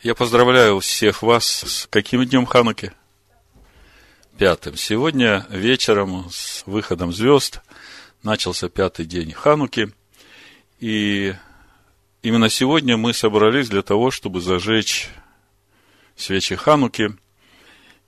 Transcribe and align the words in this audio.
Я 0.00 0.14
поздравляю 0.14 0.78
всех 0.78 1.22
вас 1.22 1.44
с 1.44 1.88
каким 1.90 2.24
днем 2.24 2.46
Хануки? 2.46 2.92
Пятым. 4.38 4.76
Сегодня 4.76 5.44
вечером 5.50 6.28
с 6.30 6.62
выходом 6.66 7.12
звезд 7.12 7.62
начался 8.22 8.68
пятый 8.68 9.06
день 9.06 9.32
Хануки. 9.32 9.92
И 10.78 11.34
именно 12.22 12.48
сегодня 12.48 12.96
мы 12.96 13.12
собрались 13.12 13.68
для 13.68 13.82
того, 13.82 14.12
чтобы 14.12 14.40
зажечь 14.40 15.08
свечи 16.14 16.54
Хануки. 16.54 17.16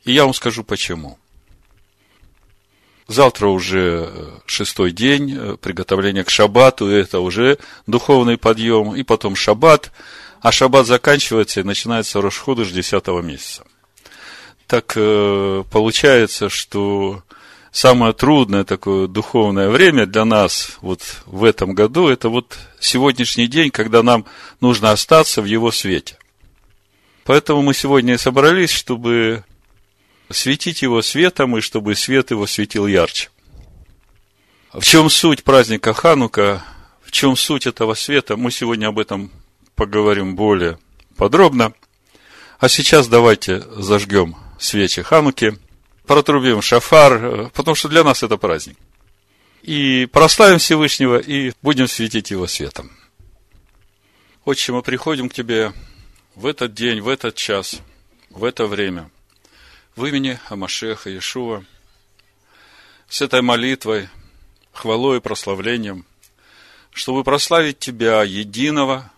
И 0.04 0.12
я 0.12 0.27
вам 0.27 0.34
скажу 0.34 0.62
почему. 0.62 1.18
Завтра 3.09 3.48
уже 3.48 4.41
шестой 4.46 4.93
день 4.93 5.57
приготовления 5.57 6.22
к 6.22 6.30
шаббату, 6.30 6.86
это 6.86 7.18
уже 7.18 7.59
духовный 7.88 8.38
подъем, 8.38 8.95
и 8.95 9.02
потом 9.02 9.34
шаббат– 9.34 9.91
а 10.41 10.52
шаббат 10.52 10.86
заканчивается 10.86 11.60
и 11.60 11.64
начинается 11.64 12.20
Рошходыш 12.20 12.70
10 12.70 13.06
месяца. 13.23 13.64
Так 14.66 14.92
э, 14.97 15.64
получается, 15.70 16.48
что 16.48 17.23
самое 17.73 18.12
трудное 18.12 18.64
такое 18.64 19.06
духовное 19.06 19.69
время 19.69 20.06
для 20.06 20.24
нас 20.24 20.78
вот 20.80 21.02
в 21.27 21.45
этом 21.45 21.74
году, 21.74 22.09
это 22.09 22.28
вот 22.28 22.59
сегодняшний 22.78 23.47
день, 23.47 23.70
когда 23.70 24.02
нам 24.02 24.27
нужно 24.61 24.92
остаться 24.92 25.42
в 25.42 25.45
его 25.45 25.70
свете. 25.70 26.16
Поэтому 27.25 27.62
мы 27.62 27.75
сегодня 27.75 28.14
и 28.14 28.19
собрались, 28.19 28.70
чтобы 28.70 29.45
светить 30.30 30.83
его 30.83 31.02
светом, 31.02 31.56
и 31.56 31.61
чтобы 31.61 31.95
свет 31.95 32.30
его 32.30 32.47
светил 32.47 32.86
ярче. 32.86 33.28
В 34.72 34.84
чем 34.84 35.11
суть 35.11 35.42
праздника 35.42 35.92
Ханука, 35.92 36.64
в 37.02 37.11
чем 37.11 37.36
суть 37.36 37.66
этого 37.66 37.95
света, 37.95 38.36
мы 38.36 38.50
сегодня 38.50 38.86
об 38.86 38.98
этом 38.98 39.30
поговорим 39.80 40.37
более 40.37 40.79
подробно. 41.16 41.73
А 42.59 42.69
сейчас 42.69 43.09
давайте 43.09 43.61
зажгем 43.77 44.37
свечи 44.59 45.00
Хануки, 45.00 45.59
протрубим 46.05 46.61
шафар, 46.61 47.48
потому 47.55 47.75
что 47.75 47.89
для 47.89 48.05
нас 48.05 48.22
это 48.22 48.37
праздник. 48.37 48.77
И 49.62 50.06
прославим 50.12 50.59
Всевышнего, 50.59 51.17
и 51.17 51.55
будем 51.62 51.89
светить 51.89 52.31
Его 52.31 52.47
светом. 52.47 52.91
Отче, 54.45 54.72
мы 54.72 54.83
приходим 54.83 55.31
к 55.31 55.33
Тебе 55.33 55.72
в 56.34 56.44
этот 56.44 56.75
день, 56.75 57.00
в 57.00 57.09
этот 57.09 57.34
час, 57.34 57.81
в 58.28 58.44
это 58.44 58.67
время, 58.67 59.11
в 59.97 60.05
имени 60.05 60.39
Амашеха 60.50 61.09
Иешуа, 61.09 61.65
с 63.09 63.22
этой 63.22 63.41
молитвой, 63.41 64.11
хвалой 64.72 65.19
и 65.19 65.20
прославлением, 65.22 66.05
чтобы 66.92 67.25
прославить 67.25 67.78
Тебя, 67.78 68.22
единого, 68.25 69.11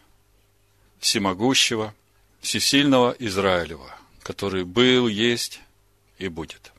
всемогущего, 1.03 1.95
всесильного 2.41 3.15
Израилева, 3.19 3.95
который 4.23 4.65
был, 4.65 5.09
есть 5.09 5.61
и 6.17 6.29
будет, 6.29 6.73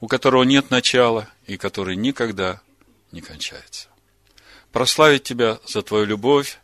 у 0.00 0.08
которого 0.08 0.44
нет 0.44 0.70
начала 0.70 1.28
и 1.46 1.58
который 1.58 1.94
никогда 1.94 2.62
не 3.12 3.20
кончается. 3.20 3.88
Прославить 4.72 5.24
Тебя 5.24 5.60
за 5.66 5.82
Твою 5.82 6.06
любовь 6.06 6.58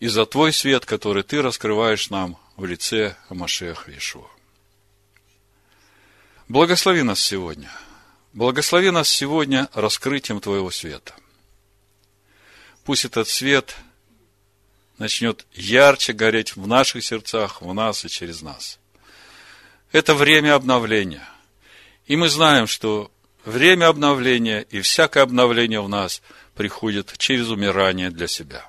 и 0.00 0.08
за 0.08 0.26
Твой 0.26 0.52
свет, 0.52 0.84
который 0.84 1.22
Ты 1.22 1.42
раскрываешь 1.42 2.10
нам 2.10 2.36
в 2.56 2.64
лице 2.64 3.16
Амашеха 3.28 3.96
Ишуа. 3.96 4.26
Благослови 6.48 7.04
нас 7.04 7.20
сегодня. 7.20 7.70
Благослови 8.32 8.90
нас 8.90 9.08
сегодня 9.08 9.68
раскрытием 9.74 10.40
Твоего 10.40 10.72
света. 10.72 11.14
Пусть 12.84 13.04
этот 13.04 13.28
свет– 13.28 13.76
начнет 15.00 15.46
ярче 15.54 16.12
гореть 16.12 16.54
в 16.54 16.66
наших 16.68 17.02
сердцах, 17.02 17.62
в 17.62 17.74
нас 17.74 18.04
и 18.04 18.08
через 18.08 18.42
нас. 18.42 18.78
Это 19.92 20.14
время 20.14 20.54
обновления. 20.54 21.26
И 22.06 22.16
мы 22.16 22.28
знаем, 22.28 22.66
что 22.66 23.10
время 23.44 23.88
обновления 23.88 24.60
и 24.60 24.80
всякое 24.82 25.22
обновление 25.22 25.80
в 25.80 25.88
нас 25.88 26.22
приходит 26.54 27.14
через 27.16 27.48
умирание 27.48 28.10
для 28.10 28.28
себя. 28.28 28.66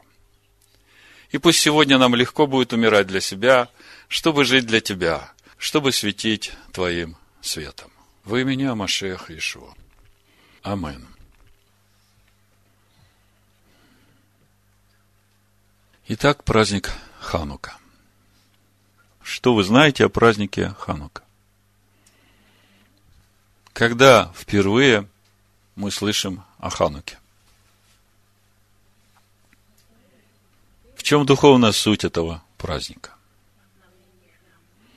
И 1.32 1.38
пусть 1.38 1.60
сегодня 1.60 1.98
нам 1.98 2.16
легко 2.16 2.48
будет 2.48 2.72
умирать 2.72 3.08
для 3.08 3.20
себя, 3.20 3.70
чтобы 4.08 4.46
жить 4.46 4.66
для 4.66 4.80
Тебя, 4.80 5.34
чтобы 5.58 5.92
светить 5.92 6.54
Твоим 6.72 7.18
светом. 7.42 7.92
В 8.24 8.38
имени 8.38 8.64
Амашех 8.64 9.30
Ишуа. 9.30 9.74
Аминь. 10.64 11.06
Итак, 16.14 16.44
праздник 16.44 16.92
Ханука. 17.22 17.78
Что 19.24 19.56
вы 19.56 19.64
знаете 19.64 20.04
о 20.04 20.10
празднике 20.10 20.76
Ханука? 20.78 21.24
Когда 23.72 24.30
впервые 24.36 25.08
мы 25.78 25.90
слышим 25.90 26.44
о 26.58 26.70
Хануке? 26.70 27.18
В 30.98 31.04
чем 31.04 31.26
духовная 31.26 31.72
суть 31.72 32.04
этого 32.04 32.44
праздника? 32.58 33.12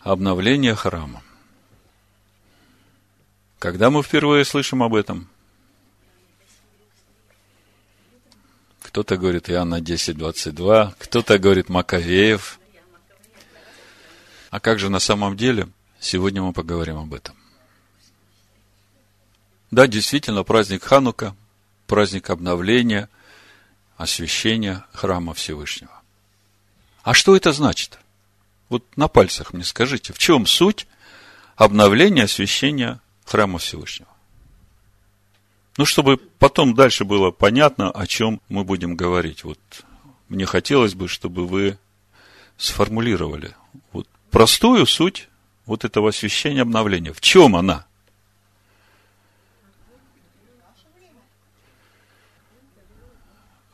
Обновление 0.01 0.75
храма. 0.75 1.23
Когда 3.61 3.89
мы 3.91 4.03
впервые 4.03 4.45
слышим 4.45 4.83
об 4.83 4.97
этом? 4.97 5.29
Кто-то 8.95 9.17
говорит 9.17 9.51
Иоанна 9.51 9.81
10, 9.81 10.17
22, 10.17 10.95
кто-то 11.01 11.37
говорит 11.41 11.69
Маковеев. 11.69 12.61
А 14.51 14.61
как 14.61 14.79
же 14.79 14.89
на 14.89 15.01
самом 15.01 15.37
деле? 15.37 15.67
Сегодня 15.99 16.43
мы 16.43 16.53
поговорим 16.53 16.99
об 16.99 17.13
этом. 17.13 17.35
Да, 19.73 19.89
действительно, 19.89 20.45
праздник 20.45 20.85
Ханука, 20.85 21.35
праздник 21.89 22.31
обновления, 22.31 23.09
освящения 23.97 24.87
храма 24.93 25.35
Всевышнего. 25.35 26.01
А 27.03 27.15
что 27.15 27.35
это 27.35 27.51
значит? 27.51 27.99
Вот 28.69 28.85
на 28.97 29.09
пальцах 29.09 29.53
мне 29.53 29.65
скажите, 29.65 30.13
в 30.13 30.19
чем 30.19 30.47
суть 30.47 30.87
обновления, 31.57 32.23
освящения 32.23 33.01
храма 33.25 33.59
Всевышнего? 33.59 34.14
Ну, 35.77 35.85
чтобы 35.85 36.19
потом 36.19 36.75
дальше 36.75 37.05
было 37.05 37.31
понятно, 37.31 37.91
о 37.91 38.07
чем 38.07 38.41
мы 38.49 38.65
будем 38.65 38.95
говорить. 38.95 39.43
Вот 39.43 39.59
мне 40.29 40.47
хотелось 40.47 40.95
бы, 40.95 41.09
чтобы 41.09 41.47
вы 41.47 41.79
сформулировали 42.57 43.55
вот 43.93 44.07
простую 44.31 44.87
суть 44.87 45.29
вот 45.67 45.85
этого 45.85 46.11
освящения 46.11 46.63
обновления. 46.63 47.13
В 47.13 47.21
чем 47.21 47.57
она? 47.57 47.87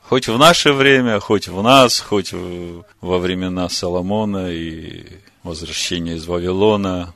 Хоть 0.02 0.26
в 0.26 0.38
наше 0.38 0.72
время, 0.72 1.20
хоть 1.20 1.48
в 1.48 1.62
нас, 1.62 2.00
хоть 2.00 2.32
во 2.32 3.18
времена 3.18 3.68
Соломона 3.68 4.50
и 4.50 5.06
возвращения 5.44 6.14
из 6.14 6.26
Вавилона. 6.26 7.14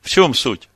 В 0.00 0.08
чем 0.08 0.34
суть? 0.34 0.68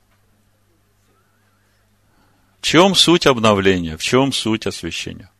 Чем 2.66 2.96
суть 2.96 3.26
обновления? 3.26 3.96
В 3.96 4.02
чем 4.02 4.32
суть 4.32 4.66
освящения? 4.66 5.30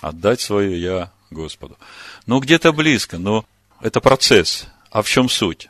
Отдать 0.00 0.40
свое 0.40 0.82
я 0.82 1.12
Господу. 1.30 1.78
Ну, 2.26 2.40
где-то 2.40 2.72
близко, 2.72 3.18
но 3.18 3.44
это 3.80 4.00
процесс. 4.00 4.66
А 4.90 5.02
в 5.02 5.08
чем 5.08 5.28
суть? 5.28 5.68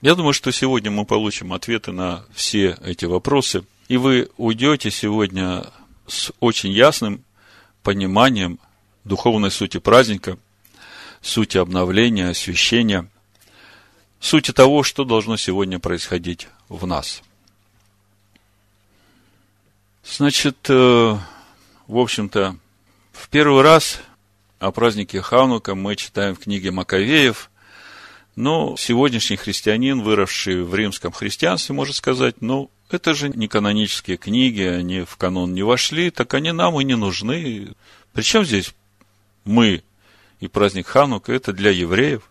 Я 0.00 0.14
думаю, 0.14 0.32
что 0.32 0.52
сегодня 0.52 0.92
мы 0.92 1.04
получим 1.04 1.52
ответы 1.52 1.90
на 1.90 2.24
все 2.32 2.78
эти 2.82 3.04
вопросы, 3.04 3.64
и 3.88 3.96
вы 3.96 4.30
уйдете 4.36 4.92
сегодня 4.92 5.66
с 6.06 6.30
очень 6.38 6.70
ясным 6.70 7.24
пониманием 7.82 8.60
духовной 9.08 9.50
сути 9.50 9.78
праздника, 9.78 10.38
сути 11.20 11.58
обновления, 11.58 12.28
освящения, 12.28 13.10
сути 14.20 14.52
того, 14.52 14.82
что 14.82 15.04
должно 15.04 15.36
сегодня 15.36 15.78
происходить 15.78 16.48
в 16.68 16.86
нас. 16.86 17.22
Значит, 20.04 20.56
э, 20.68 21.18
в 21.86 21.98
общем-то, 21.98 22.56
в 23.12 23.28
первый 23.28 23.62
раз 23.62 24.00
о 24.58 24.70
празднике 24.70 25.20
Ханука 25.20 25.74
мы 25.74 25.96
читаем 25.96 26.34
в 26.34 26.40
книге 26.40 26.70
Маковеев, 26.70 27.50
но 28.36 28.76
сегодняшний 28.76 29.36
христианин, 29.36 30.00
выросший 30.02 30.62
в 30.62 30.74
римском 30.74 31.12
христианстве, 31.12 31.74
может 31.74 31.96
сказать, 31.96 32.36
ну, 32.40 32.70
это 32.90 33.12
же 33.12 33.28
не 33.28 33.48
канонические 33.48 34.16
книги, 34.16 34.62
они 34.62 35.02
в 35.02 35.16
канон 35.16 35.52
не 35.52 35.62
вошли, 35.62 36.10
так 36.10 36.32
они 36.34 36.52
нам 36.52 36.80
и 36.80 36.84
не 36.84 36.96
нужны. 36.96 37.74
Причем 38.12 38.44
здесь 38.44 38.74
мы 39.48 39.82
и 40.40 40.46
праздник 40.46 40.86
Ханука, 40.86 41.32
это 41.32 41.52
для 41.52 41.70
евреев. 41.70 42.22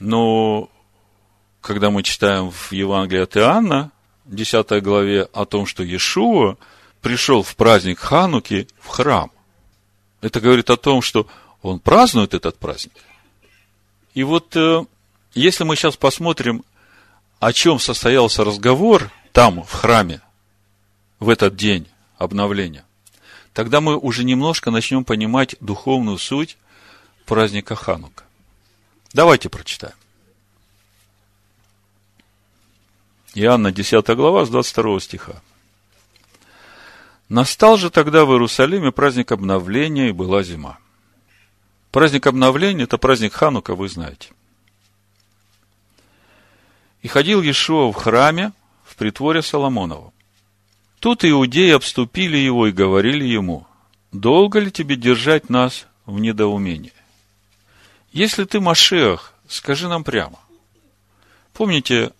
Но 0.00 0.68
когда 1.60 1.90
мы 1.90 2.02
читаем 2.02 2.50
в 2.50 2.72
Евангелии 2.72 3.22
от 3.22 3.36
Иоанна, 3.36 3.90
10 4.26 4.82
главе 4.82 5.22
о 5.32 5.46
том, 5.46 5.64
что 5.64 5.82
Иешуа 5.82 6.56
пришел 7.00 7.42
в 7.42 7.56
праздник 7.56 8.00
Хануки 8.00 8.68
в 8.80 8.88
храм. 8.88 9.30
Это 10.20 10.40
говорит 10.40 10.68
о 10.68 10.76
том, 10.76 11.00
что 11.00 11.26
он 11.62 11.80
празднует 11.80 12.34
этот 12.34 12.58
праздник. 12.58 12.92
И 14.14 14.24
вот 14.24 14.54
э, 14.56 14.84
если 15.34 15.64
мы 15.64 15.76
сейчас 15.76 15.96
посмотрим, 15.96 16.64
о 17.40 17.52
чем 17.52 17.78
состоялся 17.78 18.44
разговор 18.44 19.10
там, 19.32 19.62
в 19.62 19.72
храме, 19.72 20.20
в 21.20 21.28
этот 21.28 21.54
день 21.54 21.86
обновления, 22.16 22.84
тогда 23.58 23.80
мы 23.80 23.96
уже 23.96 24.22
немножко 24.22 24.70
начнем 24.70 25.02
понимать 25.02 25.56
духовную 25.58 26.16
суть 26.18 26.56
праздника 27.26 27.74
Ханука. 27.74 28.22
Давайте 29.12 29.48
прочитаем. 29.48 29.96
Иоанна 33.34 33.72
10 33.72 34.06
глава 34.14 34.44
с 34.44 34.48
22 34.48 35.00
стиха. 35.00 35.42
Настал 37.28 37.78
же 37.78 37.90
тогда 37.90 38.24
в 38.24 38.30
Иерусалиме 38.30 38.92
праздник 38.92 39.32
обновления, 39.32 40.10
и 40.10 40.12
была 40.12 40.44
зима. 40.44 40.78
Праздник 41.90 42.28
обновления– 42.28 42.84
это 42.84 42.96
праздник 42.96 43.32
Ханука, 43.32 43.74
вы 43.74 43.88
знаете. 43.88 44.30
И 47.02 47.08
ходил 47.08 47.42
Иешуа 47.42 47.90
в 47.90 47.96
храме, 47.96 48.52
в 48.84 48.94
притворе 48.94 49.42
Соломонова. 49.42 50.12
Тут 51.00 51.24
иудеи 51.24 51.70
обступили 51.70 52.36
его 52.36 52.66
и 52.66 52.72
говорили 52.72 53.24
ему, 53.24 53.66
долго 54.10 54.58
ли 54.58 54.72
тебе 54.72 54.96
держать 54.96 55.48
нас 55.48 55.86
в 56.06 56.18
недоумении? 56.18 56.92
Если 58.12 58.44
ты 58.44 58.58
Машех, 58.58 59.34
скажи 59.48 59.88
нам 59.88 60.02
прямо. 60.02 60.40
Помните, 61.52 62.12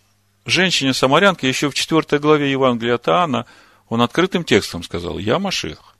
женщине-самарянке 0.47 1.49
еще 1.49 1.71
в 1.71 1.75
4 1.75 2.21
главе 2.21 2.51
Евангелия 2.51 2.95
от 2.95 3.47
он 3.89 4.03
открытым 4.03 4.45
текстом 4.45 4.83
сказал, 4.83 5.19
я 5.19 5.39
Машех. 5.39 5.97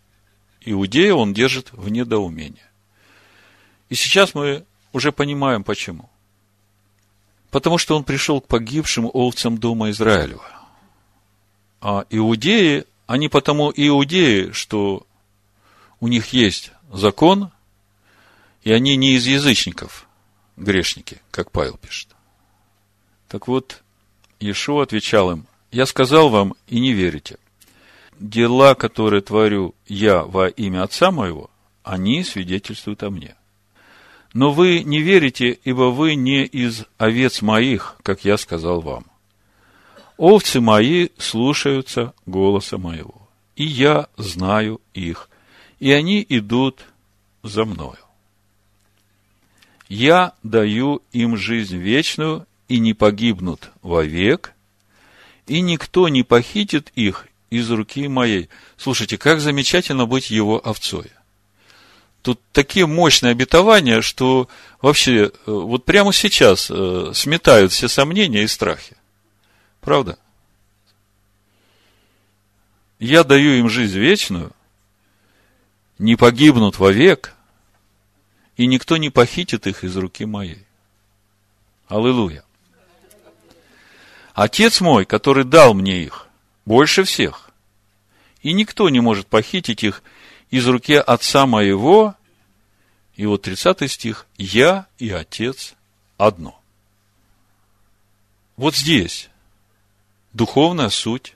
Иудея 0.61 1.15
он 1.15 1.35
держит 1.35 1.73
в 1.73 1.89
недоумении. 1.89 2.63
И 3.89 3.95
сейчас 3.95 4.35
мы 4.35 4.65
уже 4.93 5.11
понимаем, 5.13 5.65
почему. 5.65 6.11
Потому 7.51 7.79
что 7.79 7.97
он 7.97 8.05
пришел 8.05 8.41
к 8.41 8.47
погибшим 8.47 9.11
овцам 9.13 9.59
дома 9.59 9.91
Израилева. 9.91 10.58
А 11.81 12.05
иудеи, 12.11 12.85
они 13.07 13.29
потому 13.29 13.73
иудеи, 13.75 14.51
что 14.53 15.07
у 16.01 16.09
них 16.09 16.33
есть 16.33 16.73
закон, 16.93 17.51
и 18.63 18.73
они 18.73 18.97
не 18.97 19.15
из 19.15 19.27
язычников, 19.27 20.09
грешники, 20.57 21.21
как 21.31 21.51
Павел 21.51 21.77
пишет. 21.77 22.09
Так 23.29 23.47
вот, 23.49 23.83
Иешуа 24.41 24.83
отвечал 24.83 25.31
им, 25.31 25.47
«Я 25.71 25.87
сказал 25.87 26.31
вам, 26.31 26.55
и 26.67 26.81
не 26.81 26.93
верите. 26.93 27.39
Дела, 28.19 28.75
которые 28.75 29.21
творю 29.21 29.75
я 29.87 30.23
во 30.25 30.49
имя 30.49 30.83
Отца 30.83 31.11
моего, 31.11 31.51
они 31.85 32.25
свидетельствуют 32.25 33.03
о 33.03 33.11
мне. 33.11 33.37
Но 34.33 34.51
вы 34.53 34.83
не 34.83 35.01
верите, 35.01 35.59
ибо 35.65 35.91
вы 35.91 36.15
не 36.15 36.45
из 36.45 36.85
овец 36.97 37.43
моих, 37.43 37.97
как 38.03 38.25
я 38.25 38.37
сказал 38.37 38.81
вам. 38.81 39.05
Овцы 40.19 40.61
мои 40.61 41.09
слушаются 41.17 42.13
голоса 42.27 42.77
моего, 42.77 43.29
и 43.57 43.65
я 43.65 44.09
знаю 44.17 44.81
их, 44.93 45.31
и 45.79 45.93
они 45.93 46.27
идут 46.29 46.85
за 47.43 47.65
мною. 47.65 47.97
Я 49.89 50.35
даю 50.43 51.03
им 51.13 51.37
жизнь 51.37 51.79
вечную, 51.79 52.47
и 52.69 52.81
не 52.81 52.95
погибнут 52.95 53.71
вовек, 53.81 54.53
и 55.47 55.61
никто 55.61 56.09
не 56.09 56.23
похитит 56.23 56.93
их 56.95 57.27
из 57.49 57.71
руки 57.71 58.07
моей. 58.09 58.51
Слушайте, 58.77 59.17
как 59.17 59.41
замечательно 59.41 60.05
быть 60.05 60.31
его 60.31 60.61
овцой. 60.63 61.11
Тут 62.21 62.41
такие 62.53 62.87
мощные 62.87 63.31
обетования, 63.31 64.03
что 64.03 64.49
вообще 64.83 65.27
э, 65.27 65.31
вот 65.47 65.87
прямо 65.87 66.13
сейчас 66.13 66.71
э, 66.71 67.13
сметают 67.15 67.73
все 67.73 67.89
сомнения 67.89 68.43
и 68.43 68.49
страхи. 68.49 68.98
Правда? 69.81 70.19
Я 72.99 73.25
даю 73.25 73.53
им 73.53 73.69
жизнь 73.69 73.99
вечную, 73.99 74.53
не 75.99 76.17
погибнут 76.17 76.79
вовек, 76.79 77.35
и 78.57 78.67
никто 78.67 78.97
не 78.97 79.11
похитит 79.11 79.67
их 79.67 79.85
из 79.85 79.97
руки 79.97 80.25
моей. 80.25 80.65
Аллилуйя. 81.87 82.45
Отец 84.35 84.81
мой, 84.81 85.05
который 85.05 85.45
дал 85.45 85.75
мне 85.75 86.03
их, 86.03 86.29
больше 86.65 87.05
всех. 87.05 87.51
И 88.43 88.53
никто 88.53 88.89
не 88.89 89.01
может 89.01 89.27
похитить 89.27 89.83
их 89.83 90.03
из 90.51 90.67
руки 90.67 90.95
отца 90.95 91.47
моего. 91.47 92.15
И 93.17 93.27
вот 93.27 93.43
30 93.43 93.91
стих. 93.91 94.27
Я 94.37 94.87
и 94.99 95.11
отец 95.11 95.75
одно. 96.17 96.61
Вот 98.57 98.77
здесь 98.77 99.28
духовная 100.33 100.91
суть 100.91 101.35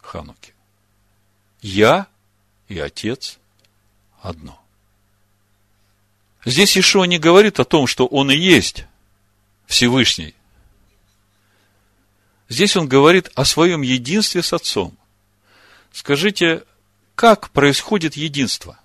Хануки. 0.00 0.54
Я 1.60 2.06
и 2.68 2.78
отец 2.78 3.38
одно. 4.20 4.60
Здесь 6.44 6.78
Ишуа 6.78 7.04
не 7.04 7.18
говорит 7.18 7.58
о 7.58 7.64
том, 7.64 7.86
что 7.86 8.06
он 8.06 8.30
и 8.30 8.36
есть 8.36 8.86
Всевышний. 9.66 10.34
Здесь 12.48 12.76
он 12.76 12.86
говорит 12.86 13.30
о 13.34 13.44
своем 13.44 13.82
единстве 13.82 14.42
с 14.42 14.52
Отцом. 14.52 14.96
Скажите, 15.92 16.62
как 17.16 17.50
происходит 17.50 18.16
единство? 18.16 18.78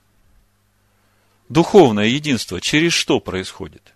Духовное 1.49 2.05
единство 2.05 2.59
через 2.59 2.93
что 2.93 3.19
происходит? 3.19 3.90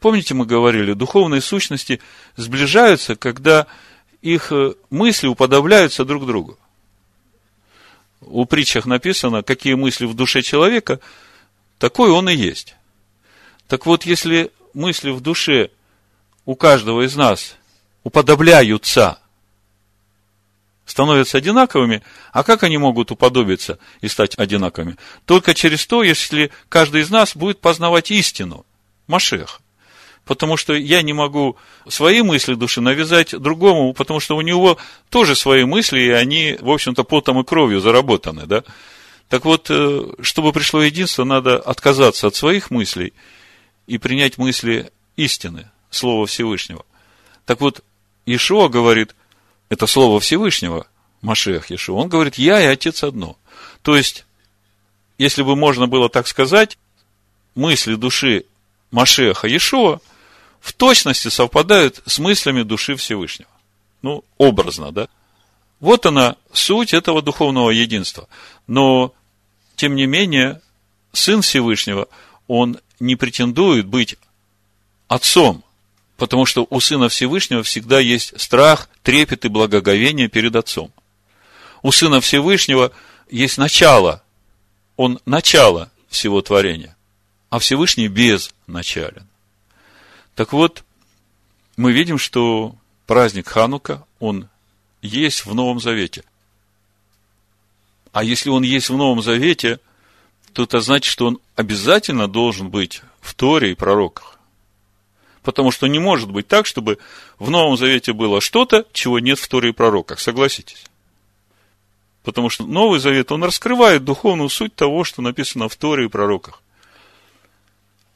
Помните, 0.00 0.34
мы 0.34 0.46
говорили, 0.46 0.94
духовные 0.94 1.40
сущности 1.40 2.00
сближаются, 2.36 3.16
когда 3.16 3.66
их 4.22 4.50
э, 4.50 4.74
мысли 4.90 5.26
уподобляются 5.28 6.04
друг 6.04 6.26
другу 6.26 6.58
у 8.20 8.44
притчах 8.44 8.86
написано, 8.86 9.42
какие 9.42 9.74
мысли 9.74 10.06
в 10.06 10.14
душе 10.14 10.42
человека, 10.42 11.00
такой 11.78 12.10
он 12.10 12.28
и 12.28 12.34
есть. 12.34 12.76
Так 13.66 13.86
вот, 13.86 14.04
если 14.04 14.52
мысли 14.74 15.10
в 15.10 15.20
душе 15.20 15.70
у 16.44 16.54
каждого 16.54 17.02
из 17.06 17.16
нас 17.16 17.56
уподобляются, 18.04 19.18
становятся 20.84 21.38
одинаковыми, 21.38 22.02
а 22.32 22.42
как 22.42 22.62
они 22.62 22.78
могут 22.78 23.10
уподобиться 23.10 23.78
и 24.00 24.08
стать 24.08 24.38
одинаковыми? 24.38 24.96
Только 25.24 25.54
через 25.54 25.86
то, 25.86 26.02
если 26.02 26.50
каждый 26.68 27.02
из 27.02 27.10
нас 27.10 27.36
будет 27.36 27.60
познавать 27.60 28.10
истину, 28.10 28.66
Машех 29.06 29.60
потому 30.30 30.56
что 30.56 30.74
я 30.74 31.02
не 31.02 31.12
могу 31.12 31.56
свои 31.88 32.22
мысли 32.22 32.54
души 32.54 32.80
навязать 32.80 33.36
другому, 33.36 33.92
потому 33.92 34.20
что 34.20 34.36
у 34.36 34.42
него 34.42 34.78
тоже 35.08 35.34
свои 35.34 35.64
мысли, 35.64 35.98
и 35.98 36.10
они, 36.10 36.56
в 36.60 36.70
общем-то, 36.70 37.02
потом 37.02 37.40
и 37.40 37.44
кровью 37.44 37.80
заработаны, 37.80 38.46
да? 38.46 38.62
Так 39.28 39.44
вот, 39.44 39.66
э, 39.70 40.12
чтобы 40.20 40.52
пришло 40.52 40.82
единство, 40.82 41.24
надо 41.24 41.58
отказаться 41.58 42.28
от 42.28 42.36
своих 42.36 42.70
мыслей 42.70 43.12
и 43.88 43.98
принять 43.98 44.38
мысли 44.38 44.92
истины, 45.16 45.68
Слова 45.90 46.26
Всевышнего. 46.26 46.86
Так 47.44 47.60
вот, 47.60 47.82
Ишуа 48.24 48.68
говорит, 48.68 49.16
это 49.68 49.88
Слово 49.88 50.20
Всевышнего, 50.20 50.86
Машех 51.22 51.72
Ишуа, 51.72 51.96
он 51.96 52.08
говорит, 52.08 52.36
я 52.36 52.60
и 52.60 52.66
Отец 52.66 53.02
одно. 53.02 53.36
То 53.82 53.96
есть, 53.96 54.24
если 55.18 55.42
бы 55.42 55.56
можно 55.56 55.88
было 55.88 56.08
так 56.08 56.28
сказать, 56.28 56.78
мысли 57.56 57.96
души 57.96 58.44
Машеха 58.92 59.48
Ишуа 59.48 60.00
в 60.60 60.72
точности 60.72 61.28
совпадают 61.28 62.02
с 62.06 62.18
мыслями 62.18 62.62
души 62.62 62.96
Всевышнего. 62.96 63.50
Ну, 64.02 64.24
образно, 64.38 64.92
да? 64.92 65.08
Вот 65.80 66.04
она, 66.06 66.36
суть 66.52 66.92
этого 66.92 67.22
духовного 67.22 67.70
единства. 67.70 68.28
Но, 68.66 69.14
тем 69.76 69.94
не 69.94 70.06
менее, 70.06 70.60
Сын 71.12 71.42
Всевышнего, 71.42 72.08
он 72.46 72.78
не 73.00 73.16
претендует 73.16 73.86
быть 73.86 74.16
отцом, 75.08 75.64
потому 76.16 76.44
что 76.44 76.66
у 76.68 76.80
Сына 76.80 77.08
Всевышнего 77.08 77.62
всегда 77.62 77.98
есть 77.98 78.38
страх, 78.38 78.88
трепет 79.02 79.44
и 79.44 79.48
благоговение 79.48 80.28
перед 80.28 80.54
Отцом. 80.54 80.92
У 81.82 81.90
Сына 81.92 82.20
Всевышнего 82.20 82.92
есть 83.30 83.56
начало, 83.56 84.22
он 84.96 85.18
начало 85.24 85.90
всего 86.10 86.42
творения, 86.42 86.94
а 87.48 87.58
Всевышний 87.58 88.08
безначален. 88.08 89.29
Так 90.34 90.52
вот, 90.52 90.84
мы 91.76 91.92
видим, 91.92 92.18
что 92.18 92.74
праздник 93.06 93.48
Ханука, 93.48 94.06
он 94.18 94.48
есть 95.02 95.46
в 95.46 95.54
Новом 95.54 95.80
Завете. 95.80 96.24
А 98.12 98.24
если 98.24 98.50
он 98.50 98.62
есть 98.62 98.90
в 98.90 98.96
Новом 98.96 99.22
Завете, 99.22 99.78
то 100.52 100.64
это 100.64 100.80
значит, 100.80 101.10
что 101.10 101.26
он 101.26 101.38
обязательно 101.56 102.28
должен 102.28 102.70
быть 102.70 103.02
в 103.20 103.34
Торе 103.34 103.72
и 103.72 103.74
пророках. 103.74 104.38
Потому 105.42 105.70
что 105.70 105.86
не 105.86 105.98
может 105.98 106.30
быть 106.30 106.48
так, 106.48 106.66
чтобы 106.66 106.98
в 107.38 107.50
Новом 107.50 107.76
Завете 107.76 108.12
было 108.12 108.40
что-то, 108.40 108.86
чего 108.92 109.18
нет 109.18 109.38
в 109.38 109.48
Торе 109.48 109.70
и 109.70 109.72
пророках. 109.72 110.20
Согласитесь? 110.20 110.84
Потому 112.22 112.50
что 112.50 112.66
Новый 112.66 113.00
Завет, 113.00 113.32
он 113.32 113.42
раскрывает 113.42 114.04
духовную 114.04 114.50
суть 114.50 114.74
того, 114.74 115.04
что 115.04 115.22
написано 115.22 115.68
в 115.68 115.76
Торе 115.76 116.04
и 116.04 116.08
пророках. 116.08 116.62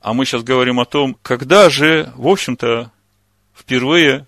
А 0.04 0.12
мы 0.12 0.26
сейчас 0.26 0.42
говорим 0.42 0.80
о 0.80 0.84
том, 0.84 1.16
когда 1.22 1.70
же, 1.70 2.12
в 2.16 2.28
общем-то, 2.28 2.92
впервые 3.56 4.26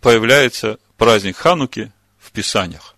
появляется 0.00 0.78
праздник 0.96 1.36
Хануки 1.36 1.90
в 2.20 2.30
Писаниях. 2.30 2.94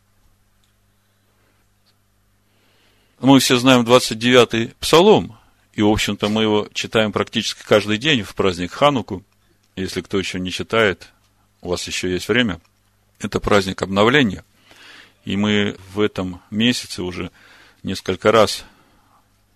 Мы 3.18 3.40
все 3.40 3.56
знаем 3.56 3.80
29-й 3.80 4.75
Псалом, 4.78 5.38
и, 5.73 5.80
в 5.80 5.88
общем-то, 5.88 6.28
мы 6.28 6.42
его 6.42 6.68
читаем 6.75 7.12
практически 7.12 7.62
каждый 7.64 7.97
день 7.97 8.23
в 8.25 8.35
праздник 8.35 8.73
Хануку. 8.73 9.25
Если 9.75 10.02
кто 10.02 10.18
еще 10.18 10.38
не 10.38 10.50
читает, 10.50 11.08
у 11.62 11.70
вас 11.70 11.87
еще 11.87 12.12
есть 12.12 12.28
время. 12.28 12.61
Это 13.20 13.40
праздник 13.40 13.80
обновления. 13.80 14.44
И 15.25 15.35
мы 15.38 15.78
в 15.94 16.00
этом 16.00 16.42
месяце 16.50 17.02
уже 17.02 17.30
несколько 17.82 18.32
раз 18.32 18.66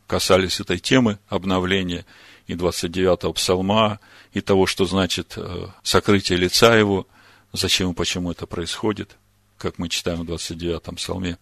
касались 0.06 0.58
этой 0.58 0.78
темы 0.78 1.18
обновления 1.28 2.06
и 2.46 2.54
29-го 2.54 3.32
псалма, 3.32 4.00
и 4.32 4.40
того, 4.40 4.66
что 4.66 4.84
значит 4.84 5.34
э, 5.36 5.66
сокрытие 5.82 6.38
лица 6.38 6.74
его, 6.76 7.06
зачем 7.52 7.90
и 7.90 7.94
почему 7.94 8.30
это 8.30 8.46
происходит, 8.46 9.16
как 9.58 9.78
мы 9.78 9.88
читаем 9.88 10.20
в 10.20 10.30
29-м 10.30 10.96
псалме. 10.96 11.38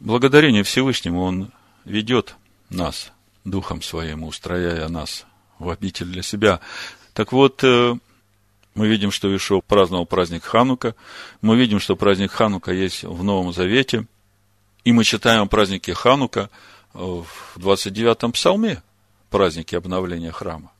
Благодарение 0.00 0.62
Всевышнему 0.62 1.22
Он 1.22 1.52
ведет 1.84 2.34
нас 2.68 3.12
Духом 3.44 3.82
Своим, 3.82 4.24
устрояя 4.24 4.88
нас 4.88 5.26
в 5.58 5.68
обитель 5.68 6.06
для 6.06 6.22
себя. 6.22 6.60
Так 7.12 7.32
вот, 7.32 7.62
э, 7.64 7.94
мы 8.74 8.88
видим, 8.88 9.10
что 9.10 9.34
Ишо 9.34 9.60
праздновал 9.60 10.06
праздник 10.06 10.44
Ханука. 10.44 10.94
Мы 11.42 11.56
видим, 11.56 11.80
что 11.80 11.96
праздник 11.96 12.32
Ханука 12.32 12.72
есть 12.72 13.02
в 13.02 13.22
Новом 13.22 13.52
Завете. 13.52 14.06
И 14.84 14.92
мы 14.92 15.04
читаем 15.04 15.42
о 15.42 15.46
празднике 15.46 15.92
Ханука 15.92 16.50
э, 16.94 16.98
в 16.98 17.58
29-м 17.58 18.32
псалме, 18.32 18.82
празднике 19.30 19.76
обновления 19.78 20.32
храма. 20.32 20.72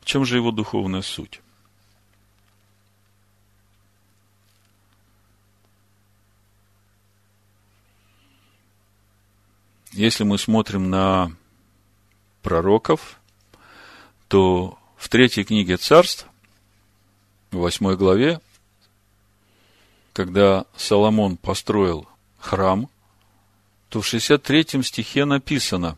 В 0.00 0.04
чем 0.04 0.24
же 0.24 0.36
его 0.36 0.50
духовная 0.50 1.02
суть? 1.02 1.40
Если 9.92 10.22
мы 10.22 10.38
смотрим 10.38 10.90
на 10.90 11.32
пророков, 12.42 13.18
то 14.28 14.78
в 14.96 15.08
третьей 15.08 15.44
книге 15.44 15.76
царств, 15.76 16.26
в 17.50 17.56
восьмой 17.56 17.96
главе, 17.96 18.40
когда 20.12 20.66
Соломон 20.76 21.36
построил 21.36 22.08
храм, 22.38 22.88
то 23.88 24.00
в 24.00 24.06
63 24.06 24.82
стихе 24.82 25.24
написано, 25.24 25.96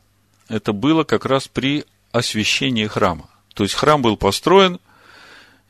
это 0.49 0.73
было 0.73 1.05
как 1.05 1.25
раз 1.27 1.49
при 1.49 1.85
освящении 2.13 2.87
храма. 2.87 3.29
То 3.55 3.65
есть 3.65 3.75
храм 3.75 4.03
был 4.03 4.17
построен, 4.17 4.81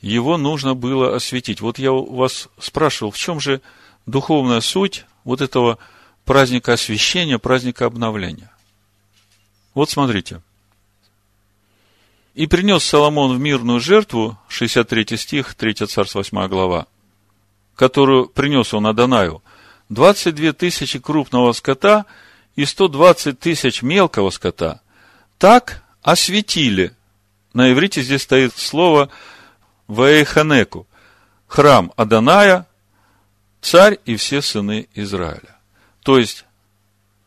его 0.01 0.37
нужно 0.37 0.75
было 0.75 1.15
осветить. 1.15 1.61
Вот 1.61 1.79
я 1.79 1.93
у 1.93 2.15
вас 2.15 2.49
спрашивал, 2.59 3.11
в 3.11 3.19
чем 3.19 3.41
же 3.41 3.61
духовная 4.07 4.61
суть 4.61 5.05
вот 5.25 5.41
этого 5.41 5.79
праздника 6.25 6.75
освящения, 6.75 7.39
праздника 7.39 7.87
обновления? 7.87 8.51
Вот 9.75 9.91
смотрите– 9.91 10.43
и 12.35 12.47
принес 12.47 12.85
Соломон 12.85 13.37
в 13.37 13.41
мирную 13.41 13.81
жертву, 13.81 14.39
63 14.49 15.17
стих, 15.17 15.55
3 15.55 15.75
царств, 15.75 16.15
8 16.15 16.49
глава, 16.49 16.87
которую 17.75 18.29
принес 18.29 18.73
он 18.73 18.87
Адонаю, 18.87 19.43
22 19.91 20.53
тысячи 20.55 20.99
крупного 20.99 21.53
скота 21.53 22.07
и 22.57 22.65
120 22.65 23.39
тысяч 23.39 23.83
мелкого 23.83 24.31
скота. 24.31 24.81
Так 25.39 25.83
осветили. 26.03 26.95
На 27.53 27.71
иврите 27.73 28.03
здесь 28.03 28.23
стоит 28.23 28.57
слово 28.57 29.11
Ваэйханеку. 29.87 30.87
Храм 31.47 31.93
Аданая, 31.97 32.67
царь 33.61 33.99
и 34.07 34.17
все 34.17 34.41
сыны 34.41 34.89
Израиля. 34.95 35.59
То 36.03 36.19
есть, 36.19 36.45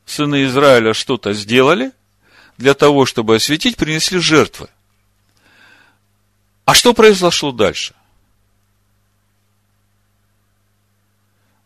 сыны 0.06 0.46
Израиля 0.46 0.94
что-то 0.94 1.34
сделали, 1.34 1.92
для 2.58 2.74
того, 2.74 3.06
чтобы 3.06 3.36
осветить, 3.36 3.78
принесли 3.78 4.20
жертвы– 4.20 4.70
а 6.66 6.74
что 6.74 6.94
произошло 6.94 7.52
дальше? 7.52 7.94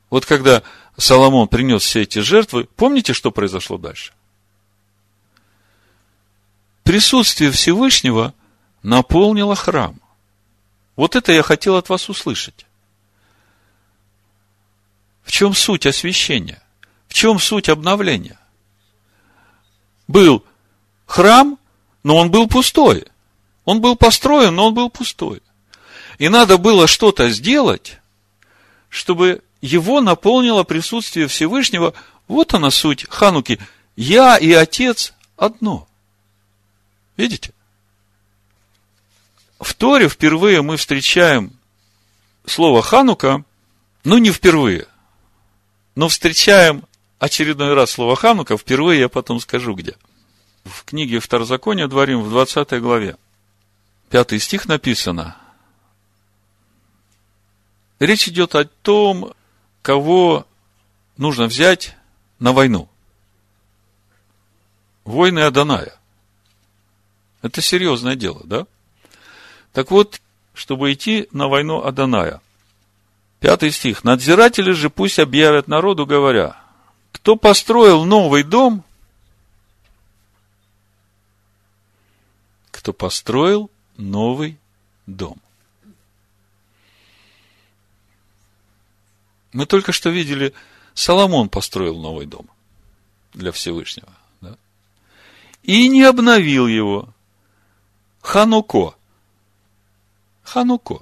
Вот 0.10 0.26
когда 0.26 0.64
Соломон 0.98 1.48
принес 1.48 1.84
все 1.84 2.02
эти 2.04 2.20
жертвы, 2.20 2.66
помните, 2.76 3.14
что 3.14 3.32
произошло 3.32 3.78
дальше? 3.78 4.14
Присутствие 6.84 7.52
Всевышнего 7.52 8.34
наполнило 8.82 9.56
храм. 9.56 10.00
Вот 10.96 11.16
это 11.16 11.32
я 11.32 11.44
хотел 11.44 11.76
от 11.76 11.90
вас 11.90 12.10
услышать. 12.10 12.66
В 15.24 15.32
чем 15.32 15.54
суть 15.54 15.86
освящения? 15.86 16.62
В 17.08 17.14
чем 17.14 17.40
суть 17.40 17.70
обновления? 17.70 18.40
Был 20.08 20.44
храм, 21.06 21.60
но 22.04 22.18
он 22.18 22.32
был 22.32 22.48
пустой– 22.48 23.06
он 23.68 23.82
был 23.82 23.98
построен, 23.98 24.56
но 24.56 24.68
он 24.68 24.74
был 24.74 24.90
пустой. 24.90 25.42
И 26.20 26.30
надо 26.30 26.58
было 26.58 26.88
что-то 26.88 27.30
сделать, 27.30 28.00
чтобы 28.88 29.42
его 29.62 30.02
наполнило 30.02 30.64
присутствие 30.64 31.28
Всевышнего. 31.28 31.94
Вот 32.28 32.54
она 32.54 32.72
суть 32.72 33.06
Хануки. 33.10 33.60
Я 33.96 34.38
и 34.38 34.52
Отец 34.52 35.14
одно. 35.36 35.88
Видите? 37.16 37.54
В 39.60 39.74
Торе 39.74 40.08
впервые 40.08 40.62
мы 40.62 40.78
встречаем 40.78 41.52
слово 42.46 42.82
Ханука, 42.82 43.44
ну 44.04 44.18
не 44.20 44.32
впервые, 44.32 44.88
но 45.96 46.10
встречаем 46.10 46.84
очередной 47.20 47.74
раз 47.74 47.92
слово 47.92 48.16
Ханука, 48.16 48.58
впервые 48.58 49.00
я 49.00 49.10
потом 49.10 49.40
скажу 49.40 49.74
где. 49.74 49.96
В 50.64 50.84
книге 50.84 51.20
Второзакония 51.20 51.88
дворим 51.88 52.22
в 52.22 52.30
20 52.30 52.80
главе 52.82 53.18
пятый 54.10 54.40
стих 54.40 54.68
написано. 54.68 55.38
Речь 58.00 58.28
идет 58.28 58.54
о 58.54 58.66
том, 58.66 59.34
кого 59.88 60.46
нужно 61.16 61.46
взять 61.46 61.96
на 62.40 62.52
войну. 62.52 62.90
Войны 65.06 65.40
Аданая. 65.40 65.98
Это 67.42 67.62
серьезное 67.62 68.18
дело, 68.18 68.42
да? 68.44 68.68
Так 69.72 69.90
вот, 69.90 70.20
чтобы 70.54 70.92
идти 70.92 71.30
на 71.32 71.48
войну 71.48 71.86
Аданая. 71.86 72.42
Пятый 73.40 73.72
стих. 73.72 74.04
Надзиратели 74.04 74.74
же 74.74 74.90
пусть 74.90 75.20
объявят 75.20 75.70
народу, 75.70 76.06
говоря, 76.06 76.62
кто 77.14 77.38
построил 77.38 78.04
новый 78.04 78.44
дом, 78.44 78.84
кто 82.72 82.92
построил 82.92 83.72
новый 83.96 84.58
дом. 85.06 85.40
Мы 89.58 89.66
только 89.66 89.92
что 89.92 90.12
видели, 90.12 90.54
Соломон 90.94 91.50
построил 91.50 92.00
новый 92.00 92.28
дом 92.28 92.48
для 93.34 93.52
Всевышнего. 93.52 94.14
Да? 94.40 94.56
И 95.64 95.90
не 95.90 96.04
обновил 96.04 96.68
его. 96.68 97.10
Хануко. 98.22 98.94
Хануко. 100.44 101.02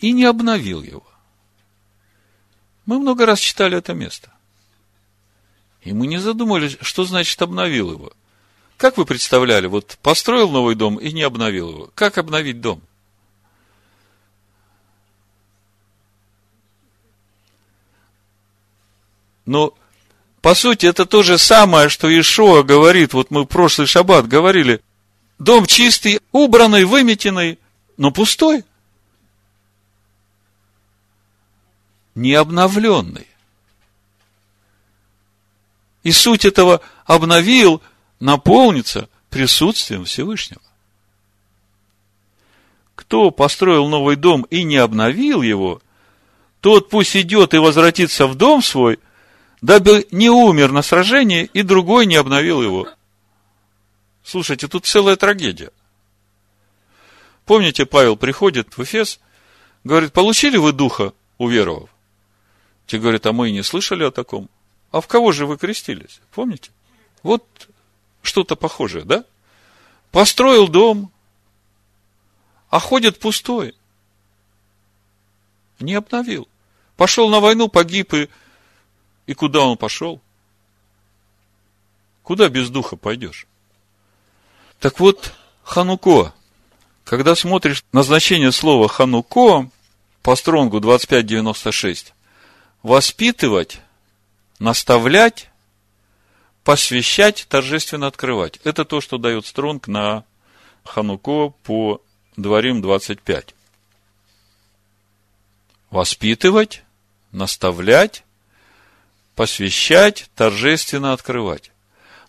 И 0.00 0.10
не 0.10 0.24
обновил 0.24 0.82
его. 0.82 1.06
Мы 2.84 2.98
много 2.98 3.26
раз 3.26 3.38
читали 3.38 3.78
это 3.78 3.94
место. 3.94 4.32
И 5.82 5.92
мы 5.92 6.08
не 6.08 6.18
задумались, 6.18 6.78
что 6.80 7.04
значит 7.04 7.40
обновил 7.42 7.92
его. 7.92 8.12
Как 8.76 8.96
вы 8.96 9.06
представляли, 9.06 9.68
вот 9.68 9.98
построил 10.02 10.50
новый 10.50 10.74
дом 10.74 10.96
и 10.96 11.12
не 11.12 11.22
обновил 11.22 11.70
его? 11.70 11.90
Как 11.94 12.18
обновить 12.18 12.60
дом? 12.60 12.82
Но, 19.46 19.74
по 20.40 20.54
сути, 20.54 20.86
это 20.86 21.06
то 21.06 21.22
же 21.22 21.38
самое, 21.38 21.88
что 21.88 22.08
Ишуа 22.08 22.62
говорит, 22.62 23.12
вот 23.12 23.30
мы 23.30 23.42
в 23.42 23.46
прошлый 23.46 23.86
шаббат 23.86 24.28
говорили, 24.28 24.80
дом 25.38 25.66
чистый, 25.66 26.20
убранный, 26.30 26.84
выметенный, 26.84 27.58
но 27.96 28.10
пустой. 28.10 28.64
Не 32.14 32.34
обновленный. 32.34 33.26
И 36.02 36.12
суть 36.12 36.44
этого 36.44 36.80
обновил– 37.06 37.80
наполнится 38.22 39.08
присутствием 39.30 40.04
Всевышнего. 40.04 40.62
Кто 42.94 43.32
построил 43.32 43.88
новый 43.88 44.14
дом 44.14 44.42
и 44.42 44.62
не 44.62 44.76
обновил 44.76 45.42
его, 45.42 45.82
тот 46.60 46.88
пусть 46.88 47.16
идет 47.16 47.52
и 47.52 47.58
возвратится 47.58 48.28
в 48.28 48.36
дом 48.36 48.62
свой, 48.62 49.00
дабы 49.62 50.08
не 50.10 50.28
умер 50.28 50.72
на 50.72 50.82
сражении 50.82 51.48
и 51.54 51.62
другой 51.62 52.06
не 52.06 52.16
обновил 52.16 52.60
его. 52.62 52.88
Слушайте, 54.24 54.68
тут 54.68 54.84
целая 54.84 55.16
трагедия. 55.16 55.70
Помните, 57.46 57.86
Павел 57.86 58.16
приходит 58.16 58.76
в 58.76 58.82
Эфес, 58.82 59.20
говорит, 59.84 60.12
получили 60.12 60.56
вы 60.56 60.72
духа, 60.72 61.12
уверовав? 61.38 61.88
Те 62.86 62.98
говорят, 62.98 63.24
а 63.26 63.32
мы 63.32 63.48
и 63.48 63.52
не 63.52 63.62
слышали 63.62 64.04
о 64.04 64.10
таком. 64.10 64.50
А 64.90 65.00
в 65.00 65.06
кого 65.06 65.32
же 65.32 65.46
вы 65.46 65.56
крестились? 65.56 66.20
Помните? 66.32 66.70
Вот 67.22 67.44
что-то 68.20 68.56
похожее, 68.56 69.04
да? 69.04 69.24
Построил 70.10 70.68
дом, 70.68 71.10
а 72.68 72.80
ходит 72.80 73.18
пустой. 73.18 73.74
Не 75.78 75.94
обновил. 75.94 76.48
Пошел 76.96 77.28
на 77.28 77.40
войну, 77.40 77.68
погиб, 77.68 78.12
и, 78.14 78.28
и 79.26 79.34
куда 79.34 79.60
он 79.60 79.76
пошел? 79.76 80.20
Куда 82.22 82.48
без 82.48 82.70
духа 82.70 82.96
пойдешь? 82.96 83.46
Так 84.78 85.00
вот, 85.00 85.32
Хануко, 85.62 86.34
когда 87.04 87.34
смотришь 87.34 87.84
назначение 87.92 88.52
слова 88.52 88.88
Хануко 88.88 89.68
по 90.22 90.36
стронгу 90.36 90.80
2596, 90.80 92.14
воспитывать, 92.82 93.80
наставлять, 94.58 95.50
посвящать, 96.64 97.46
торжественно 97.48 98.06
открывать. 98.06 98.60
Это 98.64 98.84
то, 98.84 99.00
что 99.00 99.18
дает 99.18 99.46
стронг 99.46 99.88
на 99.88 100.24
Хануко 100.84 101.50
по 101.62 102.00
Дворим 102.36 102.80
25. 102.80 103.54
Воспитывать, 105.90 106.82
наставлять, 107.30 108.24
посвящать, 109.42 110.30
торжественно 110.36 111.12
открывать. 111.12 111.72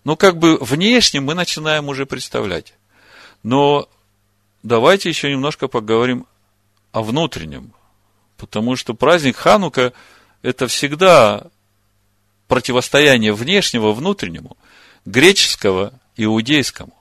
Ну, 0.02 0.16
как 0.16 0.36
бы 0.36 0.58
внешне 0.58 1.20
мы 1.20 1.34
начинаем 1.34 1.88
уже 1.88 2.06
представлять. 2.06 2.74
Но 3.44 3.88
давайте 4.64 5.10
еще 5.10 5.30
немножко 5.30 5.68
поговорим 5.68 6.26
о 6.90 7.04
внутреннем. 7.04 7.72
Потому 8.36 8.74
что 8.74 8.94
праздник 8.94 9.36
Ханука– 9.36 9.92
это 10.42 10.66
всегда 10.66 11.46
противостояние 12.48 13.32
внешнего 13.32 13.92
внутреннему, 13.92 14.56
греческого 15.04 15.92
иудейскому. 16.16 16.98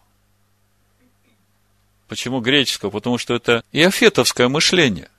Почему 2.07 2.39
греческого? 2.39 2.91
Потому 2.91 3.17
что 3.17 3.33
это 3.33 3.63
иофетовское 3.71 4.47
мышление. 4.47 5.09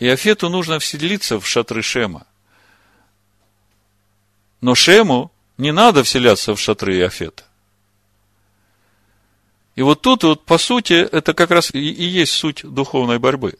Иофету 0.00 0.50
нужно 0.50 0.78
вселиться 0.80 1.40
в 1.40 1.46
шатры 1.46 1.80
Шема. 1.80 2.26
Но 4.62 4.76
Шему 4.76 5.32
не 5.58 5.72
надо 5.72 6.04
вселяться 6.04 6.54
в 6.54 6.60
шатры 6.60 6.96
Иофета. 6.96 7.42
И 9.74 9.82
вот 9.82 10.02
тут, 10.02 10.22
вот, 10.22 10.44
по 10.44 10.56
сути, 10.56 10.92
это 10.92 11.34
как 11.34 11.50
раз 11.50 11.74
и, 11.74 11.78
и 11.78 12.04
есть 12.04 12.32
суть 12.32 12.60
духовной 12.62 13.18
борьбы. 13.18 13.58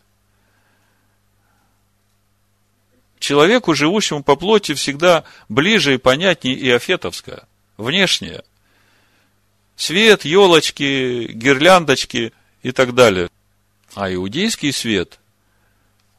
Человеку, 3.18 3.74
живущему 3.74 4.22
по 4.22 4.36
плоти, 4.36 4.74
всегда 4.74 5.24
ближе 5.48 5.94
и 5.94 5.98
понятнее 5.98 6.56
иофетовское, 6.56 7.48
внешнее. 7.76 8.44
Свет, 9.74 10.24
елочки, 10.24 11.32
гирляндочки 11.32 12.32
и 12.62 12.72
так 12.72 12.94
далее. 12.94 13.28
А 13.94 14.12
иудейский 14.12 14.72
свет, 14.72 15.18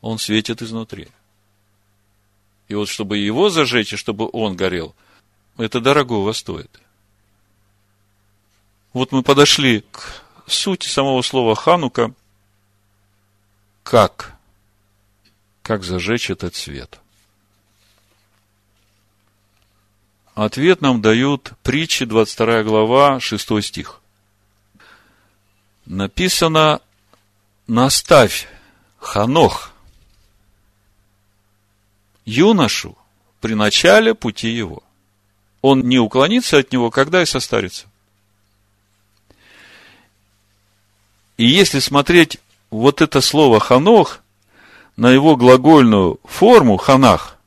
он 0.01 0.17
светит 0.17 0.61
изнутри. 0.61 1.07
И 2.73 2.75
вот 2.75 2.89
чтобы 2.89 3.19
его 3.19 3.51
зажечь, 3.51 3.93
и 3.93 3.97
чтобы 3.97 4.27
он 4.33 4.55
горел, 4.55 4.95
это 5.57 5.79
дорогого 5.79 6.33
стоит. 6.33 6.71
Вот 8.93 9.11
мы 9.11 9.21
подошли 9.21 9.81
к 9.91 10.23
сути 10.47 10.87
самого 10.87 11.21
слова 11.21 11.55
Ханука. 11.55 12.15
Как? 13.83 14.33
Как 15.61 15.83
зажечь 15.83 16.31
этот 16.31 16.55
свет? 16.55 16.99
Ответ 20.33 20.81
нам 20.81 20.99
дают 20.99 21.53
притчи, 21.61 22.05
22 22.05 22.63
глава, 22.63 23.19
6 23.19 23.61
стих. 23.61 24.01
Написано, 25.85 26.81
наставь 27.67 28.47
Ханох 28.97 29.72
юношу 32.25 32.97
при 33.41 33.53
начале 33.55 34.15
пути 34.15 34.49
его. 34.49 34.83
Он 35.61 35.81
не 35.81 35.99
уклонится 35.99 36.57
от 36.57 36.71
него, 36.71 36.91
когда 36.91 37.21
и 37.21 37.25
состарится. 37.25 37.87
И 41.37 41.45
если 41.45 41.79
смотреть 41.79 42.39
вот 42.69 43.01
это 43.01 43.21
слово 43.21 43.59
ханох 43.59 44.21
на 44.97 45.09
его 45.09 45.35
глагольную 45.35 46.19
форму 46.23 46.77
ханах, 46.77 47.37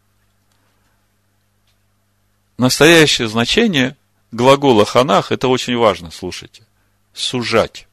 настоящее 2.59 3.29
значение 3.29 3.97
глагола 4.33 4.85
ханах, 4.85 5.31
это 5.31 5.49
очень 5.49 5.77
важно, 5.77 6.11
слушайте, 6.11 6.65
сужать. 7.13 7.87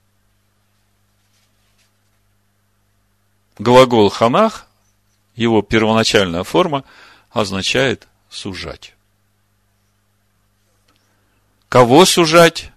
Глагол 3.59 4.09
ханах, 4.09 4.67
его 5.35 5.61
первоначальная 5.61 6.43
форма, 6.43 6.83
означает 7.31 8.07
сужать. 8.29 8.93
Кого 11.69 12.05
сужать? 12.05 12.71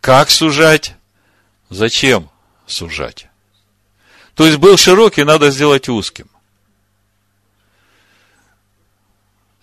Как 0.00 0.30
сужать? 0.30 0.94
Зачем 1.68 2.30
сужать? 2.66 3.28
То 4.34 4.46
есть 4.46 4.58
был 4.58 4.76
широкий, 4.76 5.24
надо 5.24 5.50
сделать 5.50 5.88
узким. 5.88 6.28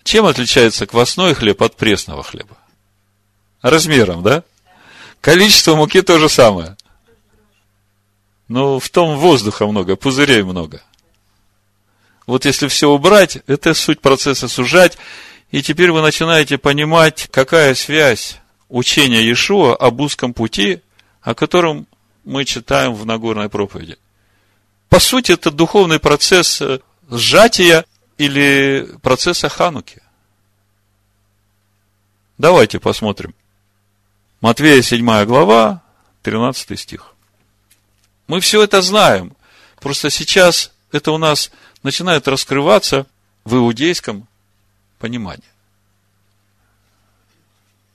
Чем 0.04 0.26
отличается 0.26 0.86
квасной 0.86 1.34
хлеб 1.34 1.62
от 1.62 1.76
пресного 1.76 2.22
хлеба? 2.22 2.56
Размером, 3.60 4.22
да? 4.22 4.42
Количество 5.20 5.76
муки 5.76 6.02
то 6.02 6.18
же 6.18 6.28
самое. 6.28 6.76
Но 8.48 8.80
в 8.80 8.90
том 8.90 9.16
воздуха 9.16 9.66
много, 9.66 9.96
пузырей 9.96 10.42
много. 10.42 10.82
Вот 12.26 12.44
если 12.44 12.68
все 12.68 12.88
убрать, 12.88 13.38
это 13.46 13.74
суть 13.74 14.00
процесса 14.00 14.48
сужать. 14.48 14.96
И 15.50 15.62
теперь 15.62 15.90
вы 15.90 16.02
начинаете 16.02 16.58
понимать, 16.58 17.28
какая 17.30 17.74
связь 17.74 18.38
учения 18.68 19.20
Иешуа 19.20 19.76
об 19.76 20.00
узком 20.00 20.32
пути, 20.32 20.80
о 21.20 21.34
котором 21.34 21.86
мы 22.24 22.44
читаем 22.44 22.94
в 22.94 23.04
Нагорной 23.04 23.48
проповеди. 23.48 23.98
По 24.88 24.98
сути, 25.00 25.32
это 25.32 25.50
духовный 25.50 25.98
процесс 25.98 26.60
э, 26.60 26.80
сжатия 27.10 27.84
или 28.18 28.88
процесса 29.02 29.48
Хануки. 29.48 30.02
Давайте 32.38 32.80
посмотрим. 32.80 33.34
Матвея 34.40 34.82
7 34.82 35.24
глава, 35.24 35.82
13 36.22 36.78
стих. 36.78 37.14
Мы 38.26 38.40
все 38.40 38.62
это 38.62 38.82
знаем. 38.82 39.36
Просто 39.80 40.10
сейчас 40.10 40.72
это 40.92 41.10
у 41.12 41.18
нас 41.18 41.50
начинает 41.82 42.28
раскрываться 42.28 43.06
в 43.44 43.56
иудейском 43.56 44.28
понимании. 44.98 45.42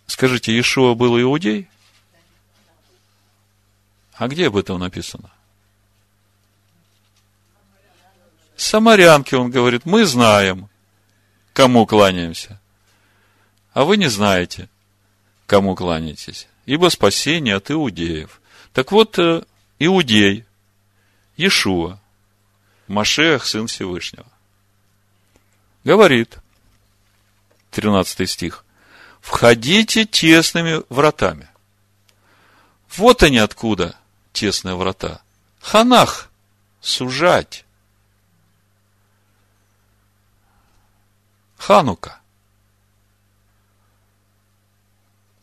Скажите, 0.07 0.51
Иешуа 0.51 0.95
был 0.95 1.19
иудей? 1.19 1.69
А 4.13 4.27
где 4.27 4.47
об 4.47 4.57
этом 4.57 4.79
написано? 4.79 5.29
Самарянки, 8.55 9.35
он 9.35 9.51
говорит, 9.51 9.85
мы 9.85 10.05
знаем, 10.05 10.69
кому 11.53 11.85
кланяемся. 11.85 12.59
А 13.73 13.83
вы 13.83 13.97
не 13.97 14.07
знаете, 14.07 14.69
кому 15.45 15.75
кланяетесь. 15.75 16.47
Ибо 16.65 16.89
спасение 16.89 17.55
от 17.55 17.69
иудеев. 17.69 18.41
Так 18.73 18.91
вот, 18.91 19.19
э, 19.19 19.43
иудей, 19.77 20.45
Иешуа, 21.35 21.99
Машех, 22.87 23.45
сын 23.45 23.67
Всевышнего, 23.67 24.25
говорит, 25.83 26.37
13 27.71 28.29
стих, 28.29 28.65
входите 29.21 30.05
тесными 30.05 30.83
вратами. 30.89 31.49
Вот 32.95 33.23
они 33.23 33.37
откуда– 33.37 33.95
тесные 34.33 34.75
врата. 34.75 35.21
Ханах– 35.59 36.29
сужать. 36.81 37.65
Ханука. 41.57 42.19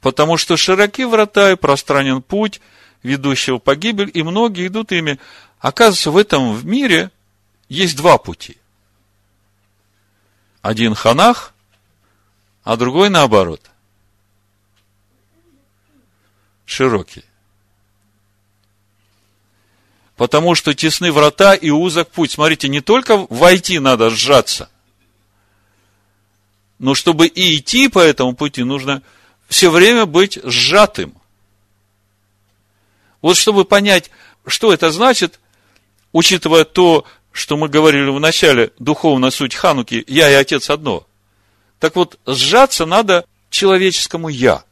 Потому 0.00 0.36
что 0.36 0.56
широки 0.56 1.04
врата 1.04 1.52
и 1.52 1.56
пространен 1.56 2.22
путь, 2.22 2.60
ведущего 3.02 3.58
погибель, 3.58 4.10
и 4.12 4.22
многие 4.22 4.66
идут 4.66 4.92
ими. 4.92 5.18
Оказывается, 5.60 6.10
в 6.10 6.16
этом 6.16 6.54
в 6.54 6.64
мире 6.64 7.10
есть 7.74 7.96
два 7.96 8.18
пути. 8.18 8.56
Один 10.62 10.94
ханах, 10.94 11.52
а 12.62 12.76
другой 12.76 13.10
наоборот. 13.10 13.60
Широкий. 16.64 17.24
Потому 20.16 20.54
что 20.54 20.74
тесны 20.74 21.12
врата 21.12 21.54
и 21.54 21.70
узок 21.70 22.10
путь. 22.10 22.30
Смотрите, 22.30 22.68
не 22.68 22.80
только 22.80 23.26
войти 23.28 23.78
надо 23.80 24.10
сжаться, 24.10 24.70
но 26.78 26.94
чтобы 26.94 27.26
и 27.26 27.58
идти 27.58 27.88
по 27.88 27.98
этому 27.98 28.34
пути, 28.34 28.62
нужно 28.62 29.02
все 29.48 29.70
время 29.70 30.06
быть 30.06 30.38
сжатым. 30.42 31.14
Вот 33.20 33.36
чтобы 33.36 33.64
понять, 33.64 34.10
что 34.46 34.72
это 34.72 34.90
значит, 34.90 35.40
учитывая 36.12 36.64
то, 36.64 37.06
что 37.34 37.56
мы 37.56 37.68
говорили 37.68 38.08
в 38.10 38.20
начале, 38.20 38.70
духовная 38.78 39.30
суть 39.30 39.56
Хануки, 39.56 40.04
я 40.06 40.30
и 40.30 40.34
Отец 40.34 40.70
одно. 40.70 41.04
Так 41.80 41.96
вот, 41.96 42.16
сжаться 42.26 42.86
надо 42.86 43.26
человеческому 43.50 44.28
«я». 44.28 44.64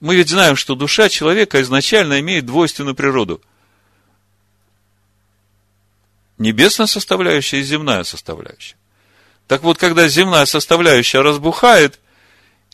Мы 0.00 0.14
ведь 0.14 0.28
знаем, 0.28 0.56
что 0.56 0.74
душа 0.74 1.08
человека 1.08 1.62
изначально 1.62 2.20
имеет 2.20 2.44
двойственную 2.44 2.94
природу. 2.94 3.40
Небесная 6.36 6.86
составляющая 6.86 7.60
и 7.60 7.62
земная 7.62 8.04
составляющая. 8.04 8.76
Так 9.46 9.62
вот, 9.62 9.78
когда 9.78 10.06
земная 10.06 10.44
составляющая 10.44 11.22
разбухает 11.22 11.98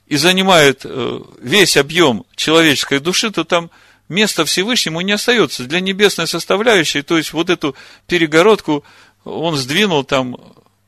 и 0.08 0.16
занимает 0.16 0.80
э, 0.84 1.20
весь 1.40 1.76
объем 1.76 2.26
человеческой 2.34 2.98
души, 2.98 3.30
то 3.30 3.44
там 3.44 3.70
места 4.08 4.44
Всевышнему 4.44 5.00
не 5.00 5.12
остается 5.12 5.64
для 5.64 5.80
небесной 5.80 6.26
составляющей. 6.26 7.02
То 7.02 7.16
есть, 7.16 7.32
вот 7.32 7.50
эту 7.50 7.74
перегородку 8.06 8.84
он 9.24 9.56
сдвинул 9.56 10.04
там 10.04 10.36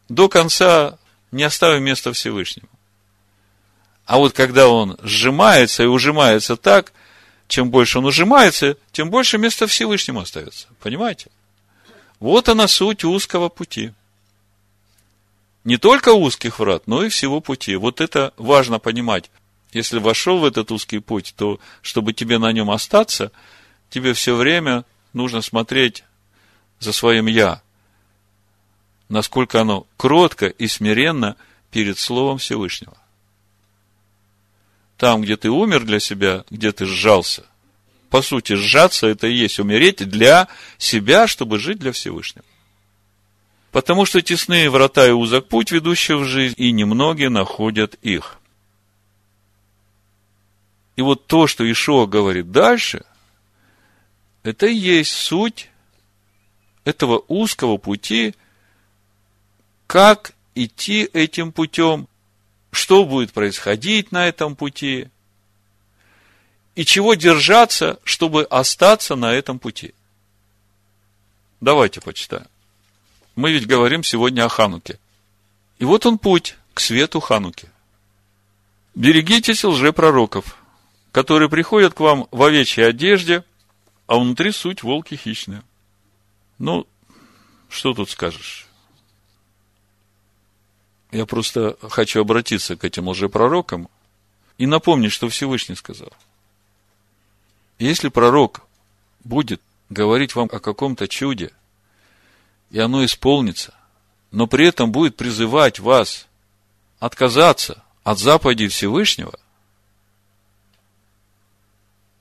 до 0.08 0.28
конца, 0.28 0.98
не 1.32 1.42
оставив 1.42 1.82
места 1.82 2.12
Всевышнему. 2.12 2.68
А 4.04 4.18
вот 4.18 4.32
когда 4.34 4.68
он 4.68 4.96
сжимается 5.02 5.82
и 5.82 5.86
ужимается 5.86 6.56
так, 6.56 6.92
чем 7.48 7.70
больше 7.70 7.98
он 7.98 8.06
ужимается, 8.06 8.76
тем 8.92 9.10
больше 9.10 9.38
места 9.38 9.66
Всевышнему 9.66 10.20
остается. 10.20 10.68
Понимаете? 10.80 11.30
Вот 12.20 12.48
она 12.48 12.68
суть 12.68 13.04
узкого 13.04 13.48
пути. 13.48 13.92
Не 15.64 15.76
только 15.76 16.12
узких 16.12 16.60
врат, 16.60 16.86
но 16.86 17.04
и 17.04 17.08
всего 17.08 17.40
пути. 17.40 17.74
Вот 17.74 18.00
это 18.00 18.32
важно 18.36 18.78
понимать. 18.78 19.30
Если 19.76 19.98
вошел 19.98 20.38
в 20.38 20.46
этот 20.46 20.72
узкий 20.72 21.00
путь, 21.00 21.34
то 21.36 21.60
чтобы 21.82 22.14
тебе 22.14 22.38
на 22.38 22.50
нем 22.50 22.70
остаться, 22.70 23.30
тебе 23.90 24.14
все 24.14 24.34
время 24.34 24.86
нужно 25.12 25.42
смотреть 25.42 26.02
за 26.78 26.94
своим 26.94 27.26
«я». 27.26 27.60
Насколько 29.10 29.60
оно 29.60 29.86
кротко 29.98 30.46
и 30.46 30.66
смиренно 30.66 31.36
перед 31.70 31.98
Словом 31.98 32.38
Всевышнего. 32.38 32.96
Там, 34.96 35.20
где 35.20 35.36
ты 35.36 35.50
умер 35.50 35.84
для 35.84 36.00
себя, 36.00 36.46
где 36.48 36.72
ты 36.72 36.86
сжался. 36.86 37.44
По 38.08 38.22
сути, 38.22 38.54
сжаться– 38.54 39.06
это 39.08 39.26
и 39.26 39.34
есть 39.34 39.58
умереть 39.58 40.08
для 40.08 40.48
себя, 40.78 41.26
чтобы 41.26 41.58
жить 41.58 41.78
для 41.78 41.92
Всевышнего. 41.92 42.46
Потому 43.72 44.06
что 44.06 44.22
тесные 44.22 44.70
врата 44.70 45.06
и 45.06 45.10
узок 45.10 45.48
путь, 45.48 45.70
ведущий 45.70 46.14
в 46.14 46.24
жизнь, 46.24 46.54
и 46.56 46.72
немногие 46.72 47.28
находят 47.28 47.96
их. 48.00 48.40
И 50.96 51.02
вот 51.02 51.26
то, 51.26 51.46
что 51.46 51.70
Ишуа 51.70 52.06
говорит 52.06 52.50
дальше, 52.50 53.04
это 54.42 54.66
и 54.66 54.74
есть 54.74 55.12
суть 55.12 55.70
этого 56.84 57.22
узкого 57.28 57.76
пути, 57.76 58.34
как 59.86 60.32
идти 60.54 61.08
этим 61.12 61.52
путем, 61.52 62.08
что 62.72 63.04
будет 63.04 63.32
происходить 63.32 64.10
на 64.10 64.26
этом 64.26 64.56
пути, 64.56 65.08
и 66.74 66.84
чего 66.84 67.14
держаться, 67.14 67.98
чтобы 68.04 68.44
остаться 68.44 69.16
на 69.16 69.32
этом 69.32 69.58
пути. 69.58 69.94
Давайте 71.60 72.00
почитаем. 72.00 72.46
Мы 73.34 73.52
ведь 73.52 73.66
говорим 73.66 74.02
сегодня 74.02 74.44
о 74.44 74.48
Хануке. 74.48 74.98
И 75.78 75.84
вот 75.84 76.06
он 76.06 76.18
путь 76.18 76.56
к 76.74 76.80
свету 76.80 77.20
Хануки. 77.20 77.68
Берегитесь 78.94 79.64
лжепророков, 79.64 80.56
которые 81.16 81.48
приходят 81.48 81.94
к 81.94 82.00
вам 82.00 82.28
в 82.30 82.42
овечьей 82.42 82.86
одежде, 82.86 83.42
а 84.06 84.18
внутри 84.18 84.52
суть 84.52 84.82
волки 84.82 85.14
хищные. 85.14 85.62
Ну, 86.58 86.86
что 87.70 87.94
тут 87.94 88.10
скажешь? 88.10 88.66
Я 91.10 91.24
просто 91.24 91.78
хочу 91.80 92.20
обратиться 92.20 92.76
к 92.76 92.84
этим 92.84 93.08
лжепророкам 93.08 93.88
и 94.58 94.66
напомнить, 94.66 95.10
что 95.10 95.30
Всевышний 95.30 95.74
сказал. 95.74 96.12
Если 97.78 98.10
пророк 98.10 98.66
будет 99.24 99.62
говорить 99.88 100.34
вам 100.34 100.50
о 100.52 100.58
каком-то 100.58 101.08
чуде, 101.08 101.50
и 102.70 102.78
оно 102.78 103.02
исполнится, 103.06 103.72
но 104.32 104.46
при 104.46 104.66
этом 104.66 104.92
будет 104.92 105.16
призывать 105.16 105.78
вас 105.78 106.26
отказаться 106.98 107.82
от 108.04 108.18
заповедей 108.18 108.68
Всевышнего, 108.68 109.38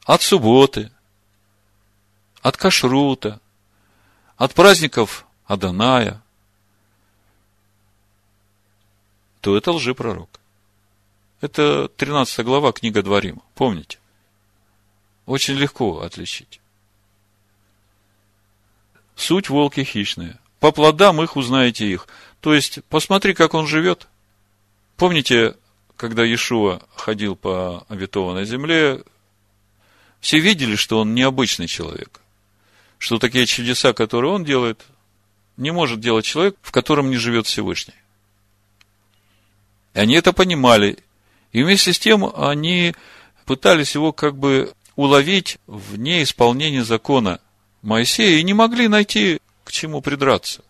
от 0.06 0.22
субботы, 0.22 0.92
от 2.42 2.56
кашрута, 2.58 3.42
от 4.38 4.54
праздников 4.54 5.26
Аданая, 5.46 6.22
то 9.42 9.58
это 9.58 9.72
лжепророк. 9.72 10.40
Это 11.42 11.88
13 11.90 12.46
глава 12.46 12.72
книга 12.72 13.02
Дворима. 13.02 13.42
Помните? 13.56 14.00
Очень 15.26 15.56
легко 15.56 16.02
отличить. 16.02 16.62
Суть 19.16 19.50
волки 19.50 19.84
хищные. 19.84 20.40
По 20.60 20.72
плодам 20.72 21.22
их 21.22 21.36
узнаете 21.36 21.88
их. 21.88 22.08
То 22.42 22.54
есть, 22.54 22.84
посмотри, 22.86 23.34
как 23.34 23.54
он 23.54 23.68
живет. 23.68 24.08
Помните, 24.98 25.56
когда 25.98 26.24
Иешуа 26.24 26.82
ходил 26.96 27.36
по 27.36 27.86
обетованной 27.90 28.46
земле, 28.46 29.04
все 30.26 30.40
видели, 30.40 30.76
что 30.76 31.02
он 31.02 31.14
необычный 31.14 31.68
человек. 31.68 32.20
Что 32.98 33.20
такие 33.20 33.46
чудеса, 33.46 33.94
которые 33.94 34.32
он 34.32 34.44
делает, 34.44 34.84
не 35.56 35.70
может 35.70 36.00
делать 36.00 36.26
человек, 36.26 36.56
в 36.64 36.72
котором 36.72 37.12
не 37.12 37.18
живет 37.18 37.46
Всевышний. 37.46 37.94
И 39.94 40.00
они 40.00 40.16
это 40.16 40.34
понимали. 40.34 40.98
И 41.52 41.62
вместе 41.62 41.94
с 41.94 42.00
тем 42.00 42.26
они 42.36 42.96
пытались 43.46 43.94
его 43.94 44.14
как 44.14 44.36
бы 44.36 44.74
уловить 44.96 45.60
в 45.68 45.96
неисполнении 45.96 46.80
закона 46.80 47.40
Моисея 47.84 48.40
и 48.40 48.44
не 48.44 48.56
могли 48.56 48.88
найти, 48.88 49.40
к 49.64 49.72
чему 49.72 50.02
придраться. 50.02 50.64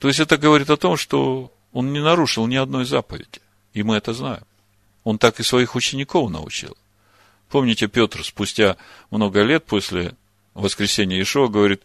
То 0.00 0.08
есть 0.08 0.18
это 0.18 0.36
говорит 0.36 0.68
о 0.68 0.76
том, 0.76 0.96
что 0.96 1.52
он 1.72 1.92
не 1.92 2.00
нарушил 2.00 2.48
ни 2.48 2.56
одной 2.56 2.86
заповеди. 2.86 3.40
И 3.72 3.84
мы 3.84 3.98
это 3.98 4.14
знаем. 4.14 4.42
Он 5.04 5.16
так 5.16 5.38
и 5.38 5.44
своих 5.44 5.76
учеников 5.76 6.28
научил. 6.28 6.76
Помните, 7.52 7.86
Петр 7.86 8.24
спустя 8.24 8.76
много 9.10 9.42
лет 9.42 9.64
после 9.64 10.16
воскресения 10.54 11.22
Ишуа 11.22 11.46
говорит, 11.46 11.84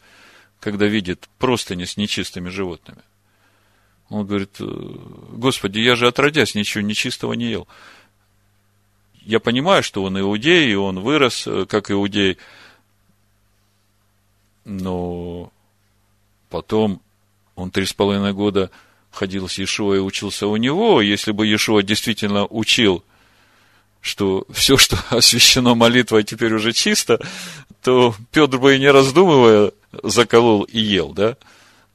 когда 0.60 0.88
видит 0.88 1.30
простыни 1.38 1.86
с 1.86 1.96
нечистыми 1.96 2.50
животными– 2.50 3.04
он 4.10 4.26
говорит, 4.26 4.56
«Э, 4.60 4.66
Господи, 4.66 5.80
я 5.80 5.96
же 5.96 6.08
отродясь 6.08 6.56
ничего 6.56 6.82
нечистого 6.82 7.34
не 7.34 7.50
ел. 7.50 7.68
Я 9.22 9.40
понимаю, 9.40 9.84
что 9.84 10.04
он 10.04 10.20
иудей, 10.20 10.72
и 10.72 10.76
он 10.76 11.02
вырос 11.02 11.46
э, 11.46 11.66
как 11.66 11.92
иудей, 11.92 12.38
но 14.64 15.52
потом 16.50 17.02
он 17.56 17.72
три 17.72 17.86
с 17.86 17.94
половиной 17.94 18.34
года 18.34 18.72
ходил 19.12 19.50
с 19.50 19.58
Иешуа 19.58 19.96
и 19.96 20.00
учился 20.00 20.48
у 20.48 20.56
него. 20.56 21.02
Если 21.02 21.32
бы 21.32 21.46
Иешуа 21.46 21.84
действительно 21.84 22.46
учил, 22.46 23.04
что 24.02 24.46
все, 24.52 24.78
что 24.78 24.98
освящено 25.10 25.76
молитвой, 25.76 26.24
теперь 26.24 26.54
уже 26.54 26.74
чисто, 26.74 27.20
то 27.82 28.16
Петр 28.32 28.58
бы 28.58 28.76
и 28.76 28.80
не 28.80 28.92
раздумывая 28.92 29.72
заколол 30.04 30.64
и 30.64 30.80
ел, 30.80 31.14
да? 31.14 31.38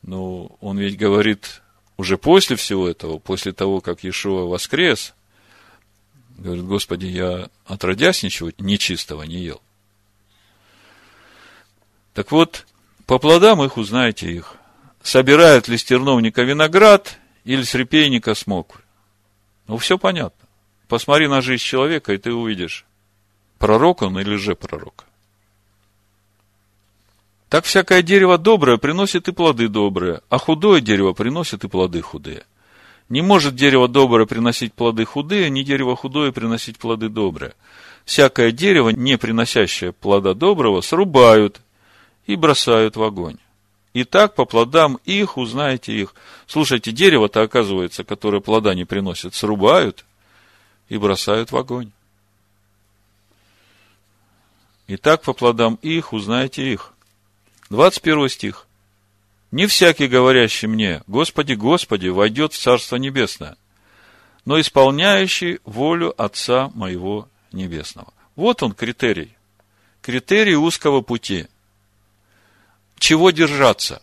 Но 0.02 0.56
он 0.60 0.78
ведь 0.78 0.96
говорит, 0.96 1.62
уже 1.96 2.18
после 2.18 2.56
всего 2.56 2.88
этого, 2.88 3.18
после 3.18 3.52
того, 3.52 3.80
как 3.80 4.02
Иешуа 4.02 4.46
воскрес, 4.46 5.14
говорит, 6.38 6.64
Господи, 6.64 7.06
я 7.06 7.48
отродясь 7.66 8.22
ничего 8.22 8.50
нечистого 8.58 9.22
не 9.22 9.38
ел. 9.38 9.60
Так 12.14 12.32
вот, 12.32 12.66
по 13.06 13.18
плодам 13.18 13.62
их 13.62 13.76
узнаете 13.76 14.30
их. 14.32 14.56
Собирают 15.02 15.68
ли 15.68 15.78
с 15.78 15.88
виноград 16.42 17.18
или 17.44 17.62
с 17.62 17.74
репейника 17.74 18.34
смоквы? 18.34 18.80
Ну, 19.66 19.78
все 19.78 19.98
понятно. 19.98 20.48
Посмотри 20.92 21.26
на 21.26 21.40
жизнь 21.40 21.62
человека, 21.62 22.12
и 22.12 22.18
ты 22.18 22.34
увидишь, 22.34 22.84
пророк 23.58 24.02
он 24.02 24.18
или 24.18 24.36
же 24.36 24.54
пророк. 24.54 25.06
Так 27.48 27.64
всякое 27.64 28.02
дерево 28.02 28.36
доброе 28.36 28.76
приносит 28.76 29.26
и 29.26 29.32
плоды 29.32 29.68
добрые, 29.68 30.20
а 30.28 30.36
худое 30.36 30.82
дерево 30.82 31.14
приносит 31.14 31.64
и 31.64 31.68
плоды 31.68 32.02
худые. 32.02 32.44
Не 33.08 33.22
может 33.22 33.56
дерево 33.56 33.88
доброе 33.88 34.26
приносить 34.26 34.74
плоды 34.74 35.06
худые, 35.06 35.48
ни 35.48 35.62
дерево 35.62 35.96
худое 35.96 36.30
приносить 36.30 36.78
плоды 36.78 37.08
добрые. 37.08 37.54
Всякое 38.04 38.52
дерево, 38.52 38.90
не 38.90 39.16
приносящее 39.16 39.92
плода 39.92 40.34
доброго, 40.34 40.82
срубают 40.82 41.62
и 42.26 42.36
бросают 42.36 42.96
в 42.96 43.02
огонь. 43.02 43.38
И 43.94 44.04
так 44.04 44.34
по 44.34 44.44
плодам 44.44 44.98
их 45.06 45.38
узнаете 45.38 45.94
их. 45.94 46.14
Слушайте, 46.46 46.92
дерево-то, 46.92 47.40
оказывается, 47.40 48.04
которое 48.04 48.42
плода 48.42 48.74
не 48.74 48.84
приносит, 48.84 49.34
срубают 49.34 50.04
и 50.92 50.98
бросают 50.98 51.52
в 51.52 51.56
огонь. 51.56 51.90
И 54.88 54.98
так 54.98 55.22
по 55.22 55.32
плодам 55.32 55.76
их 55.76 56.12
узнаете 56.12 56.70
их. 56.70 56.92
21 57.70 58.28
стих. 58.28 58.66
Не 59.52 59.66
всякий, 59.66 60.06
говорящий 60.06 60.68
мне, 60.68 61.02
Господи, 61.06 61.54
Господи, 61.54 62.08
войдет 62.08 62.52
в 62.52 62.58
Царство 62.58 62.96
Небесное, 62.96 63.56
но 64.44 64.60
исполняющий 64.60 65.60
волю 65.64 66.12
Отца 66.22 66.70
моего 66.74 67.26
Небесного. 67.52 68.12
Вот 68.36 68.62
он 68.62 68.74
критерий. 68.74 69.34
Критерий 70.02 70.56
узкого 70.56 71.00
пути. 71.00 71.46
Чего 72.98 73.30
держаться, 73.30 74.02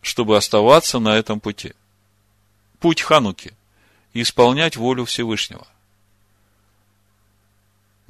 чтобы 0.00 0.36
оставаться 0.36 1.00
на 1.00 1.16
этом 1.16 1.40
пути? 1.40 1.72
Путь 2.78 3.02
Хануки. 3.02 3.52
Исполнять 4.14 4.76
волю 4.76 5.06
Всевышнего. 5.06 5.66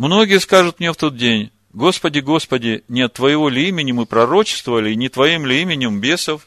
Многие 0.01 0.41
скажут 0.41 0.81
мне 0.81 0.95
в 0.95 0.97
тот 0.97 1.19
день, 1.19 1.51
Господи, 1.75 2.21
Господи, 2.21 2.85
не 2.89 3.03
от 3.03 3.13
Твоего 3.13 3.51
ли 3.51 3.69
имени 3.69 3.93
мы 3.93 4.07
пророчествовали, 4.07 4.93
и 4.93 4.97
не 4.97 5.11
Твоим 5.11 5.45
ли 5.45 5.61
именем 5.61 6.01
бесов 6.01 6.47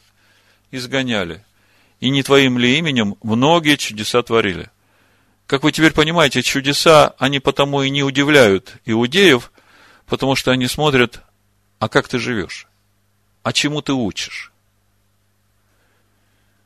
изгоняли. 0.72 1.44
И 2.00 2.10
не 2.10 2.24
твоим 2.24 2.58
ли 2.58 2.76
именем 2.78 3.14
многие 3.22 3.76
чудеса 3.76 4.24
творили. 4.24 4.70
Как 5.46 5.62
вы 5.62 5.70
теперь 5.70 5.92
понимаете, 5.92 6.42
чудеса, 6.42 7.14
они 7.16 7.38
потому 7.38 7.82
и 7.82 7.90
не 7.90 8.02
удивляют 8.02 8.74
иудеев, 8.86 9.52
потому 10.06 10.34
что 10.34 10.50
они 10.50 10.66
смотрят, 10.66 11.22
а 11.78 11.88
как 11.88 12.08
ты 12.08 12.18
живешь? 12.18 12.66
А 13.44 13.52
чему 13.52 13.82
ты 13.82 13.92
учишь? 13.92 14.52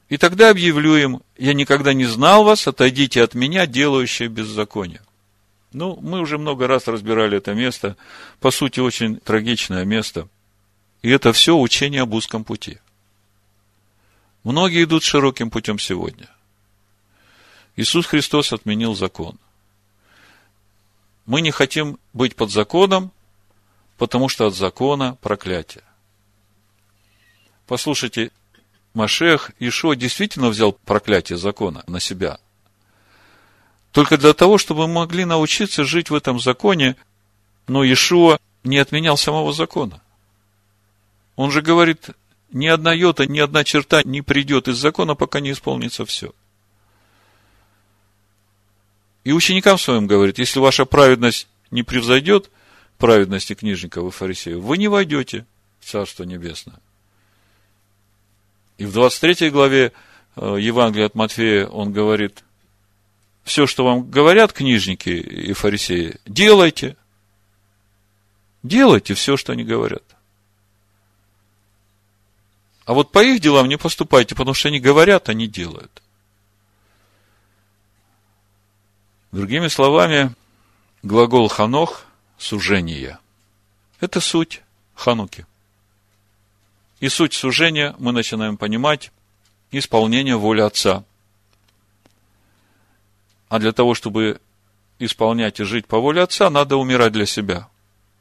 И 0.09 0.16
тогда 0.16 0.48
объявлю 0.48 0.96
им, 0.96 1.22
я 1.37 1.53
никогда 1.53 1.92
не 1.92 2.07
знал 2.07 2.44
вас, 2.44 2.66
отойдите 2.66 3.22
от 3.22 3.35
меня, 3.35 3.66
делающие 3.66 4.31
беззаконие. 4.31 5.03
Ну, 5.72 5.98
мы 6.00 6.20
уже 6.20 6.38
много 6.38 6.66
раз 6.66 6.88
разбирали 6.88 7.38
это 7.38 7.54
место. 7.54 7.96
По 8.40 8.50
сути, 8.50 8.81
очень 8.81 9.16
трагичное 9.16 9.85
место. 9.85 10.28
И 11.02 11.11
это 11.11 11.33
все 11.33 11.57
учение 11.57 12.02
об 12.02 12.14
узком 12.14 12.44
пути. 12.44 12.78
Многие 14.44 14.85
идут 14.85 15.02
широким 15.02 15.50
путем 15.50 15.78
сегодня. 15.78 16.28
Иисус 17.76 18.07
Христос 18.07 18.52
отменил 18.52 18.94
закон. 18.94 19.38
Мы 21.26 21.42
не 21.42 21.50
хотим 21.50 21.98
быть 22.14 22.35
под 22.35 22.50
законом, 22.50 23.12
потому 23.98 24.28
что 24.28 24.46
от 24.46 24.54
закона 24.54 25.16
проклятие. 25.20 25.85
Послушайте, 27.66 28.33
Машех 28.94 29.50
Ишуа 29.59 29.94
действительно 29.94 30.48
взял 30.48 30.72
проклятие 30.72 31.37
закона 31.37 31.85
на 31.87 32.00
себя. 32.00 32.40
Только 33.98 34.16
для 34.16 34.32
того, 34.32 34.58
чтобы 34.58 34.87
мы 34.87 34.94
могли 34.94 35.24
научиться 35.24 35.82
жить 35.82 36.08
в 36.08 36.14
этом 36.14 36.38
законе, 36.38 36.94
но 37.66 37.84
Ишуа 37.84 38.38
не 38.62 38.78
отменял 38.78 39.16
самого 39.16 39.52
закона. 39.52 40.00
Он 41.34 41.50
же 41.50 41.62
говорит, 41.62 42.11
ни 42.52 42.68
одна 42.68 42.92
йота, 42.92 43.26
ни 43.26 43.40
одна 43.40 43.64
черта 43.64 44.02
не 44.04 44.22
придет 44.22 44.68
из 44.68 44.76
закона, 44.76 45.16
пока 45.16 45.40
не 45.40 45.50
исполнится 45.50 46.06
все. 46.06 46.32
И 49.24 49.32
ученикам 49.32 49.78
своим 49.78 50.06
говорит, 50.06 50.38
если 50.38 50.61
ваша 50.61 50.84
праведность 50.84 51.48
не 51.72 51.82
превзойдет 51.82 52.52
праведности 52.98 53.54
книжников 53.54 54.06
и 54.06 54.16
фарисеев, 54.16 54.61
вы 54.61 54.78
не 54.78 54.87
войдете 54.87 55.44
в 55.80 55.87
Царство 55.90 56.22
Небесное. 56.22 56.78
И 58.76 58.84
в 58.84 58.92
23 58.92 59.50
главе 59.50 59.90
э, 60.37 60.56
Евангелия 60.61 61.06
от 61.06 61.16
Матфея 61.16 61.66
он 61.66 61.92
говорит, 61.92 62.44
все, 63.48 63.66
что 63.66 63.84
вам 63.84 64.08
говорят 64.08 64.52
книжники 64.52 65.08
и 65.08 65.52
фарисеи, 65.52 66.20
делайте. 66.26 66.96
Делайте 68.62 69.14
все, 69.14 69.37
что 69.37 69.52
они 69.52 69.64
говорят. 69.64 70.04
А 72.84 72.94
вот 72.94 73.12
по 73.12 73.22
их 73.22 73.40
делам 73.40 73.68
не 73.68 73.76
поступайте, 73.76 74.34
потому 74.34 74.54
что 74.54 74.68
они 74.68 74.80
говорят, 74.80 75.28
они 75.28 75.46
делают. 75.46 76.02
Другими 79.32 79.68
словами, 79.68 80.34
глагол 81.02 81.48
ханох– 81.48 82.06
сужение. 82.38 83.18
Это 84.00 84.20
суть 84.20 84.62
хануки. 84.94 85.46
И 87.00 87.08
суть 87.08 87.34
сужения 87.34 87.94
мы 87.98 88.12
начинаем 88.12 88.56
понимать 88.56 89.12
исполнение 89.70 90.37
воли 90.37 90.61
Отца. 90.61 91.04
А 93.48 93.58
для 93.58 93.72
того, 93.72 93.94
чтобы 93.94 94.40
исполнять 94.98 95.61
и 95.61 95.64
жить 95.64 95.87
по 95.87 95.98
воле 95.98 96.22
Отца, 96.22 96.50
надо 96.50 96.76
умирать 96.76 97.12
для 97.12 97.26
себя. 97.26 97.68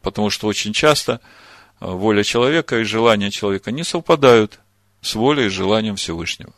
Потому 0.01 0.29
что 0.29 0.47
очень 0.47 0.73
часто– 0.73 1.21
воля 1.79 2.23
человека 2.23 2.79
и 2.79 2.83
желания 2.83 3.31
человека 3.31 3.71
не 3.71 3.83
совпадают 3.83 4.59
с 5.01 5.15
волей 5.15 5.45
и 5.45 5.49
желанием 5.49 5.95
Всевышнего. 5.95 6.53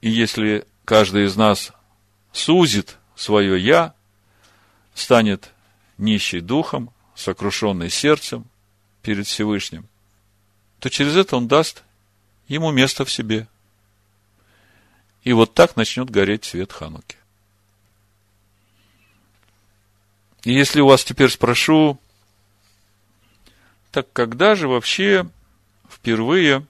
И 0.00 0.10
если 0.10 0.66
каждый 0.84 1.26
из 1.26 1.36
нас 1.36 1.72
сузит 2.32 2.96
свое 3.14 3.62
«я», 3.62 3.94
станет 4.94 5.50
нищий 5.96 6.40
духом, 6.40 6.90
сокрушенный 7.14 7.90
сердцем 7.90 8.46
перед 9.02 9.26
Всевышним, 9.26 9.88
то 10.80 10.88
через 10.88 11.16
это 11.16 11.36
он 11.36 11.46
даст 11.46 11.82
ему 12.46 12.70
место 12.70 13.04
в 13.04 13.12
себе. 13.12 13.48
И 15.24 15.32
вот 15.32 15.54
так 15.54 15.76
начнет 15.76 16.10
гореть 16.10 16.44
свет 16.44 16.72
Хануки. 16.72 17.16
И 20.44 20.52
если 20.52 20.80
у 20.80 20.86
вас 20.86 21.04
теперь 21.04 21.30
спрошу, 21.30 22.00
так 23.90 24.12
когда 24.12 24.54
же 24.54 24.68
вообще 24.68 25.28
впервые 25.90 26.66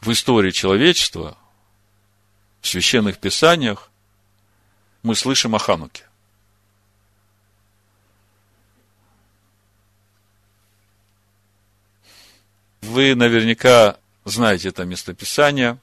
в 0.00 0.10
истории 0.10 0.50
человечества, 0.50 1.38
в 2.60 2.68
священных 2.68 3.18
писаниях, 3.18 3.90
мы 5.02 5.14
слышим 5.14 5.54
о 5.54 5.58
Хануке? 5.58 6.04
Вы 12.80 13.14
наверняка 13.14 13.98
знаете 14.24 14.68
это 14.68 14.84
местописание. 14.84 15.78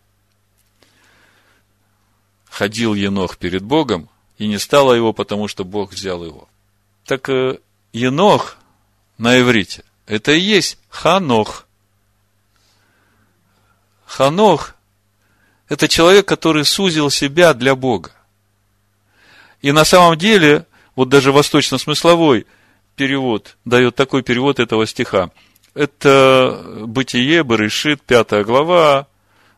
Ходил 2.62 2.94
Енох 2.94 3.38
перед 3.38 3.64
Богом, 3.64 4.08
и 4.38 4.46
не 4.46 4.60
стало 4.60 4.94
его, 4.94 5.14
потому 5.14 5.48
что 5.48 5.66
Бог 5.66 5.94
взял 5.94 6.24
его. 6.24 6.48
Так 7.06 7.28
э, 7.28 7.58
Енох 7.92 8.56
на 9.18 9.40
иврите 9.42 9.84
это 10.06 10.34
и 10.34 10.40
есть 10.40 10.78
Ханох. 10.88 11.66
Ханох– 14.06 14.76
это 15.70 15.88
человек, 15.88 16.28
который 16.28 16.64
сузил 16.64 17.10
себя 17.10 17.56
для 17.56 17.76
Бога. 17.76 18.12
И 19.64 19.72
на 19.72 19.84
самом 19.84 20.16
деле, 20.16 20.68
вот 20.96 21.10
даже 21.10 21.32
восточно-смысловой 21.32 22.46
перевод 22.96 23.58
дает 23.66 23.96
такой 23.96 24.22
перевод 24.22 24.60
этого 24.60 24.86
стиха. 24.86 25.32
Это 25.74 26.64
Бытие, 26.86 27.44
Барышит, 27.44 28.04
5 28.04 28.46
глава, 28.46 29.08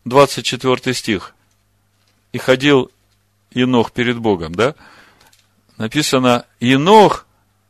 24 0.05 0.93
стих. 0.93 1.35
И 2.33 2.39
ходил 2.39 2.91
Енох 3.51 3.91
перед 3.91 4.17
Богом, 4.17 4.53
да? 4.53 4.75
Написано, 5.77 6.45
Енох 6.59 7.25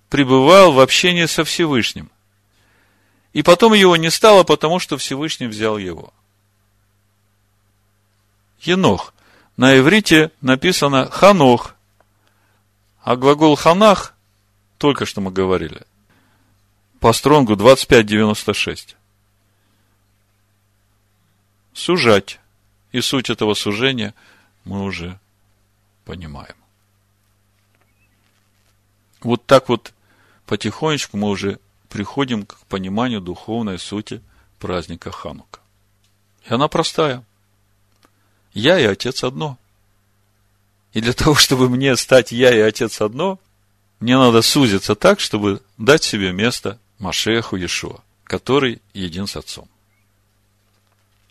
пребывал 0.10 0.72
в 0.72 0.80
общении 0.80 1.26
со 1.26 1.44
Всевышним. 1.44 2.10
И 3.34 3.44
потом 3.44 3.74
его 3.74 3.96
не 3.98 4.10
стало, 4.10 4.44
потому 4.44 4.80
что 4.80 4.98
Всевышний 4.98 5.48
взял 5.48 5.78
его. 5.78 6.14
Енох. 8.62 9.14
На 9.58 9.78
иврите 9.78 10.32
написано 10.42 11.10
Ханох. 11.10 11.76
А 13.02 13.18
глагол 13.18 13.56
Ханах, 13.56 14.16
только 14.78 15.06
что 15.06 15.20
мы 15.20 15.32
говорили, 15.32 15.82
по 17.02 17.12
стронгу 17.12 17.56
25.96. 17.56 18.96
Сужать. 21.74 22.40
И 22.94 23.02
суть 23.02 23.30
этого 23.30 23.56
сужения 23.56 24.14
мы 24.66 24.84
уже 24.84 25.20
понимаем. 26.06 26.56
вот 29.22 29.46
так 29.46 29.70
вот 29.70 29.94
потихонечку 30.46 31.18
мы 31.18 31.30
уже 31.30 31.60
приходим 31.90 32.46
к 32.46 32.58
пониманию 32.68 33.22
духовной 33.22 33.80
сути 33.80 34.22
праздника 34.60 35.12
Ханука. 35.12 35.60
И 36.46 36.54
она 36.54 36.68
простая. 36.68 37.24
Я 38.54 38.80
и 38.80 38.84
Отец 38.84 39.24
одно. 39.24 39.58
И 40.92 41.02
для 41.02 41.14
того, 41.22 41.36
чтобы 41.36 41.70
мне 41.70 41.96
стать 41.96 42.32
я 42.32 42.54
и 42.56 42.60
Отец 42.60 43.02
одно, 43.02 43.40
мне 44.00 44.18
надо 44.18 44.42
сузиться 44.42 44.96
так, 44.96 45.20
чтобы 45.20 45.62
дать 45.78 46.04
себе 46.04 46.34
место 46.34 46.78
Машеху 47.00 47.56
Иешуа, 47.56 48.02
который 48.26 48.82
един 48.94 49.28
с 49.28 49.38
Отцом. 49.38 49.70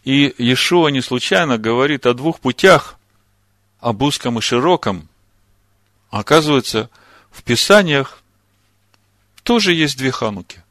И 0.05 0.35
Иешуа 0.39 0.89
не 0.89 1.01
случайно 1.01 1.59
говорит 1.59 2.07
о 2.07 2.15
двух 2.15 2.41
путях, 2.41 2.99
об 3.83 4.01
узком 4.01 4.39
и 4.39 4.41
широком. 4.41 5.09
Оказывается, 6.09 6.89
в 7.31 7.43
Писаниях 7.43 8.23
тоже 9.43 9.75
есть 9.75 9.99
две 9.99 10.13
хануки. 10.13 10.63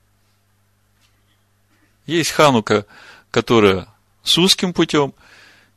Есть 2.06 2.32
ханука, 2.32 2.86
которая 3.30 3.88
с 4.24 4.38
узким 4.38 4.74
путем, 4.74 5.14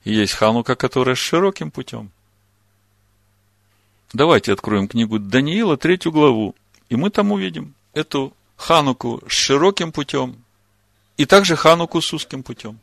и 0.04 0.14
есть 0.14 0.34
ханука, 0.34 0.76
которая 0.76 1.16
с 1.16 1.18
широким 1.18 1.72
путем. 1.72 2.12
Давайте 4.12 4.52
откроем 4.52 4.86
книгу 4.86 5.18
Даниила, 5.18 5.76
третью 5.76 6.12
главу, 6.12 6.54
и 6.88 6.94
мы 6.94 7.10
там 7.10 7.32
увидим 7.32 7.74
эту 7.94 8.32
хануку 8.56 9.20
с 9.28 9.32
широким 9.32 9.90
путем, 9.90 10.36
и 11.16 11.24
также 11.24 11.56
хануку 11.56 12.00
с 12.00 12.12
узким 12.12 12.44
путем. 12.44 12.78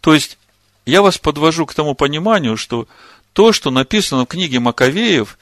То 0.00 0.14
есть, 0.14 0.38
я 0.86 1.02
вас 1.02 1.18
подвожу 1.18 1.66
к 1.66 1.74
тому 1.74 1.94
пониманию, 1.94 2.56
что 2.56 2.88
то, 3.32 3.52
что 3.52 3.70
написано 3.70 4.24
в 4.24 4.28
книге 4.28 4.60
Маковеев, 4.60 5.38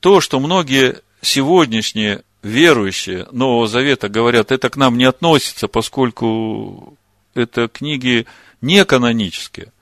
то, 0.00 0.20
что 0.20 0.38
многие 0.38 1.00
сегодняшние 1.22 2.22
верующие 2.42 3.26
Нового 3.32 3.66
Завета 3.66 4.08
говорят, 4.08 4.52
это 4.52 4.68
к 4.68 4.76
нам 4.76 4.98
не 4.98 5.04
относится, 5.04 5.66
поскольку 5.66 6.96
это 7.34 7.68
книги 7.68 8.26
не 8.60 8.84
канонические. 8.84 9.72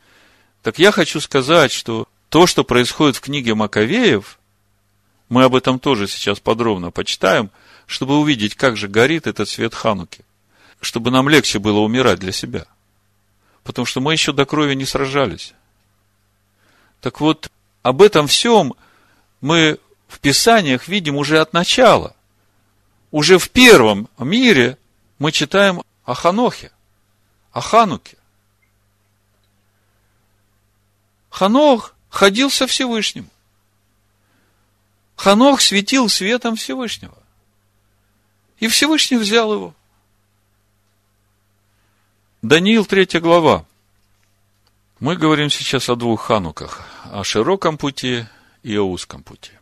Так 0.62 0.78
я 0.78 0.92
хочу 0.92 1.20
сказать, 1.20 1.72
что 1.72 2.06
то, 2.28 2.46
что 2.46 2.64
происходит 2.64 3.16
в 3.16 3.20
книге 3.20 3.54
Маковеев, 3.54 4.38
мы 5.28 5.44
об 5.44 5.54
этом 5.54 5.78
тоже 5.78 6.06
сейчас 6.06 6.40
подробно 6.40 6.90
почитаем, 6.90 7.50
чтобы 7.86 8.18
увидеть, 8.18 8.54
как 8.54 8.76
же 8.76 8.86
горит 8.86 9.26
этот 9.26 9.48
свет 9.48 9.74
Хануки, 9.74 10.24
чтобы 10.80 11.10
нам 11.10 11.28
легче 11.28 11.58
было 11.58 11.80
умирать 11.80 12.20
для 12.20 12.32
себя. 12.32 12.66
Потому 13.64 13.86
что 13.86 14.00
мы 14.00 14.12
еще 14.12 14.32
до 14.32 14.44
крови 14.44 14.74
не 14.74 14.84
сражались. 14.84 15.54
Так 17.00 17.20
вот, 17.20 17.50
об 17.82 18.02
этом 18.02 18.26
всем 18.26 18.74
мы 19.40 19.78
в 20.08 20.18
Писаниях 20.20 20.88
видим 20.88 21.16
уже 21.16 21.40
от 21.40 21.52
начала. 21.52 22.14
Уже 23.10 23.38
в 23.38 23.50
первом 23.50 24.08
мире 24.18 24.78
мы 25.18 25.32
читаем 25.32 25.82
о 26.04 26.14
Ханохе, 26.14 26.72
о 27.52 27.60
Хануке. 27.60 28.16
Ханох 31.30 31.94
ходил 32.08 32.50
со 32.50 32.66
Всевышним. 32.66 33.28
Ханох 35.16 35.60
светил 35.60 36.08
светом 36.08 36.56
Всевышнего. 36.56 37.16
И 38.58 38.68
Всевышний 38.68 39.16
взял 39.16 39.52
его. 39.52 39.74
Даниил, 42.42 42.84
третья 42.84 43.20
глава. 43.20 43.64
Мы 44.98 45.16
говорим 45.16 45.48
сейчас 45.48 45.88
о 45.88 45.94
двух 45.94 46.22
хануках. 46.22 46.80
О 47.12 47.22
широком 47.22 47.78
пути 47.78 48.24
и 48.64 48.76
о 48.76 48.82
узком 48.82 49.22
пути. 49.22 49.52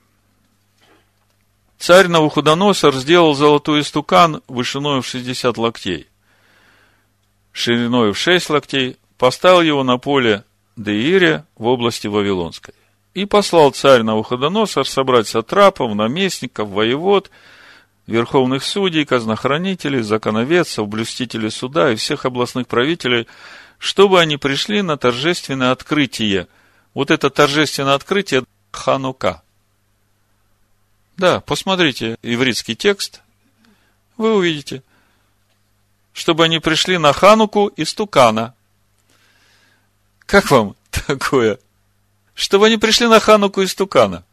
Царь 1.78 2.08
Навуходоносор 2.08 2.94
сделал 2.94 3.34
золотой 3.34 3.82
истукан 3.82 4.40
вышиной 4.48 5.02
в 5.02 5.06
60 5.06 5.58
локтей, 5.58 6.08
шириной 7.52 8.14
в 8.14 8.18
6 8.18 8.48
локтей, 8.48 8.96
поставил 9.18 9.60
его 9.60 9.84
на 9.84 9.98
поле 9.98 10.44
Деире 10.76 11.44
в 11.56 11.66
области 11.66 12.06
Вавилонской. 12.06 12.72
И 13.12 13.26
послал 13.26 13.72
царь 13.72 14.04
Навуходоносор 14.04 14.88
собрать 14.88 15.28
сатрапов, 15.28 15.94
наместников, 15.94 16.70
воевод, 16.70 17.30
верховных 18.10 18.62
судей, 18.62 19.06
казнохранителей, 19.06 20.02
законоведцев, 20.02 20.86
блюстителей 20.86 21.50
суда 21.50 21.92
и 21.92 21.96
всех 21.96 22.26
областных 22.26 22.66
правителей, 22.66 23.26
чтобы 23.78 24.20
они 24.20 24.36
пришли 24.36 24.82
на 24.82 24.98
торжественное 24.98 25.70
открытие. 25.70 26.48
Вот 26.92 27.10
это 27.10 27.30
торжественное 27.30 27.94
открытие 27.94 28.44
Ханука– 28.72 29.42
да, 31.20 31.40
посмотрите 31.40 32.16
ивритский 32.22 32.74
текст, 32.74 33.20
вы 34.16 34.34
увидите, 34.34 34.82
чтобы 36.14 36.44
они 36.44 36.60
пришли 36.60 36.96
на 36.96 37.12
Хануку 37.12 37.66
из 37.66 37.92
Тукана. 37.92 38.54
Как 40.20 40.50
вам 40.50 40.76
такое? 40.90 41.58
Чтобы 42.32 42.68
они 42.68 42.78
пришли 42.78 43.06
на 43.06 43.20
Хануку 43.20 43.60
из 43.60 43.74
Тукана. 43.74 44.24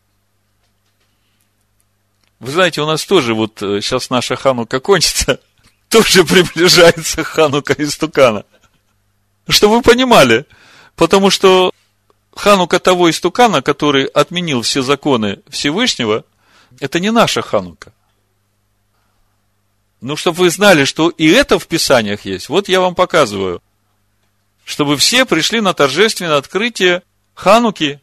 Вы 2.39 2.51
знаете, 2.51 2.81
у 2.81 2.85
нас 2.85 3.05
тоже 3.05 3.33
вот 3.33 3.57
сейчас 3.59 4.05
э, 4.05 4.07
наша 4.13 4.35
Ханука 4.35 4.79
кончится, 4.79 5.39
тоже 5.89 6.23
приближается 6.23 7.23
Ханука 7.23 7.73
из 7.73 7.97
Тукана. 7.97 8.45
Чтобы 9.47 9.77
вы 9.77 9.81
понимали, 9.81 10.45
потому 10.95 11.29
что 11.29 11.71
Ханука 12.35 12.79
того 12.79 13.09
истукана, 13.09 13.61
который 13.61 14.05
отменил 14.05 14.61
все 14.61 14.81
законы 14.81 15.41
Всевышнего– 15.49 16.23
это 16.79 16.99
не 16.99 17.11
наша 17.11 17.41
Ханука. 17.41 17.93
Ну, 20.01 20.15
чтобы 20.15 20.39
вы 20.39 20.49
знали, 20.49 20.85
что 20.85 21.09
и 21.09 21.27
это 21.27 21.57
в 21.57 21.67
Писаниях 21.67 22.25
есть. 22.25 22.49
Вот 22.49 22.69
я 22.69 22.79
вам 22.79 22.93
показываю. 22.93 23.61
Чтобы 24.63 24.97
все 24.97 25.25
пришли 25.25 25.61
на 25.61 25.73
торжественное 25.73 26.37
открытие 26.37 27.01
Хануки 27.33 28.01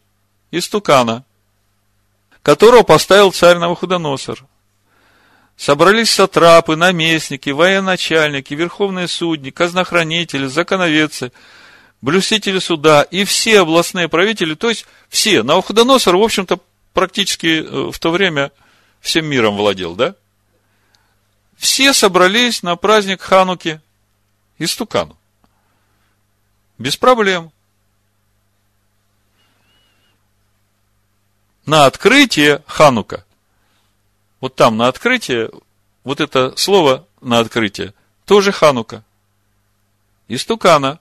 из 0.50 0.68
Тукана, 0.68 1.24
которого 2.44 2.82
поставил 2.82 3.32
царь 3.32 3.56
Навуходоносор. 3.56 4.44
Собрались 5.56 6.10
сатрапы, 6.10 6.76
наместники, 6.76 7.48
военачальники, 7.48 8.52
верховные 8.52 9.08
судьи, 9.08 9.50
казнохранители, 9.50 10.46
законоведцы, 10.46 11.32
блюстители 12.02 12.58
суда 12.58 13.02
и 13.02 13.24
все 13.24 13.60
областные 13.60 14.08
правители, 14.08 14.54
то 14.54 14.68
есть 14.68 14.84
все. 15.08 15.42
Навуходоносор, 15.42 16.16
в 16.16 16.22
общем-то, 16.22 16.58
практически 16.92 17.62
э, 17.62 17.90
в 17.90 17.98
то 17.98 18.10
время 18.10 18.52
всем 19.00 19.24
миром 19.24 19.56
владел, 19.56 19.94
да? 19.94 20.14
Все 21.56 21.94
собрались 21.94 22.62
на 22.62 22.76
праздник 22.76 23.22
Хануки 23.22 23.80
Истукану. 24.58 25.16
Без 26.76 26.98
проблем. 26.98 27.52
На 31.66 31.86
открытие 31.86 32.62
Ханука. 32.66 33.24
Вот 34.40 34.54
там 34.54 34.76
на 34.76 34.88
открытие, 34.88 35.50
вот 36.02 36.20
это 36.20 36.54
слово 36.56 37.06
на 37.20 37.38
открытие, 37.38 37.94
тоже 38.26 38.52
Ханука. 38.52 39.02
Истукана, 40.28 40.98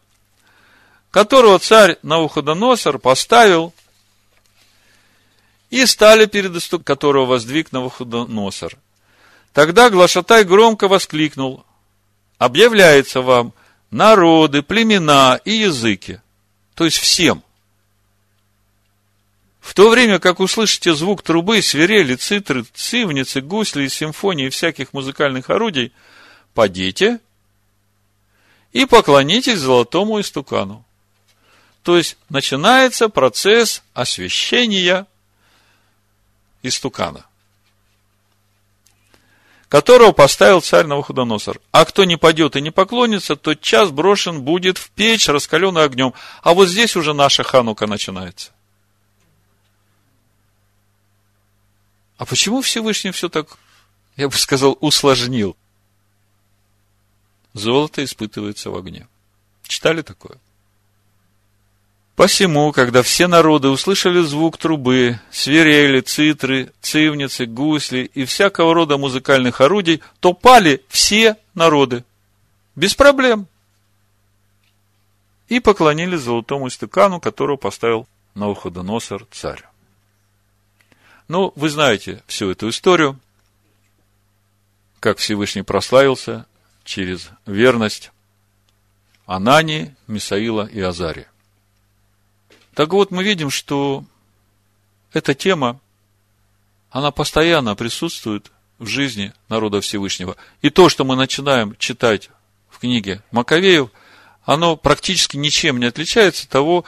которого 1.12 1.60
царь 1.60 1.98
Навуходоносор 2.02 2.98
поставил 2.98 3.74
и 5.70 5.86
стали 5.86 6.26
перед 6.26 6.56
исток, 6.56 6.84
которого 6.84 7.26
воздвиг 7.26 7.72
Навуходоносор. 7.72 8.78
Тогда 9.54 9.90
Глашатай 9.90 10.44
громко 10.44 10.88
воскликнул, 10.88 11.66
объявляется 12.38 13.22
вам 13.22 13.54
народы, 13.92 14.64
племена 14.64 15.40
и 15.46 15.52
языки, 15.52 16.20
то 16.74 16.86
есть 16.86 16.98
всем. 16.98 17.44
В 19.64 19.74
то 19.74 19.90
время, 19.90 20.20
как 20.20 20.42
услышите 20.42 20.94
звук 20.94 21.22
трубы, 21.22 21.62
свирели, 21.62 22.16
цитры, 22.16 22.66
цивницы, 22.74 23.40
гусли, 23.40 23.88
симфонии 23.88 24.50
всяких 24.50 24.92
музыкальных 24.92 25.50
орудий, 25.50 25.94
подите 26.54 27.22
и 28.74 28.86
поклонитесь 28.86 29.60
золотому 29.60 30.20
истукану. 30.20 30.84
То 31.82 31.98
есть, 31.98 32.18
начинается 32.28 33.08
процесс 33.08 33.84
освящения 33.94 35.08
истукана, 36.62 37.26
которого 39.70 40.12
поставил 40.12 40.60
царь 40.60 40.88
Навуходоносор. 40.88 41.62
А 41.72 41.86
кто 41.86 42.04
не 42.04 42.18
пойдет 42.18 42.58
и 42.58 42.62
не 42.62 42.72
поклонится, 42.72 43.38
тот 43.38 43.62
час 43.62 43.92
брошен 43.92 44.42
будет 44.42 44.78
в 44.78 44.90
печь, 44.90 45.30
раскаленный 45.30 45.86
огнем. 45.86 46.14
А 46.42 46.54
вот 46.54 46.68
здесь 46.68 46.98
уже 46.98 47.14
наша 47.14 47.44
ханука 47.44 47.88
начинается. 47.88 48.52
А 52.18 52.26
почему 52.26 52.62
Всевышний 52.62 53.12
все 53.12 53.30
так, 53.30 53.58
я 54.16 54.30
бы 54.30 54.36
сказал, 54.36 54.78
усложнил? 54.82 55.56
Золото 57.54 58.04
испытывается 58.04 58.70
в 58.70 58.76
огне. 58.76 59.08
Читали 59.68 60.02
такое? 60.02 60.38
Посему, 62.16 62.72
когда 62.72 63.02
все 63.02 63.28
народы 63.28 63.70
услышали 63.70 64.22
звук 64.22 64.58
трубы, 64.58 65.20
свирели, 65.32 66.00
цитры, 66.02 66.72
цивницы, 66.80 67.48
гусли 67.48 68.10
и 68.14 68.26
всякого 68.26 68.74
рода 68.74 68.98
музыкальных 68.98 69.62
орудий, 69.62 70.02
то 70.20 70.34
пали 70.34 70.84
все 70.90 71.38
народы. 71.56 72.04
Без 72.76 72.94
проблем. 72.94 73.48
И 75.48 75.60
поклонились 75.60 76.22
золотому 76.22 76.70
стыкану, 76.70 77.20
которого 77.20 77.58
поставил 77.58 78.08
Навуходоносор 78.36 79.28
царь. 79.32 79.64
Ну, 81.28 81.54
вы 81.56 81.70
знаете 81.70 82.22
всю 82.28 82.52
эту 82.52 82.70
историю, 82.70 83.20
как 85.00 85.18
Всевышний 85.18 85.62
прославился 85.62 86.46
через 86.84 87.30
верность 87.46 88.12
Анании, 89.26 89.96
Мисаила 90.08 90.66
и 90.66 90.82
Азария. 90.82 91.28
Так 92.74 92.92
вот, 92.92 93.12
мы 93.12 93.24
видим, 93.24 93.50
что 93.50 94.04
эта 95.14 95.34
тема, 95.34 95.80
она 96.90 97.12
постоянно 97.12 97.76
присутствует 97.76 98.52
в 98.80 98.88
жизни 98.88 99.34
народа 99.48 99.80
Всевышнего. 99.82 100.36
И 100.62 100.70
то, 100.70 100.90
что 100.90 101.06
мы 101.06 101.16
начинаем 101.16 101.76
читать 101.78 102.30
в 102.70 102.80
книге 102.80 103.24
Маковеев, 103.32 103.90
оно 104.44 104.76
практически 104.76 105.38
ничем 105.38 105.80
не 105.80 105.86
отличается 105.86 106.44
от 106.46 106.50
того, 106.50 106.86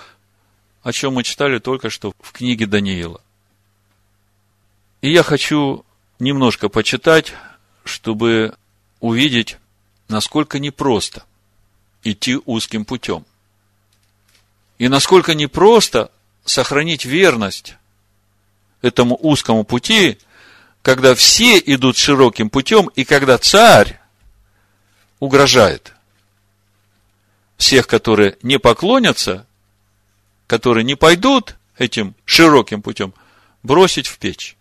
о 0.84 0.92
чем 0.92 1.14
мы 1.14 1.24
читали 1.24 1.60
только 1.60 1.90
что 1.90 2.14
в 2.20 2.32
книге 2.32 2.66
Даниила. 2.66 3.22
И 5.06 5.12
я 5.12 5.22
хочу 5.22 5.86
немножко 6.18 6.68
почитать, 6.68 7.32
чтобы 7.84 8.56
увидеть, 9.00 9.58
насколько 10.08 10.58
непросто 10.58 11.26
идти 12.02 12.40
узким 12.44 12.86
путем. 12.86 13.24
И 14.80 14.88
насколько 14.88 15.36
непросто 15.36 16.10
сохранить 16.44 17.06
верность 17.06 17.76
этому 18.82 19.16
узкому 19.22 19.64
пути, 19.64 20.18
когда 20.82 21.14
все 21.14 21.60
идут 21.60 21.98
широким 21.98 22.50
путем, 22.50 22.88
и 22.96 23.04
когда 23.04 23.38
царь 23.38 24.00
угрожает 25.20 25.94
всех, 27.58 27.86
которые 27.86 28.40
не 28.42 28.58
поклонятся, 28.58 29.46
которые 30.48 30.84
не 30.84 30.96
пойдут 30.96 31.58
этим 31.78 32.16
широким 32.26 32.82
путем, 32.82 33.14
бросить 33.62 34.08
в 34.08 34.18
печь. 34.18 34.58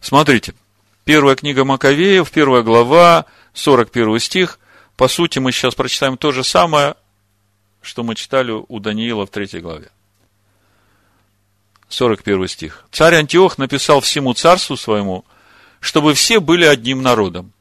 Смотрите, 0.00 0.54
первая 1.04 1.36
книга 1.36 1.64
Маковеев, 1.64 2.30
первая 2.30 2.62
глава, 2.62 3.26
41 3.54 4.18
стих. 4.20 4.58
По 4.96 5.08
сути, 5.08 5.38
мы 5.38 5.52
сейчас 5.52 5.74
прочитаем 5.74 6.16
то 6.16 6.32
же 6.32 6.44
самое, 6.44 6.94
что 7.82 8.02
мы 8.02 8.14
читали 8.14 8.52
у 8.52 8.80
Даниила 8.80 9.26
в 9.26 9.30
третьей 9.30 9.60
главе. 9.60 9.90
41 11.88 12.48
стих. 12.48 12.84
Царь 12.90 13.14
Антиох 13.14 13.58
написал 13.58 14.00
всему 14.00 14.34
царству 14.34 14.76
своему, 14.76 15.24
чтобы 15.80 16.14
все 16.14 16.40
были 16.40 16.64
одним 16.64 17.02
народом. 17.02 17.52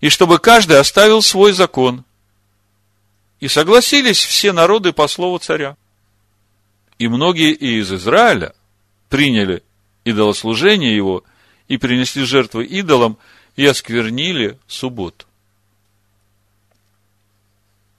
И 0.00 0.08
чтобы 0.08 0.38
каждый 0.38 0.78
оставил 0.78 1.22
свой 1.22 1.52
закон. 1.52 2.04
И 3.40 3.48
согласились 3.48 4.22
все 4.22 4.52
народы 4.52 4.92
по 4.92 5.08
слову 5.08 5.38
царя. 5.38 5.76
И 6.98 7.08
многие 7.08 7.52
из 7.52 7.92
Израиля 7.92 8.54
приняли 9.08 9.62
идолослужение 10.04 10.94
его 10.94 11.24
и 11.68 11.76
принесли 11.78 12.24
жертвы 12.24 12.64
идолам 12.64 13.18
и 13.56 13.64
осквернили 13.66 14.58
субботу. 14.66 15.26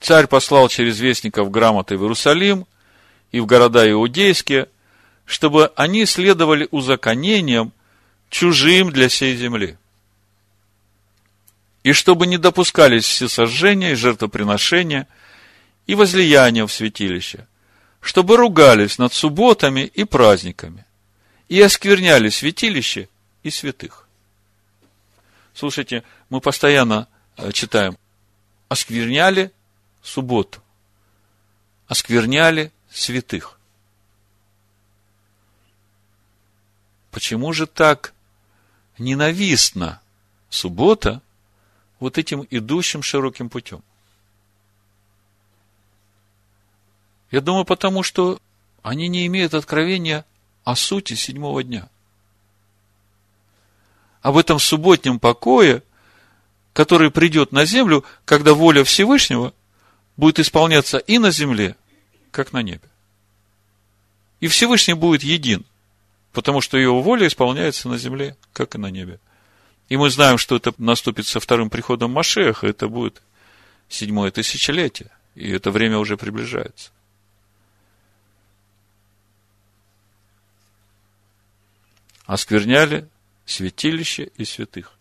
Царь 0.00 0.26
послал 0.26 0.68
через 0.68 1.00
вестников 1.00 1.50
грамоты 1.50 1.96
в 1.96 2.02
Иерусалим 2.02 2.66
и 3.32 3.40
в 3.40 3.46
города 3.46 3.90
иудейские, 3.90 4.68
чтобы 5.24 5.72
они 5.76 6.04
следовали 6.04 6.68
узаконениям, 6.70 7.72
чужим 8.28 8.90
для 8.90 9.08
всей 9.08 9.36
земли. 9.36 9.78
И 11.82 11.92
чтобы 11.92 12.26
не 12.26 12.36
допускались 12.36 13.04
все 13.04 13.28
сожжения 13.28 13.92
и 13.92 13.96
жертвоприношения 13.96 15.06
и 15.86 15.94
возлияния 15.94 16.66
в 16.66 16.72
святилище, 16.72 17.46
чтобы 18.00 18.36
ругались 18.36 18.98
над 18.98 19.12
субботами 19.14 19.82
и 19.82 20.04
праздниками 20.04 20.84
и 21.48 21.60
оскверняли 21.60 22.28
святилище 22.28 23.08
и 23.42 23.50
святых. 23.50 24.08
Слушайте, 25.52 26.02
мы 26.30 26.40
постоянно 26.40 27.08
э, 27.36 27.52
читаем, 27.52 27.96
оскверняли 28.68 29.52
субботу, 30.02 30.62
оскверняли 31.86 32.72
святых. 32.90 33.58
Почему 37.10 37.52
же 37.52 37.66
так 37.66 38.12
ненавистна 38.98 40.00
суббота 40.50 41.22
вот 42.00 42.18
этим 42.18 42.46
идущим 42.50 43.02
широким 43.02 43.48
путем? 43.48 43.82
Я 47.30 47.40
думаю, 47.40 47.64
потому 47.64 48.02
что 48.02 48.40
они 48.82 49.08
не 49.08 49.26
имеют 49.26 49.54
откровения 49.54 50.24
о 50.64 50.76
сути 50.76 51.14
седьмого 51.14 51.62
дня. 51.62 51.88
Об 54.22 54.36
этом 54.36 54.58
субботнем 54.58 55.18
покое, 55.18 55.82
который 56.72 57.10
придет 57.10 57.52
на 57.52 57.64
землю, 57.64 58.04
когда 58.24 58.54
воля 58.54 58.84
Всевышнего– 58.84 59.52
будет 60.16 60.38
исполняться 60.38 60.98
и 60.98 61.18
на 61.18 61.30
земле, 61.30 61.76
как 62.30 62.52
на 62.52 62.62
небе. 62.62 62.88
И 64.40 64.48
Всевышний 64.48 64.94
будет 64.94 65.22
един, 65.22 65.64
потому 66.32 66.60
что 66.60 66.76
его 66.76 67.02
воля 67.02 67.26
исполняется 67.26 67.88
на 67.88 67.98
земле, 67.98 68.36
как 68.52 68.74
и 68.74 68.78
на 68.78 68.90
небе. 68.90 69.18
И 69.88 69.96
мы 69.96 70.10
знаем, 70.10 70.38
что 70.38 70.56
это 70.56 70.72
наступит 70.78 71.26
со 71.26 71.40
вторым 71.40 71.70
приходом 71.70 72.12
Машеха, 72.12 72.66
это 72.66 72.88
будет 72.88 73.22
седьмое 73.88 74.30
тысячелетие, 74.30 75.10
и 75.34 75.50
это 75.50 75.70
время 75.70 75.98
уже 75.98 76.16
приближается. 76.16 76.90
Оскверняли 82.26 83.08
святилище 83.44 84.30
и 84.36 84.44
святых. 84.44 84.92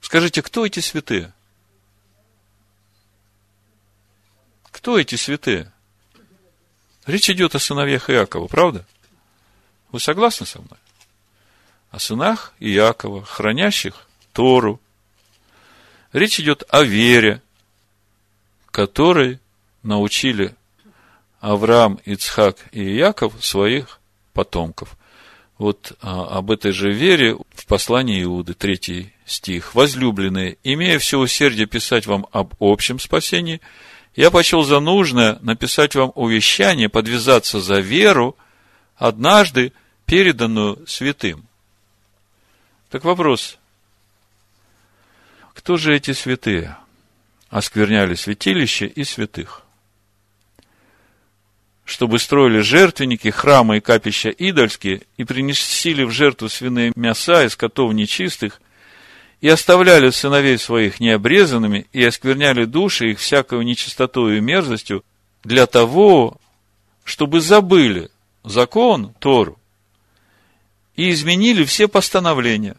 Скажите, 0.00 0.42
кто 0.42 0.66
эти 0.66 0.80
святые? 0.80 1.32
Кто 4.70 4.98
эти 4.98 5.14
святые? 5.14 5.72
Речь 7.06 7.30
идет 7.30 7.54
о 7.54 7.58
сыновьях 7.58 8.10
Иакова, 8.10 8.46
правда? 8.46 8.84
Вы 9.90 10.00
согласны 10.00 10.44
со 10.44 10.60
мной? 10.60 10.78
О 11.90 11.98
сынах 11.98 12.52
Иакова, 12.60 13.24
хранящих 13.24 14.06
Тору. 14.32 14.80
Речь 16.12 16.38
идет 16.38 16.62
о 16.68 16.82
вере, 16.82 17.42
которой 18.70 19.40
научили 19.82 20.54
Авраам, 21.40 21.98
Ицхак 22.04 22.58
и 22.72 22.98
Иаков 22.98 23.44
своих 23.44 23.98
потомков. 24.36 24.96
Вот 25.58 25.94
а, 26.00 26.38
об 26.38 26.52
этой 26.52 26.70
же 26.70 26.92
вере 26.92 27.36
в 27.54 27.66
послании 27.66 28.22
Иуды, 28.22 28.54
третий 28.54 29.12
стих. 29.24 29.74
Возлюбленные, 29.74 30.58
имея 30.62 31.00
все 31.00 31.18
усердие 31.18 31.66
писать 31.66 32.06
вам 32.06 32.26
об 32.30 32.54
общем 32.60 33.00
спасении– 33.00 33.60
я 34.16 34.30
почел 34.30 34.62
за 34.62 34.80
нужное 34.80 35.38
написать 35.42 35.94
вам 35.94 36.10
увещание, 36.14 36.88
подвязаться 36.88 37.60
за 37.60 37.80
веру, 37.80 38.34
однажды 38.96 39.74
переданную 40.06 40.86
святым. 40.88 41.46
Так 42.88 43.04
вопрос, 43.04 43.58
кто 45.52 45.76
же 45.76 45.94
эти 45.94 46.12
святые? 46.12 46.78
Оскверняли 47.50 48.14
святилище 48.14 48.86
и 48.86 49.04
святых. 49.04 49.65
Чтобы 51.86 52.18
строили 52.18 52.58
жертвенники, 52.58 53.30
храмы 53.30 53.78
и 53.78 53.80
капища 53.80 54.28
идольские, 54.28 55.02
и 55.16 55.24
принесли 55.24 56.04
в 56.04 56.10
жертву 56.10 56.48
свиные 56.48 56.92
мяса 56.96 57.44
из 57.44 57.56
котов 57.56 57.94
нечистых, 57.94 58.60
и 59.40 59.48
оставляли 59.48 60.10
сыновей 60.10 60.58
своих 60.58 60.98
необрезанными, 60.98 61.86
и 61.92 62.04
оскверняли 62.04 62.64
души 62.64 63.12
их 63.12 63.20
всякою 63.20 63.62
нечистотою 63.62 64.36
и 64.36 64.40
мерзостью, 64.40 65.04
для 65.44 65.66
того, 65.66 66.38
чтобы 67.04 67.40
забыли 67.40 68.10
закон 68.42 69.14
Тору 69.20 69.56
и 70.96 71.10
изменили 71.10 71.64
все 71.64 71.86
постановления. 71.86 72.76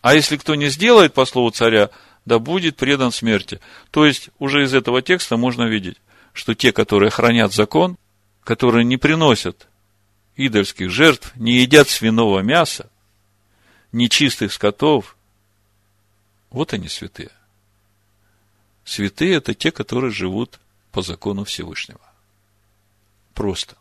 А 0.00 0.14
если 0.14 0.36
кто 0.36 0.56
не 0.56 0.68
сделает 0.68 1.14
по 1.14 1.24
слову 1.24 1.50
царя, 1.50 1.90
да 2.24 2.40
будет 2.40 2.76
предан 2.76 3.12
смерти. 3.12 3.60
То 3.92 4.04
есть, 4.04 4.30
уже 4.40 4.64
из 4.64 4.74
этого 4.74 5.00
текста 5.00 5.36
можно 5.36 5.64
видеть, 5.64 5.98
что 6.38 6.54
те, 6.54 6.72
которые 6.72 7.10
хранят 7.10 7.52
закон, 7.52 7.98
которые 8.44 8.84
не 8.84 8.96
приносят 8.96 9.66
идольских 10.36 10.88
жертв, 10.88 11.34
не 11.34 11.56
едят 11.56 11.88
свиного 11.88 12.38
мяса, 12.42 12.88
нечистых 13.90 14.52
скотов, 14.52 15.16
вот 16.50 16.72
они 16.72 16.88
святые. 16.88 17.32
Святые– 18.84 19.34
это 19.38 19.52
те, 19.52 19.72
которые 19.72 20.12
живут 20.12 20.60
по 20.92 21.02
закону 21.02 21.42
Всевышнего. 21.42 22.00
Просто. 23.34 23.76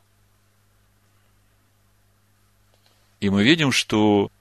И 3.19 3.29
мы 3.29 3.43
видим, 3.43 3.71
что 3.71 4.31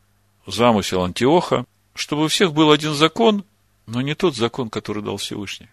замысел 0.47 1.05
Антиоха, 1.05 1.67
чтобы 1.95 2.25
у 2.25 2.29
всех 2.29 2.55
был 2.55 2.71
один 2.71 2.95
закон, 2.95 3.45
но 3.85 4.01
не 4.01 4.15
тот 4.15 4.35
закон, 4.35 4.71
который 4.71 5.03
дал 5.03 5.19
Всевышний. 5.19 5.69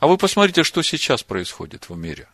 А 0.00 0.06
вы 0.06 0.16
посмотрите, 0.16 0.64
что 0.64 0.82
сейчас 0.82 1.22
происходит 1.22 1.90
в 1.90 1.96
мире. 1.96 2.26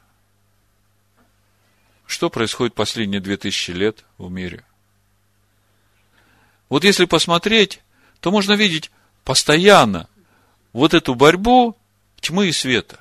Что 2.06 2.30
происходит 2.30 2.74
последние 2.74 3.20
две 3.20 3.36
тысячи 3.36 3.72
лет 3.72 4.04
в 4.18 4.30
мире? 4.30 4.64
Вот 6.68 6.84
если 6.84 7.04
посмотреть, 7.04 7.82
то 8.20 8.30
можно 8.30 8.52
видеть 8.52 8.92
постоянно 9.24 10.08
вот 10.72 10.94
эту 10.94 11.16
борьбу 11.16 11.76
тьмы 12.20 12.48
и 12.48 12.52
света. 12.52 13.00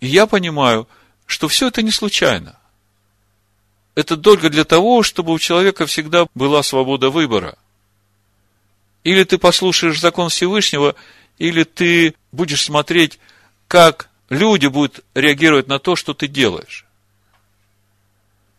И 0.00 0.06
я 0.06 0.26
понимаю, 0.26 0.86
что 1.24 1.48
все 1.48 1.68
это 1.68 1.80
не 1.80 1.90
случайно. 1.90 2.58
Это 3.94 4.18
только 4.18 4.50
для 4.50 4.64
того, 4.64 5.02
чтобы 5.02 5.32
у 5.32 5.38
человека 5.38 5.86
всегда 5.86 6.26
была 6.34 6.62
свобода 6.62 7.08
выбора. 7.08 7.56
Или 9.02 9.24
ты 9.24 9.38
послушаешь 9.38 10.00
закон 10.00 10.28
Всевышнего, 10.28 10.94
или 11.38 11.64
ты 11.64 12.14
будешь 12.32 12.62
смотреть, 12.62 13.18
как 13.68 14.08
люди 14.28 14.66
будут 14.66 15.04
реагировать 15.14 15.68
на 15.68 15.78
то, 15.78 15.96
что 15.96 16.14
ты 16.14 16.28
делаешь. 16.28 16.84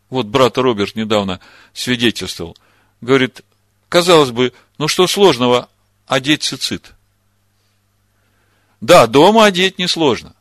Вот 0.10 0.28
брат 0.28 0.58
Роберт 0.58 0.96
недавно 0.96 1.40
свидетельствовал. 1.74 2.56
Говорит, 3.02 3.42
казалось 3.90 4.32
бы, 4.32 4.54
ну 4.78 4.88
что 4.88 5.08
сложного 5.08 5.70
одеть 6.08 6.44
цицит? 6.44 6.94
Да, 8.82 9.08
дома 9.08 9.46
одеть 9.46 9.80
несложно. 9.80 10.36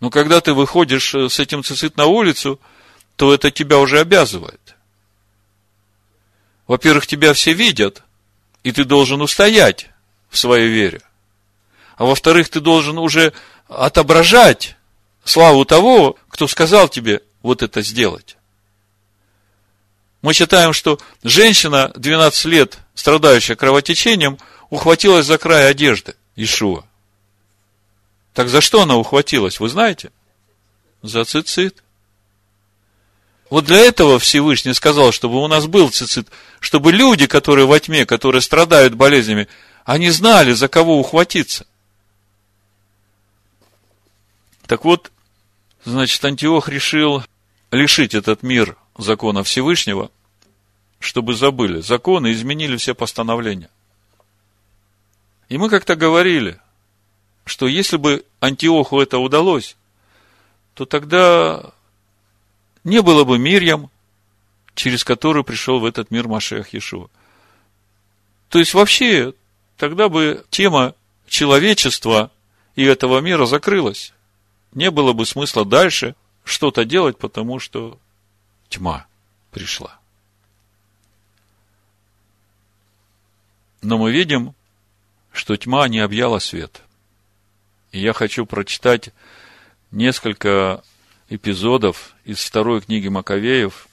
Но 0.00 0.10
когда 0.10 0.40
ты 0.40 0.52
выходишь 0.52 1.14
э, 1.14 1.28
с 1.28 1.38
этим 1.38 1.64
цицит 1.64 1.96
на 1.96 2.06
улицу, 2.06 2.60
то 3.16 3.32
это 3.32 3.50
тебя 3.50 3.78
уже 3.78 4.00
обязывает. 4.00 4.76
Во-первых, 6.66 7.06
тебя 7.06 7.32
все 7.32 7.52
видят, 7.52 8.02
и 8.64 8.72
ты 8.72 8.84
должен 8.84 9.22
устоять 9.22 9.88
в 10.28 10.36
своей 10.36 10.68
вере. 10.68 11.00
А 11.96 12.04
во-вторых, 12.04 12.48
ты 12.48 12.60
должен 12.60 12.98
уже 12.98 13.32
отображать 13.68 14.76
славу 15.24 15.64
того, 15.64 16.16
кто 16.28 16.48
сказал 16.48 16.88
тебе 16.88 17.22
вот 17.42 17.62
это 17.62 17.82
сделать. 17.82 18.36
Мы 20.22 20.32
считаем, 20.32 20.72
что 20.72 20.98
женщина 21.22 21.92
12 21.96 22.44
лет, 22.46 22.78
страдающая 22.94 23.56
кровотечением, 23.56 24.38
ухватилась 24.70 25.26
за 25.26 25.38
край 25.38 25.70
одежды 25.70 26.16
Ишуа. 26.34 26.84
Так 28.32 28.48
за 28.48 28.60
что 28.60 28.82
она 28.82 28.96
ухватилась, 28.96 29.60
вы 29.60 29.68
знаете? 29.68 30.10
За 31.02 31.24
цицит. 31.24 31.82
Вот 33.50 33.66
для 33.66 33.76
этого 33.76 34.18
Всевышний 34.18 34.72
сказал, 34.72 35.12
чтобы 35.12 35.42
у 35.42 35.46
нас 35.46 35.66
был 35.66 35.90
цицит, 35.90 36.28
чтобы 36.58 36.90
люди, 36.90 37.26
которые 37.26 37.66
во 37.66 37.78
тьме, 37.78 38.06
которые 38.06 38.40
страдают 38.40 38.94
болезнями, 38.94 39.46
они 39.84 40.10
знали, 40.10 40.52
за 40.52 40.66
кого 40.66 40.98
ухватиться. 40.98 41.66
Так 44.74 44.84
вот, 44.84 45.12
значит, 45.84 46.24
Антиох 46.24 46.68
решил 46.68 47.22
лишить 47.70 48.12
этот 48.12 48.42
мир 48.42 48.76
закона 48.98 49.44
Всевышнего, 49.44 50.10
чтобы 50.98 51.36
забыли 51.36 51.80
законы 51.80 52.32
изменили 52.32 52.76
все 52.76 52.92
постановления. 52.92 53.70
И 55.48 55.58
мы 55.58 55.70
как-то 55.70 55.94
говорили, 55.94 56.58
что 57.44 57.68
если 57.68 57.98
бы 57.98 58.24
Антиоху 58.40 59.00
это 59.00 59.18
удалось, 59.18 59.76
то 60.74 60.86
тогда 60.86 61.70
не 62.82 63.00
было 63.00 63.22
бы 63.22 63.38
Мирьям, 63.38 63.92
через 64.74 65.04
которую 65.04 65.44
пришел 65.44 65.78
в 65.78 65.84
этот 65.84 66.10
мир 66.10 66.26
Машех 66.26 66.74
Иешуа. 66.74 67.06
То 68.48 68.58
есть 68.58 68.74
вообще 68.74 69.34
тогда 69.76 70.08
бы 70.08 70.44
тема 70.50 70.96
человечества 71.28 72.32
и 72.74 72.82
этого 72.82 73.20
мира 73.20 73.46
закрылась. 73.46 74.12
Не 74.74 74.90
было 74.90 75.12
бы 75.12 75.24
смысла 75.24 75.64
дальше 75.64 76.16
что-то 76.42 76.84
делать, 76.84 77.16
потому 77.16 77.58
что 77.58 77.98
тьма 78.68 79.06
пришла. 79.50 79.98
Но 83.82 83.98
мы 83.98 84.12
видим, 84.12 84.54
что 85.32 85.56
тьма 85.56 85.88
не 85.88 86.00
объяла 86.00 86.38
свет. 86.38 86.82
И 87.92 88.00
я 88.00 88.12
хочу 88.12 88.46
прочитать 88.46 89.10
несколько 89.90 90.82
эпизодов 91.28 92.14
из 92.24 92.38
второй 92.44 92.80
книги 92.80 93.08
Маковеев, 93.08 93.86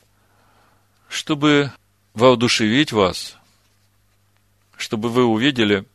чтобы 1.07 1.71
воодушевить 2.13 2.91
вас, 2.91 3.37
чтобы 4.77 5.09
вы 5.09 5.25
увидели, 5.25 5.85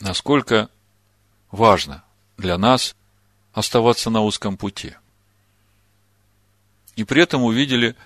насколько 0.00 0.68
важно 1.50 2.04
для 2.36 2.56
нас 2.58 2.94
оставаться 3.52 4.10
на 4.10 4.22
узком 4.22 4.56
пути. 4.56 4.94
И 6.96 7.04
при 7.04 7.22
этом 7.22 7.42
увидели, 7.42 7.96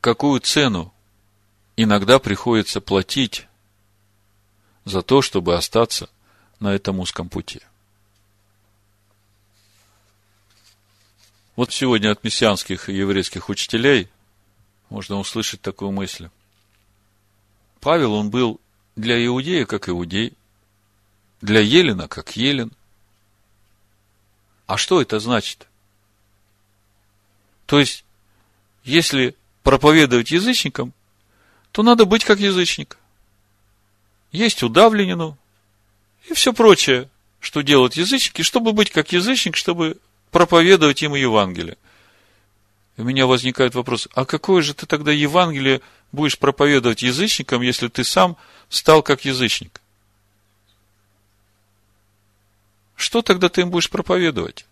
какую 0.00 0.40
цену 0.40 0.92
иногда 1.76 2.18
приходится 2.18 2.80
платить 2.80 3.46
за 4.84 5.02
то, 5.02 5.22
чтобы 5.22 5.54
остаться 5.54 6.08
на 6.60 6.74
этом 6.74 7.00
узком 7.00 7.28
пути. 7.28 7.60
Вот 11.54 11.72
сегодня 11.72 12.10
от 12.10 12.24
мессианских 12.24 12.88
и 12.88 12.94
еврейских 12.94 13.48
учителей 13.48 14.08
можно 14.88 15.18
услышать 15.18 15.60
такую 15.60 15.90
мысль. 15.90 16.28
Павел, 17.80 18.14
он 18.14 18.30
был 18.30 18.60
для 18.96 19.24
иудея 19.24 19.66
как 19.66 19.88
иудей, 19.88 20.32
для 21.40 21.60
Елена 21.60 22.08
как 22.08 22.36
Елен. 22.36 22.72
А 24.66 24.76
что 24.76 25.00
это 25.02 25.20
значит? 25.20 25.66
То 27.66 27.78
есть, 27.78 28.04
если 28.84 29.36
проповедовать 29.62 30.30
язычникам, 30.30 30.92
то 31.72 31.82
надо 31.82 32.04
быть 32.04 32.24
как 32.24 32.38
язычник 32.38 32.98
есть 34.32 34.62
удавленину 34.62 35.38
и 36.28 36.34
все 36.34 36.52
прочее, 36.52 37.08
что 37.38 37.60
делают 37.60 37.94
язычники, 37.94 38.42
чтобы 38.42 38.72
быть 38.72 38.90
как 38.90 39.12
язычник, 39.12 39.56
чтобы 39.56 39.98
проповедовать 40.30 41.02
им 41.02 41.14
Евангелие. 41.14 41.76
у 42.96 43.02
меня 43.02 43.26
возникает 43.26 43.74
вопрос, 43.74 44.08
а 44.14 44.24
какое 44.24 44.62
же 44.62 44.74
ты 44.74 44.86
тогда 44.86 45.12
Евангелие 45.12 45.80
будешь 46.10 46.38
проповедовать 46.38 47.02
язычникам, 47.02 47.62
если 47.62 47.88
ты 47.88 48.04
сам 48.04 48.36
стал 48.68 49.02
как 49.02 49.24
язычник? 49.24 49.80
Что 53.02 53.20
тогда 53.20 53.48
ты 53.48 53.62
им 53.62 53.70
будешь 53.70 53.90
проповедовать? 53.90 54.64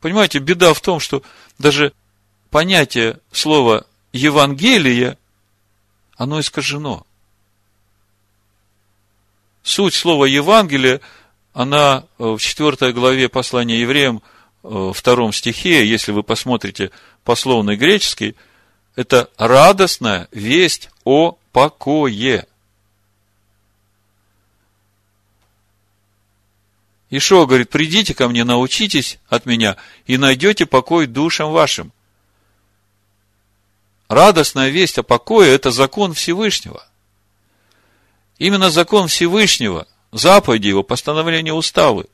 Понимаете, 0.00 0.38
беда 0.38 0.72
в 0.72 0.80
том, 0.80 0.98
что 0.98 1.22
даже 1.58 1.92
понятие 2.48 3.18
слова 3.32 3.84
Евангелие, 4.12 5.18
оно 6.16 6.40
искажено 6.40 7.06
суть 9.62 9.94
слова 9.94 10.24
Евангелие, 10.24 11.02
она 11.52 12.04
э, 12.18 12.24
в 12.24 12.38
4 12.38 12.92
главе 12.92 13.28
послания 13.28 13.78
евреям, 13.78 14.22
э, 14.62 14.92
втором 14.94 15.32
стихе, 15.34 15.86
если 15.86 16.12
вы 16.12 16.22
посмотрите 16.22 16.90
пословный 17.24 17.76
греческий, 17.76 18.36
это 18.96 19.28
радостная 19.36 20.28
весть 20.32 20.88
о 21.04 21.36
покое. 21.52 22.46
Ишо 27.10 27.44
говорит, 27.44 27.70
придите 27.70 28.14
ко 28.14 28.28
мне, 28.28 28.44
научитесь 28.44 29.18
от 29.28 29.44
меня, 29.44 29.76
и 30.06 30.16
найдете 30.16 30.64
покой 30.64 31.06
душам 31.06 31.50
вашим. 31.50 31.92
Радостная 34.08 34.68
весть 34.68 34.98
о 34.98 35.02
покое– 35.02 35.52
это 35.54 35.72
закон 35.72 36.14
Всевышнего. 36.14 36.86
Именно 38.38 38.70
закон 38.70 39.08
Всевышнего, 39.08 39.88
заповеди 40.12 40.68
его, 40.68 40.84
постановления 40.84 41.52
уставы, 41.52 42.06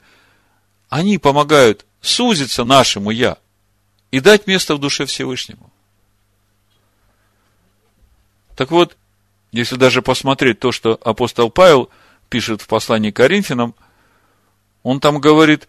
они 0.88 1.18
помогают 1.18 1.84
сузиться 2.00 2.64
нашему 2.64 3.10
«я» 3.10 3.38
и 4.10 4.20
дать 4.20 4.46
место 4.46 4.74
в 4.76 4.78
душе 4.78 5.04
Всевышнему. 5.04 5.70
Так 8.56 8.70
вот, 8.70 8.96
если 9.52 9.76
даже 9.76 10.00
посмотреть 10.00 10.58
то, 10.58 10.72
что 10.72 10.98
апостол 11.04 11.50
Павел 11.50 11.90
пишет 12.30 12.62
в 12.62 12.66
послании 12.66 13.10
к 13.10 13.16
Коринфянам, 13.16 13.74
он 14.86 15.00
там 15.00 15.18
говорит, 15.18 15.66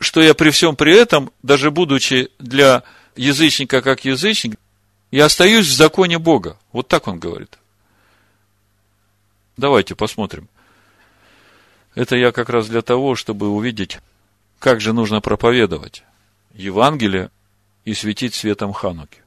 что 0.00 0.20
я 0.20 0.34
при 0.34 0.50
всем 0.50 0.74
при 0.74 0.92
этом, 0.92 1.30
даже 1.44 1.70
будучи 1.70 2.28
для 2.40 2.82
язычника 3.14 3.82
как 3.82 4.04
язычник, 4.04 4.58
я 5.12 5.26
остаюсь 5.26 5.68
в 5.68 5.72
законе 5.72 6.18
Бога. 6.18 6.58
Вот 6.72 6.88
так 6.88 7.06
он 7.06 7.20
говорит. 7.20 7.56
Давайте 9.56 9.94
посмотрим. 9.94 10.48
Это 11.94 12.16
я 12.16 12.32
как 12.32 12.48
раз 12.48 12.66
для 12.66 12.82
того, 12.82 13.14
чтобы 13.14 13.48
увидеть, 13.48 14.00
как 14.58 14.80
же 14.80 14.92
нужно 14.92 15.20
проповедовать 15.20 16.02
Евангелие 16.52 17.30
и 17.84 17.94
светить 17.94 18.34
светом 18.34 18.72
Хануки. 18.72 19.22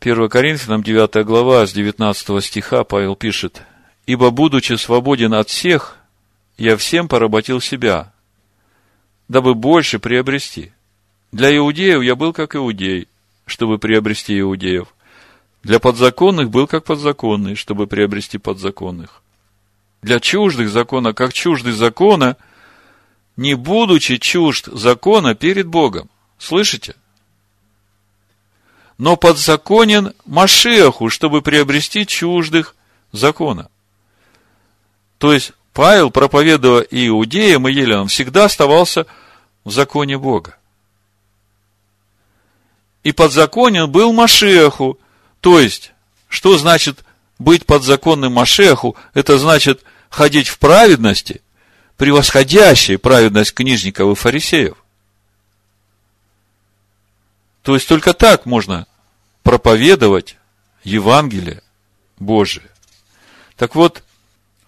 1 0.00 0.26
Коринфянам 0.30 0.82
9 0.82 1.22
глава 1.26 1.66
с 1.66 1.74
19 1.74 2.42
стиха 2.42 2.84
Павел 2.84 3.14
пишет, 3.14 3.60
«Ибо, 4.06 4.30
будучи 4.30 4.72
свободен 4.72 5.34
от 5.34 5.50
всех, 5.50 5.98
я 6.56 6.78
всем 6.78 7.08
поработил 7.08 7.60
себя, 7.60 8.10
дабы 9.28 9.54
больше 9.54 9.98
приобрести. 9.98 10.72
Для 11.32 11.54
иудеев 11.56 12.02
я 12.02 12.16
был 12.16 12.32
как 12.32 12.56
иудей, 12.56 13.08
чтобы 13.46 13.78
приобрести 13.78 14.38
иудеев. 14.40 14.88
Для 15.62 15.78
подзаконных 15.78 16.50
был 16.50 16.66
как 16.66 16.84
подзаконный, 16.84 17.54
чтобы 17.54 17.86
приобрести 17.86 18.38
подзаконных. 18.38 19.22
Для 20.00 20.20
чуждых 20.20 20.70
закона, 20.70 21.12
как 21.12 21.32
чуждый 21.32 21.72
закона, 21.72 22.36
не 23.36 23.54
будучи 23.54 24.16
чужд 24.16 24.66
закона 24.66 25.34
перед 25.34 25.66
Богом. 25.66 26.08
Слышите? 26.38 26.94
Но 28.96 29.16
подзаконен 29.16 30.14
Машеху, 30.24 31.10
чтобы 31.10 31.42
приобрести 31.42 32.06
чуждых 32.06 32.74
закона. 33.12 33.70
То 35.18 35.32
есть, 35.32 35.52
Павел, 35.78 36.10
проповедуя 36.10 36.80
и 36.80 37.06
иудеям, 37.06 37.68
и 37.68 37.72
еленам, 37.72 38.08
всегда 38.08 38.46
оставался 38.46 39.06
в 39.62 39.70
законе 39.70 40.18
Бога. 40.18 40.56
И 43.04 43.12
подзаконен 43.12 43.88
был 43.88 44.12
Машеху. 44.12 44.98
То 45.40 45.60
есть, 45.60 45.92
что 46.28 46.58
значит 46.58 47.04
быть 47.38 47.64
подзаконным 47.64 48.32
Машеху? 48.32 48.96
Это 49.14 49.38
значит 49.38 49.84
ходить 50.10 50.48
в 50.48 50.58
праведности, 50.58 51.42
превосходящей 51.96 52.98
праведность 52.98 53.54
книжников 53.54 54.10
и 54.10 54.20
фарисеев. 54.20 54.76
То 57.62 57.74
есть, 57.74 57.86
только 57.86 58.14
так 58.14 58.46
можно 58.46 58.88
проповедовать 59.44 60.38
Евангелие 60.82 61.62
Божие. 62.18 62.66
Так 63.56 63.76
вот, 63.76 64.02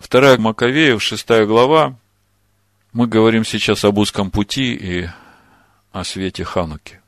Вторая 0.01 0.39
Маковеев, 0.39 1.01
шестая 1.01 1.45
глава, 1.45 1.95
мы 2.93 3.07
говорим 3.07 3.45
сейчас 3.45 3.85
об 3.85 3.99
узком 3.99 4.31
пути 4.31 4.75
и 4.75 5.09
о 5.93 6.05
свете 6.05 6.43
Хануки. 6.43 7.01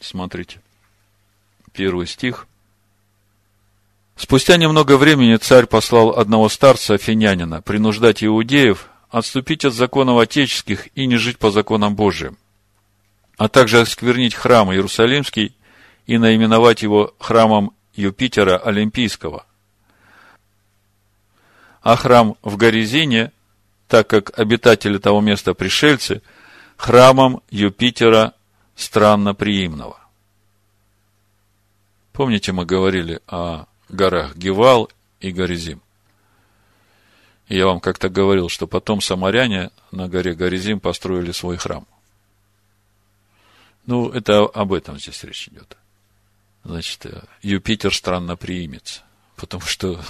Смотрите, 0.00 0.62
первый 1.72 2.06
стих. 2.06 2.46
Спустя 4.16 4.56
немного 4.56 4.96
времени 4.96 5.36
царь 5.36 5.66
послал 5.66 6.10
одного 6.16 6.48
старца, 6.48 6.94
афинянина, 6.94 7.60
принуждать 7.60 8.22
иудеев 8.22 8.88
отступить 9.10 9.64
от 9.64 9.74
законов 9.74 10.18
отеческих 10.18 10.88
и 10.96 11.06
не 11.06 11.16
жить 11.16 11.38
по 11.38 11.50
законам 11.50 11.96
Божиим, 11.96 12.38
а 13.36 13.48
также 13.48 13.80
осквернить 13.80 14.34
храм 14.34 14.72
Иерусалимский 14.72 15.54
и 16.06 16.16
наименовать 16.16 16.82
его 16.82 17.12
храмом 17.18 17.72
Юпитера 17.92 18.56
Олимпийского– 18.56 19.46
а 21.84 21.96
храм 21.96 22.34
в 22.42 22.56
Горизине, 22.56 23.30
так 23.88 24.08
как 24.08 24.36
обитатели 24.38 24.96
того 24.96 25.20
места 25.20 25.52
пришельцы, 25.52 26.22
храмом 26.78 27.42
Юпитера 27.50 28.32
странноприимного. 28.74 30.00
Помните, 32.14 32.52
мы 32.52 32.64
говорили 32.64 33.20
о 33.26 33.66
горах 33.90 34.34
Гевал 34.34 34.90
и 35.20 35.30
Горизим? 35.30 35.82
Я 37.48 37.66
вам 37.66 37.80
как-то 37.80 38.08
говорил, 38.08 38.48
что 38.48 38.66
потом 38.66 39.02
самаряне 39.02 39.70
на 39.90 40.08
горе 40.08 40.32
Горизим 40.32 40.80
построили 40.80 41.32
свой 41.32 41.58
храм. 41.58 41.86
Ну, 43.84 44.08
это 44.08 44.46
об 44.46 44.72
этом 44.72 44.98
здесь 44.98 45.22
речь 45.22 45.48
идет. 45.48 45.76
Значит, 46.64 47.06
Юпитер 47.42 47.94
странно 47.94 48.36
приимется 48.36 49.02
потому 49.36 49.62
что 49.62 50.00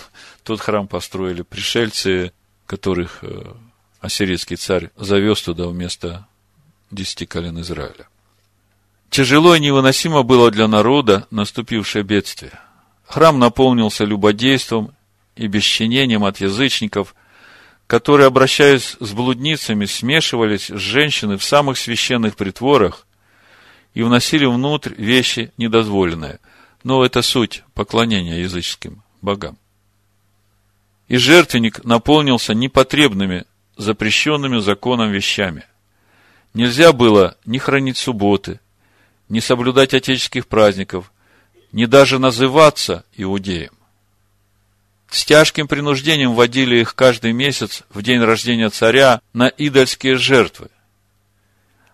тот 0.45 0.61
храм 0.61 0.87
построили 0.87 1.43
пришельцы, 1.43 2.33
которых 2.67 3.19
э, 3.23 3.55
ассирийский 4.01 4.57
царь 4.57 4.91
завез 4.97 5.43
туда 5.43 5.67
вместо 5.67 6.27
десяти 6.91 7.27
колен 7.27 7.61
Израиля. 7.61 8.07
Тяжело 9.11 9.55
и 9.55 9.61
невыносимо 9.61 10.23
было 10.23 10.51
для 10.51 10.69
народа 10.69 11.27
наступившее 11.31 12.05
бедствие. 12.05 12.53
Храм 13.07 13.39
наполнился 13.39 14.05
любодейством 14.05 14.95
и 15.35 15.47
бесчинением 15.47 16.25
от 16.25 16.41
язычников, 16.41 17.15
которые, 17.87 18.27
обращаясь 18.27 18.97
с 19.01 19.13
блудницами, 19.13 19.87
смешивались 19.87 20.67
с 20.67 20.79
женщиной 20.79 21.39
в 21.39 21.45
самых 21.45 21.79
священных 21.79 22.37
притворах 22.37 23.07
и 23.95 24.03
вносили 24.03 24.45
внутрь 24.47 24.95
вещи 24.95 25.53
недозволенные. 25.57 26.41
Но 26.83 27.05
это 27.05 27.23
суть 27.23 27.63
поклонения 27.73 28.41
языческим 28.41 29.03
богам. 29.23 29.59
И 31.09 31.17
жертвенник 31.17 31.85
наполнился 31.85 32.55
непотребными, 32.55 33.45
запрещенными 33.77 34.61
законом 34.61 35.11
вещами. 35.11 35.65
Нельзя 36.55 36.93
было 36.93 37.37
ни 37.45 37.59
хранить 37.59 37.99
субботы, 37.99 38.61
ни 39.29 39.41
соблюдать 39.41 39.95
отеческих 39.95 40.47
праздников, 40.47 41.13
ни 41.73 41.87
даже 41.87 42.19
называться 42.19 43.05
иудеем. 43.17 43.73
С 45.11 45.25
тяжким 45.25 45.69
принуждением 45.69 46.35
водили 46.35 46.81
их 46.81 46.95
каждый 46.95 47.33
месяц 47.33 47.83
в 47.91 48.03
день 48.03 48.21
рождения 48.21 48.71
царя 48.71 49.21
на 49.33 49.49
идольские 49.49 50.17
жертвы. 50.17 50.71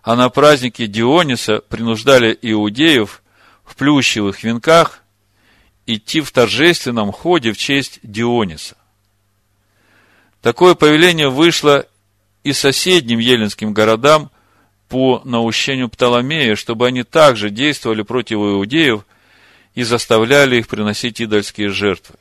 А 0.03 0.17
на 0.17 0.31
празднике 0.31 0.87
Диониса 0.87 1.59
принуждали 1.59 2.39
иудеев 2.41 3.23
в 3.65 3.77
плющевых 3.77 4.43
венках 4.43 5.03
идти 5.87 6.21
в 6.21 6.31
торжественном 6.33 7.13
ходе 7.13 7.53
в 7.53 7.59
честь 7.59 8.01
Диониса. 8.03 8.77
Такое 10.43 10.75
повеление 10.75 11.29
вышло 11.29 11.87
и 12.45 12.53
соседним 12.53 13.19
еленским 13.19 13.73
городам 13.75 14.31
по 14.89 15.21
наущению 15.25 15.89
Птоломея, 15.89 16.57
чтобы 16.57 16.87
они 16.87 17.03
также 17.03 17.51
действовали 17.51 18.03
против 18.03 18.39
иудеев 18.39 19.05
и 19.75 19.83
заставляли 19.83 20.57
их 20.57 20.69
приносить 20.69 21.21
идольские 21.21 21.69
жертвы. 21.69 22.17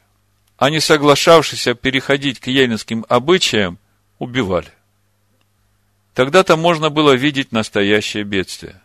Они, 0.58 0.80
соглашавшиеся 0.82 1.74
переходить 1.74 2.40
к 2.40 2.48
еленским 2.48 3.06
обычаям, 3.08 3.80
убивали. 4.20 4.72
Тогда-то 6.14 6.58
можно 6.58 6.90
было 6.90 7.14
видеть 7.14 7.54
настоящее 7.54 8.26
бедствие. 8.26 8.82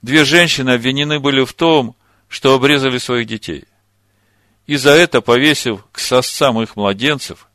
Две 0.00 0.24
женщины 0.24 0.70
обвинены 0.70 1.20
были 1.20 1.44
в 1.44 1.52
том, 1.52 1.94
что 2.26 2.54
обрезали 2.54 2.96
своих 2.96 3.26
детей. 3.26 3.64
И 4.66 4.76
за 4.76 4.90
это, 4.90 5.20
повесив 5.20 5.84
к 5.92 5.98
сосцам 5.98 6.62
их 6.62 6.74
младенцев, 6.76 7.49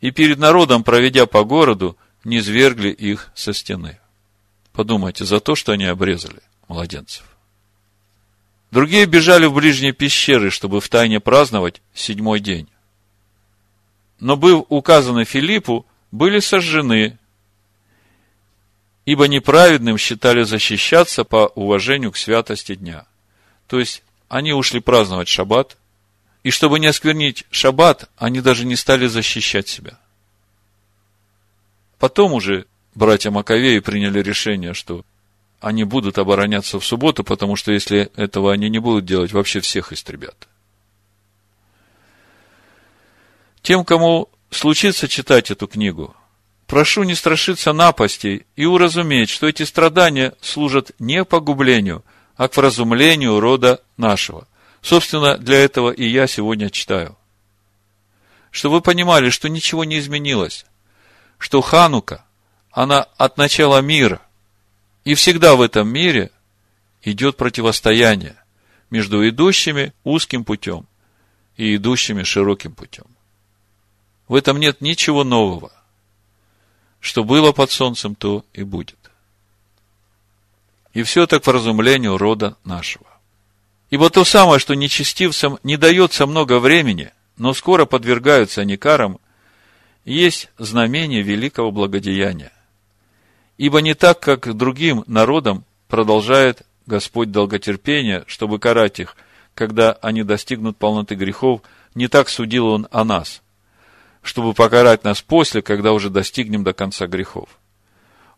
и 0.00 0.10
перед 0.10 0.38
народом, 0.38 0.82
проведя 0.82 1.26
по 1.26 1.44
городу, 1.44 1.96
не 2.24 2.40
свергли 2.40 2.90
их 2.90 3.30
со 3.34 3.52
стены. 3.52 3.98
Подумайте, 4.72 5.24
за 5.24 5.40
то, 5.40 5.54
что 5.54 5.72
они 5.72 5.84
обрезали 5.84 6.40
младенцев. 6.68 7.24
Другие 8.70 9.06
бежали 9.06 9.46
в 9.46 9.54
ближние 9.54 9.92
пещеры, 9.92 10.50
чтобы 10.50 10.80
втайне 10.80 11.18
праздновать 11.18 11.82
седьмой 11.92 12.40
день. 12.40 12.68
Но, 14.20 14.36
быв 14.36 14.64
указаны 14.68 15.24
Филиппу, 15.24 15.86
были 16.12 16.38
сожжены, 16.38 17.18
ибо 19.06 19.26
неправедным 19.26 19.98
считали 19.98 20.42
защищаться 20.42 21.24
по 21.24 21.46
уважению 21.54 22.12
к 22.12 22.16
святости 22.16 22.74
дня. 22.74 23.06
То 23.66 23.80
есть, 23.80 24.04
они 24.28 24.52
ушли 24.52 24.80
праздновать 24.80 25.28
шаббат, 25.28 25.76
и 26.42 26.50
чтобы 26.50 26.78
не 26.78 26.86
осквернить 26.86 27.44
шаббат, 27.50 28.10
они 28.16 28.40
даже 28.40 28.64
не 28.64 28.76
стали 28.76 29.06
защищать 29.06 29.68
себя. 29.68 29.98
Потом 31.98 32.32
уже 32.32 32.66
братья 32.94 33.30
Маковеи 33.30 33.78
приняли 33.80 34.22
решение, 34.22 34.74
что 34.74 35.04
они 35.60 35.84
будут 35.84 36.18
обороняться 36.18 36.80
в 36.80 36.84
субботу, 36.84 37.24
потому 37.24 37.56
что 37.56 37.72
если 37.72 38.10
этого 38.16 38.52
они 38.52 38.70
не 38.70 38.78
будут 38.78 39.04
делать, 39.04 39.32
вообще 39.32 39.60
всех 39.60 39.92
истребят. 39.92 40.48
Тем, 43.60 43.84
кому 43.84 44.30
случится 44.50 45.06
читать 45.06 45.50
эту 45.50 45.66
книгу, 45.66 46.16
прошу 46.66 47.02
не 47.02 47.14
страшиться 47.14 47.74
напастей 47.74 48.46
и 48.56 48.64
уразуметь, 48.64 49.28
что 49.28 49.46
эти 49.46 49.64
страдания 49.64 50.34
служат 50.40 50.92
не 50.98 51.24
погублению– 51.24 52.04
а 52.40 52.48
к 52.48 52.56
вразумлению 52.56 53.38
рода 53.38 53.82
нашего. 53.98 54.48
Собственно, 54.82 55.36
для 55.36 55.58
этого 55.58 55.90
и 55.90 56.06
я 56.06 56.26
сегодня 56.26 56.70
читаю. 56.70 57.16
Чтобы 58.50 58.76
вы 58.76 58.80
понимали, 58.80 59.30
что 59.30 59.48
ничего 59.48 59.84
не 59.84 59.98
изменилось. 59.98 60.64
Что 61.38 61.60
Ханука, 61.60 62.24
она 62.70 63.02
от 63.02 63.36
начала 63.36 63.80
мира. 63.80 64.22
И 65.04 65.14
всегда 65.14 65.54
в 65.54 65.62
этом 65.62 65.88
мире 65.88 66.30
идет 67.02 67.36
противостояние 67.36 68.36
между 68.90 69.26
идущими 69.28 69.92
узким 70.04 70.44
путем 70.44 70.86
и 71.56 71.76
идущими 71.76 72.22
широким 72.22 72.72
путем. 72.72 73.06
В 74.28 74.34
этом 74.34 74.58
нет 74.58 74.80
ничего 74.80 75.24
нового. 75.24 75.72
что 77.00 77.24
было 77.24 77.52
под 77.52 77.70
солнцем, 77.70 78.14
то 78.14 78.44
и 78.52 78.62
будет. 78.62 78.98
И 80.92 81.02
все 81.02 81.26
так 81.26 81.42
по 81.42 81.52
разумлению 81.52 82.18
рода 82.18 82.58
нашего. 82.62 83.09
Ибо 83.90 84.08
то 84.08 84.24
самое, 84.24 84.60
что 84.60 84.74
нечестивцам 84.74 85.58
не 85.64 85.76
дается 85.76 86.26
много 86.26 86.60
времени, 86.60 87.12
но 87.36 87.52
скоро 87.54 87.86
подвергаются 87.86 88.60
они 88.60 88.76
карам, 88.76 89.18
есть 90.04 90.48
знамение 90.58 91.22
великого 91.22 91.72
благодеяния. 91.72 92.52
Ибо 93.58 93.80
не 93.80 93.94
так, 93.94 94.20
как 94.20 94.54
другим 94.54 95.04
народам 95.06 95.64
продолжает 95.88 96.62
Господь 96.86 97.30
долготерпение, 97.30 98.24
чтобы 98.26 98.58
карать 98.58 99.00
их, 99.00 99.16
когда 99.54 99.92
они 99.92 100.22
достигнут 100.22 100.76
полноты 100.76 101.16
грехов, 101.16 101.60
не 101.94 102.08
так 102.08 102.28
судил 102.28 102.68
Он 102.68 102.86
о 102.90 103.04
нас, 103.04 103.42
чтобы 104.22 104.54
покарать 104.54 105.02
нас 105.04 105.20
после, 105.20 105.62
когда 105.62 105.92
уже 105.92 106.10
достигнем 106.10 106.62
до 106.62 106.72
конца 106.72 107.06
грехов. 107.06 107.59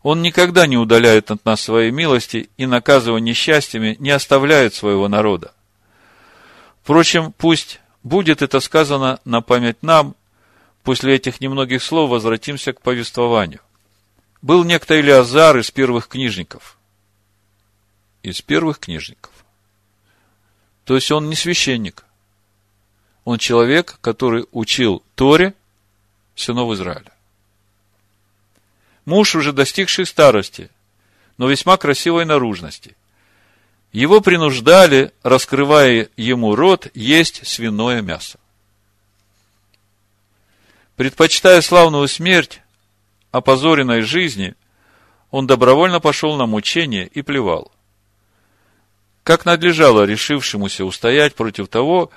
Он 0.03 0.21
никогда 0.21 0.67
не 0.67 0.77
удаляет 0.77 1.31
от 1.31 1.45
нас 1.45 1.61
своей 1.61 1.89
милости 1.89 2.49
и, 2.57 2.65
наказывая 2.65 3.21
несчастьями, 3.21 3.95
не 3.99 4.11
оставляет 4.11 4.73
своего 4.73 5.07
народа. 5.07 5.53
Впрочем, 6.83 7.31
пусть 7.31 7.79
будет 8.03 8.41
это 8.41 8.59
сказано 8.59 9.21
на 9.23 9.41
память 9.41 9.81
нам, 9.81 10.15
после 10.83 11.15
этих 11.15 11.39
немногих 11.39 11.81
слов 11.81 12.09
возвратимся 12.09 12.73
к 12.73 12.81
повествованию. 12.81 13.61
Был 14.41 14.65
некто 14.65 14.99
Илиазар 14.99 15.57
из 15.57 15.71
первых 15.71 16.09
книжников. 16.09 16.77
Из 18.23 18.41
первых 18.41 18.79
книжников. 18.79 19.31
То 20.83 20.95
есть 20.95 21.09
он 21.11 21.29
не 21.29 21.35
священник. 21.37 22.03
Он 23.23 23.37
человек, 23.37 23.99
который 24.01 24.47
учил 24.51 25.01
Торе 25.15 25.53
сынов 26.35 26.73
Израиля. 26.73 27.12
Муж, 29.05 29.35
уже 29.35 29.51
достигший 29.51 30.05
старости, 30.05 30.69
но 31.37 31.49
весьма 31.49 31.77
красивой 31.77 32.25
наружности. 32.25 32.95
Его 33.91 34.21
принуждали, 34.21 35.11
раскрывая 35.23 36.09
ему 36.17 36.55
рот, 36.55 36.87
есть 36.93 37.45
свиное 37.45 38.01
мясо. 38.01 38.39
Предпочитая 40.95 41.61
славную 41.61 42.07
смерть, 42.07 42.61
опозоренной 43.31 44.01
жизни, 44.01 44.55
он 45.31 45.47
добровольно 45.47 45.99
пошел 45.99 46.35
на 46.37 46.45
мучение 46.45 47.07
и 47.07 47.21
плевал. 47.21 47.71
Как 49.23 49.45
надлежало 49.45 50.03
решившемуся 50.05 50.85
устоять 50.85 51.33
против 51.35 51.67
того, 51.67 52.11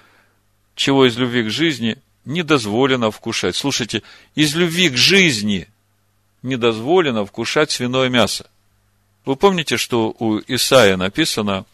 чего 0.75 1.07
из 1.07 1.17
любви 1.17 1.45
к 1.45 1.51
жизни 1.51 1.99
не 2.25 2.43
дозволено 2.43 3.11
вкушать. 3.11 3.57
Слушайте, 3.57 4.03
из 4.35 4.55
любви 4.55 4.91
к 4.91 4.97
жизни 4.97 5.69
не 6.47 6.57
дозволено 6.57 7.27
вкушать 7.27 7.71
свиное 7.71 8.09
мясо. 8.09 8.49
Вы 9.25 9.37
помните, 9.37 9.77
что 9.77 10.15
у 10.19 10.39
Исаия 10.47 10.97
написано, 10.97 11.67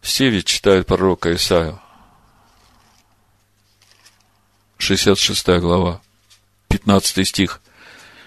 все 0.00 0.30
ведь 0.30 0.46
читают 0.46 0.86
пророка 0.86 1.34
Исаию, 1.34 1.80
66 4.78 5.48
глава, 5.58 6.00
15 6.68 7.26
стих. 7.26 7.60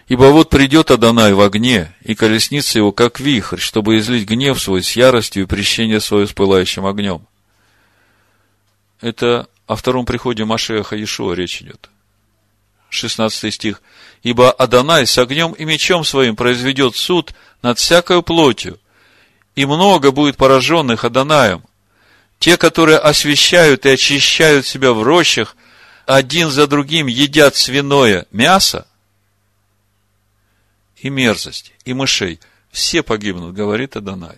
Ибо 0.09 0.23
вот 0.23 0.49
придет 0.49 0.91
Адонай 0.91 1.33
в 1.33 1.39
огне, 1.39 1.95
и 2.01 2.15
колесница 2.15 2.79
его, 2.79 2.91
как 2.91 3.19
вихрь, 3.19 3.59
чтобы 3.59 3.97
излить 3.99 4.27
гнев 4.27 4.59
свой 4.59 4.83
с 4.83 4.93
яростью 4.93 5.43
и 5.43 5.45
прещение 5.45 6.01
свое 6.01 6.27
с 6.27 6.33
пылающим 6.33 6.85
огнем. 6.85 7.25
Это 8.99 9.47
о 9.67 9.75
втором 9.75 10.05
приходе 10.05 10.43
Машеха 10.43 10.95
Иешуа 10.97 11.33
речь 11.33 11.61
идет. 11.61 11.89
16 12.89 13.53
стих. 13.53 13.81
Ибо 14.23 14.51
Адонай 14.51 15.07
с 15.07 15.17
огнем 15.17 15.53
и 15.53 15.63
мечом 15.65 16.03
своим 16.03 16.35
произведет 16.35 16.95
суд 16.95 17.33
над 17.61 17.79
всякою 17.79 18.21
плотью, 18.21 18.79
и 19.55 19.65
много 19.65 20.11
будет 20.11 20.37
пораженных 20.37 21.05
Адонаем. 21.05 21.63
Те, 22.37 22.57
которые 22.57 22.97
освещают 22.97 23.85
и 23.85 23.89
очищают 23.89 24.65
себя 24.65 24.93
в 24.93 25.03
рощах, 25.03 25.55
один 26.05 26.49
за 26.49 26.67
другим 26.67 27.07
едят 27.07 27.55
свиное 27.55 28.25
мясо 28.31 28.87
и 30.97 31.09
мерзость, 31.09 31.73
и 31.85 31.93
мышей. 31.93 32.39
Все 32.71 33.03
погибнут, 33.03 33.53
говорит 33.53 33.95
Адонай. 33.95 34.37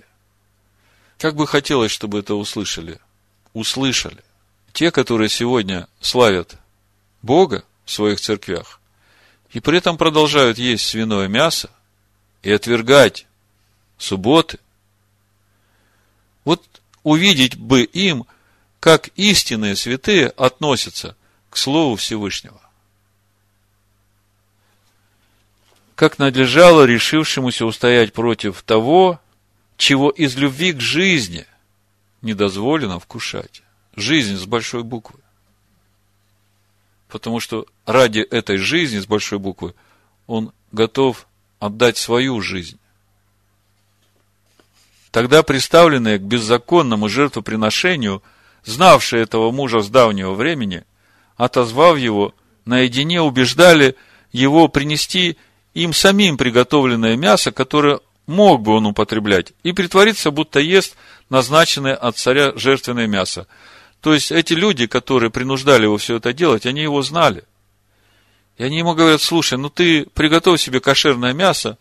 Как 1.18 1.36
бы 1.36 1.46
хотелось, 1.46 1.92
чтобы 1.92 2.20
это 2.20 2.36
услышали. 2.36 3.00
Услышали 3.54 4.24
те, 4.74 4.92
которые 4.92 5.30
сегодня 5.30 5.88
славят 6.00 6.56
Бога 7.22 7.64
в 7.86 7.92
своих 7.92 8.20
церквях, 8.20 8.81
и 9.52 9.60
при 9.60 9.78
этом 9.78 9.98
продолжают 9.98 10.58
есть 10.58 10.86
свиное 10.88 11.28
мясо 11.28 11.70
и 12.42 12.52
отвергать 12.52 13.28
субботы, 13.98 14.60
вот 16.46 16.82
увидеть 17.04 17.58
бы 17.58 17.84
им, 17.84 18.26
как 18.80 19.10
истинные 19.16 19.76
святые 19.76 20.28
относятся 20.28 21.16
к 21.50 21.58
Слову 21.58 21.98
Всевышнего. 21.98 22.60
Как 25.96 26.18
надлежало 26.18 26.86
решившемуся 26.86 27.66
устоять 27.66 28.12
против 28.14 28.64
того, 28.64 29.20
чего 29.78 30.10
из 30.10 30.36
любви 30.36 30.74
к 30.74 30.80
жизни 30.80 31.46
не 32.22 32.34
дозволено 32.34 33.00
вкушать. 33.00 33.62
Жизнь 33.96 34.38
с 34.38 34.46
большой 34.46 34.84
буквы. 34.84 35.21
Потому 37.12 37.42
что 37.42 37.66
ради 37.86 38.20
этой 38.20 38.58
жизни 38.58 39.00
с 39.00 39.06
большой 39.06 39.38
буквы 39.38 39.76
он 40.28 40.54
готов 40.72 41.28
отдать 41.60 41.98
свою 41.98 42.40
жизнь. 42.42 42.80
Тогда 45.12 45.44
представленные 45.44 46.20
к 46.20 46.22
беззаконному 46.22 47.10
жертвоприношению, 47.10 48.24
знавшие 48.64 49.24
этого 49.24 49.52
мужа 49.52 49.82
с 49.82 49.90
давнего 49.90 50.34
времени, 50.34 50.86
отозвав 51.36 51.98
его, 51.98 52.34
наедине 52.64 53.22
убеждали 53.22 53.98
его 54.32 54.70
принести 54.70 55.38
им 55.74 55.94
самим 55.94 56.38
приготовленное 56.38 57.18
мясо, 57.18 57.52
которое 57.52 58.00
мог 58.26 58.62
бы 58.62 58.72
он 58.72 58.86
употреблять, 58.86 59.52
и 59.64 59.74
притвориться, 59.74 60.32
будто 60.32 60.62
ест 60.62 60.96
назначенное 61.30 61.96
от 61.96 62.18
царя 62.18 62.54
жертвенное 62.56 63.08
мясо– 63.08 63.48
то 64.02 64.14
есть 64.16 64.32
эти 64.32 64.54
люди, 64.54 64.88
которые 64.88 65.30
принуждали 65.30 65.84
его 65.84 65.98
все 65.98 66.18
это 66.18 66.34
делать, 66.34 66.66
они 66.66 66.82
его 66.82 67.02
знали. 67.04 67.44
И 68.58 68.64
они 68.64 68.80
ему 68.80 68.96
говорят, 68.96 69.22
слушай, 69.22 69.58
ну 69.58 69.70
ты 69.70 70.06
приготовь 70.08 70.60
себе 70.60 70.80
кошерное 70.80 71.34
мясо 71.34 71.78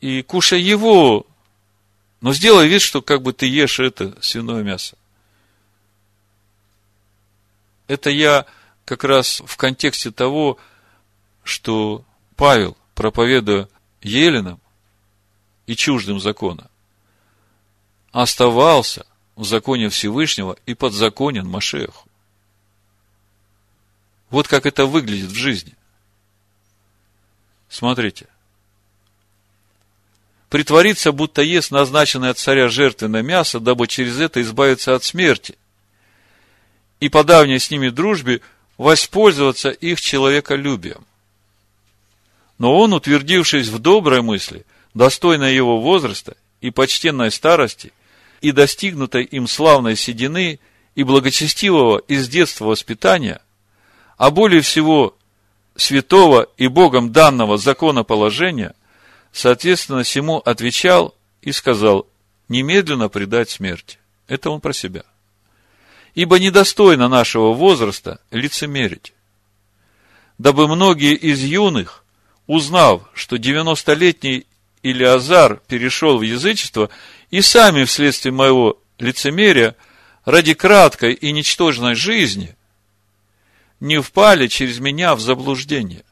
и 0.00 0.22
кушай 0.22 0.60
его, 0.60 1.26
но 2.22 2.32
сделай 2.32 2.68
вид, 2.68 2.80
что 2.80 3.02
как 3.02 3.22
бы 3.22 3.34
ты 3.34 3.46
ешь 3.46 3.80
это 3.80 4.16
свиное 4.22 4.62
мясо. 4.62 4.96
Это 7.86 8.08
я 8.08 8.46
как 8.86 9.04
раз 9.04 9.42
в 9.44 9.56
контексте 9.56 10.10
того, 10.10 10.58
что 11.44 12.04
Павел, 12.36 12.76
проповедуя 12.94 13.68
еленам 14.00 14.58
и 15.66 15.76
чуждым 15.76 16.18
закона, 16.18 16.70
оставался 18.10 19.04
в 19.40 19.46
законе 19.46 19.88
Всевышнего 19.88 20.58
и 20.66 20.74
подзаконен 20.74 21.48
Машеху. 21.48 22.06
Вот 24.28 24.46
как 24.46 24.66
это 24.66 24.84
выглядит 24.84 25.30
в 25.30 25.34
жизни. 25.34 25.74
Смотрите. 27.70 28.26
Притвориться, 30.50 31.10
будто 31.12 31.40
ест 31.40 31.70
назначенное 31.70 32.30
от 32.30 32.38
царя 32.38 32.68
жертвенное 32.68 33.22
мясо, 33.22 33.60
дабы 33.60 33.86
через 33.86 34.20
это 34.20 34.42
избавиться 34.42 34.94
от 34.94 35.04
смерти. 35.04 35.56
И 37.00 37.08
по 37.08 37.24
давней 37.24 37.58
с 37.58 37.70
ними 37.70 37.88
дружбе 37.88 38.42
воспользоваться 38.76 39.70
их 39.70 40.02
человеколюбием. 40.02 41.06
Но 42.58 42.78
он, 42.78 42.92
утвердившись 42.92 43.68
в 43.68 43.78
доброй 43.78 44.20
мысли, 44.20 44.66
достойной 44.92 45.54
его 45.54 45.80
возраста 45.80 46.36
и 46.60 46.70
почтенной 46.70 47.30
старости, 47.30 47.94
и 48.40 48.52
достигнутой 48.52 49.24
им 49.24 49.46
славной 49.46 49.96
седины 49.96 50.60
и 50.94 51.02
благочестивого 51.02 51.98
из 51.98 52.28
детства 52.28 52.66
воспитания, 52.66 53.40
а 54.16 54.30
более 54.30 54.60
всего 54.60 55.16
святого 55.76 56.48
и 56.56 56.68
Богом 56.68 57.12
данного 57.12 57.58
законоположения, 57.58 58.74
соответственно, 59.32 60.02
всему 60.02 60.38
отвечал 60.38 61.14
и 61.42 61.52
сказал, 61.52 62.06
немедленно 62.48 63.08
предать 63.08 63.50
смерти. 63.50 63.98
Это 64.26 64.50
он 64.50 64.60
про 64.60 64.72
себя. 64.72 65.04
Ибо 66.14 66.38
недостойно 66.38 67.08
нашего 67.08 67.54
возраста 67.54 68.20
лицемерить. 68.30 69.12
Дабы 70.38 70.66
многие 70.66 71.14
из 71.14 71.40
юных, 71.40 72.04
узнав, 72.46 73.02
что 73.14 73.36
90-летний 73.36 74.46
Илиазар 74.82 75.60
перешел 75.68 76.18
в 76.18 76.22
язычество 76.22 76.90
и 77.30 77.40
сами 77.42 77.84
вследствие 77.84 78.32
моего 78.32 78.78
лицемерия 78.98 79.76
ради 80.24 80.54
краткой 80.54 81.14
и 81.14 81.32
ничтожной 81.32 81.94
жизни 81.94 82.56
не 83.78 84.00
впали 84.00 84.46
через 84.48 84.78
меня 84.78 85.14
в 85.14 85.20
заблуждение. 85.20 86.04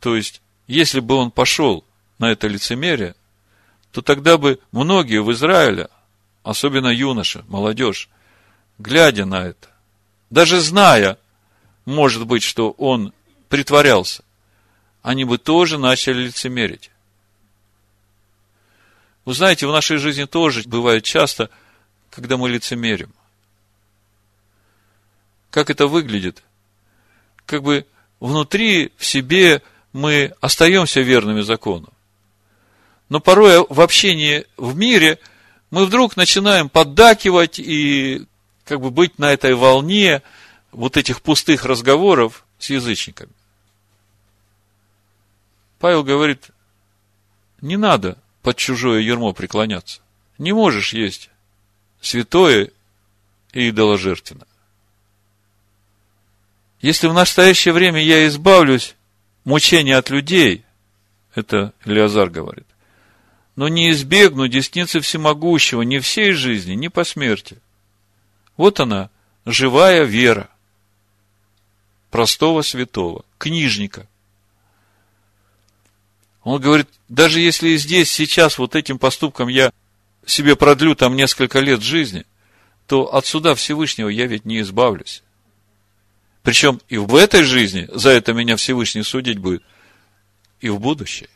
То 0.00 0.16
есть, 0.16 0.42
если 0.66 1.00
бы 1.00 1.14
он 1.14 1.30
пошел 1.30 1.84
на 2.18 2.30
это 2.30 2.46
лицемерие, 2.46 3.14
то 3.90 4.02
тогда 4.02 4.36
бы 4.36 4.58
многие 4.72 5.22
в 5.22 5.32
Израиле, 5.32 5.88
особенно 6.42 6.88
юноши, 6.88 7.44
молодежь, 7.48 8.10
глядя 8.78 9.24
на 9.24 9.46
это, 9.46 9.68
даже 10.28 10.60
зная, 10.60 11.18
может 11.86 12.26
быть, 12.26 12.42
что 12.42 12.72
он 12.72 13.14
притворялся, 13.48 14.24
они 15.02 15.24
бы 15.24 15.38
тоже 15.38 15.78
начали 15.78 16.24
лицемерить. 16.24 16.90
Вы 19.24 19.34
знаете, 19.34 19.66
в 19.66 19.72
нашей 19.72 19.96
жизни 19.96 20.24
тоже 20.24 20.62
бывает 20.66 21.04
часто, 21.04 21.50
когда 22.10 22.36
мы 22.36 22.50
лицемерим. 22.50 23.12
Как 25.50 25.70
это 25.70 25.86
выглядит? 25.86 26.42
Как 27.46 27.62
бы 27.62 27.86
внутри, 28.20 28.92
в 28.96 29.04
себе 29.04 29.62
мы 29.92 30.34
остаемся 30.40 31.00
верными 31.00 31.40
закону. 31.40 31.88
Но 33.08 33.20
порой 33.20 33.64
в 33.68 33.80
общении 33.80 34.46
в 34.56 34.76
мире 34.76 35.18
мы 35.70 35.86
вдруг 35.86 36.16
начинаем 36.16 36.68
поддакивать 36.68 37.58
и 37.58 38.26
как 38.64 38.80
бы 38.80 38.90
быть 38.90 39.18
на 39.18 39.32
этой 39.32 39.54
волне 39.54 40.22
вот 40.72 40.96
этих 40.96 41.22
пустых 41.22 41.64
разговоров 41.64 42.44
с 42.58 42.70
язычниками. 42.70 43.32
Павел 45.78 46.02
говорит, 46.02 46.48
не 47.60 47.76
надо 47.76 48.18
под 48.44 48.58
чужое 48.58 49.00
ермо 49.00 49.32
преклоняться. 49.32 50.02
Не 50.36 50.52
можешь 50.52 50.92
есть 50.92 51.30
святое 52.02 52.70
и 53.54 53.70
идоложертвенно. 53.70 54.46
Если 56.82 57.06
в 57.06 57.14
настоящее 57.14 57.72
время 57.72 58.04
я 58.04 58.26
избавлюсь 58.26 58.96
мучения 59.44 59.96
от 59.96 60.10
людей, 60.10 60.62
это 61.34 61.72
Илиазар 61.86 62.28
говорит, 62.28 62.66
но 63.56 63.68
не 63.68 63.90
избегну 63.90 64.46
десницы 64.46 65.00
всемогущего 65.00 65.80
ни 65.80 65.98
всей 65.98 66.32
жизни, 66.32 66.74
ни 66.74 66.88
по 66.88 67.04
смерти. 67.04 67.56
Вот 68.58 68.78
она, 68.78 69.08
живая 69.46 70.04
вера 70.04 70.50
простого 72.10 72.60
святого, 72.60 73.24
книжника. 73.38 74.06
Он 76.44 76.60
говорит, 76.60 76.88
даже 77.08 77.40
если 77.40 77.74
здесь, 77.76 78.12
сейчас, 78.12 78.58
вот 78.58 78.76
этим 78.76 78.98
поступком 78.98 79.48
я 79.48 79.72
себе 80.26 80.56
продлю 80.56 80.94
там 80.94 81.16
несколько 81.16 81.60
лет 81.60 81.82
жизни, 81.82 82.26
то 82.86 83.14
от 83.14 83.24
суда 83.24 83.54
Всевышнего 83.54 84.08
я 84.08 84.26
ведь 84.26 84.44
не 84.44 84.60
избавлюсь. 84.60 85.22
Причем 86.42 86.80
и 86.90 86.98
в 86.98 87.16
этой 87.16 87.42
жизни 87.44 87.88
за 87.90 88.10
это 88.10 88.34
меня 88.34 88.56
Всевышний 88.56 89.02
судить 89.02 89.38
будет, 89.38 89.62
и 90.60 90.68
в 90.68 90.78
будущее. 90.78 91.30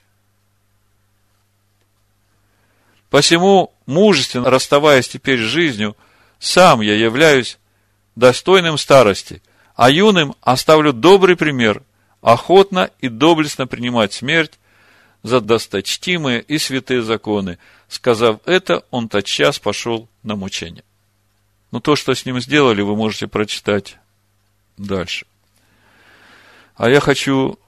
Посему, 3.08 3.72
мужественно 3.86 4.50
расставаясь 4.50 5.08
теперь 5.08 5.40
с 5.40 5.46
жизнью, 5.46 5.96
сам 6.38 6.82
я 6.82 6.94
являюсь 6.94 7.58
достойным 8.14 8.76
старости, 8.76 9.42
а 9.74 9.88
юным 9.88 10.34
оставлю 10.42 10.92
добрый 10.92 11.36
пример, 11.36 11.82
охотно 12.20 12.90
и 13.00 13.08
доблестно 13.08 13.66
принимать 13.66 14.12
смерть 14.12 14.58
за 15.22 15.40
досточтимые 15.40 16.40
и 16.42 16.58
святые 16.58 17.02
законы. 17.02 17.58
Сказав 17.88 18.40
это, 18.46 18.84
он 18.90 19.08
тотчас 19.08 19.58
пошел 19.58 20.08
на 20.22 20.36
мучение. 20.36 20.84
Но 21.70 21.80
то, 21.80 21.96
что 21.96 22.14
с 22.14 22.24
ним 22.24 22.40
сделали, 22.40 22.82
вы 22.82 22.96
можете 22.96 23.26
прочитать 23.26 23.96
дальше. 24.76 25.26
А 26.76 26.88
я 26.88 27.00
хочу 27.00 27.58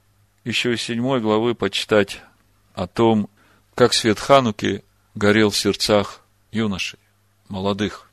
еще 0.45 0.75
из 0.75 0.83
седьмой 0.83 1.21
главы 1.21 1.55
почитать 1.55 2.21
о 2.75 2.87
том, 2.87 3.29
как 3.75 3.93
свет 3.93 4.19
Хануки 4.19 4.85
горел 5.15 5.51
в 5.51 5.57
сердцах 5.57 6.21
юношей, 6.53 6.99
молодых. 7.49 8.11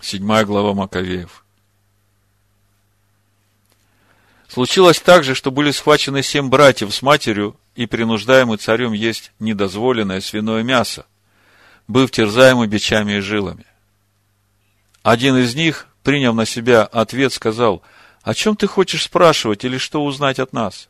Седьмая 0.00 0.44
глава 0.44 0.74
Маковеев. 0.74 1.44
Случилось 4.48 5.00
также, 5.00 5.34
что 5.34 5.50
были 5.50 5.70
схвачены 5.70 6.22
семь 6.22 6.48
братьев 6.48 6.92
с 6.94 7.00
матерью 7.00 7.56
и 7.74 7.86
принуждаемы 7.86 8.56
царем 8.56 8.92
есть 8.92 9.32
недозволенное 9.38 10.20
свиное 10.20 10.62
мясо, 10.62 11.06
быв 11.88 12.10
терзаемы 12.10 12.66
бичами 12.66 13.14
и 13.14 13.20
жилами. 13.20 13.66
Один 15.02 15.36
из 15.36 15.54
них, 15.54 15.88
приняв 16.02 16.34
на 16.34 16.46
себя 16.46 16.84
ответ, 16.84 17.32
сказал, 17.32 17.82
о 18.22 18.34
чем 18.34 18.56
ты 18.56 18.66
хочешь 18.66 19.04
спрашивать 19.04 19.64
или 19.64 19.78
что 19.78 20.04
узнать 20.04 20.38
от 20.38 20.52
нас? 20.52 20.88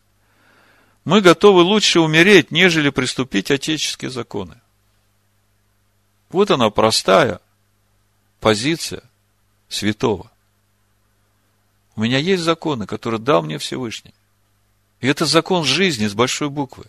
Мы 1.04 1.20
готовы 1.20 1.62
лучше 1.62 2.00
умереть, 2.00 2.50
нежели 2.50 2.90
приступить 2.90 3.50
отеческие 3.50 4.10
законы. 4.10 4.60
Вот 6.30 6.50
она 6.50 6.70
простая 6.70 7.40
позиция 8.40 9.02
святого. 9.68 10.30
У 11.96 12.02
меня 12.02 12.18
есть 12.18 12.42
законы, 12.42 12.86
которые 12.86 13.20
дал 13.20 13.42
мне 13.42 13.58
Всевышний. 13.58 14.14
И 15.02 15.08
это 15.08 15.26
закон 15.26 15.64
жизни 15.64 16.06
с 16.06 16.14
большой 16.14 16.48
буквы. 16.48 16.84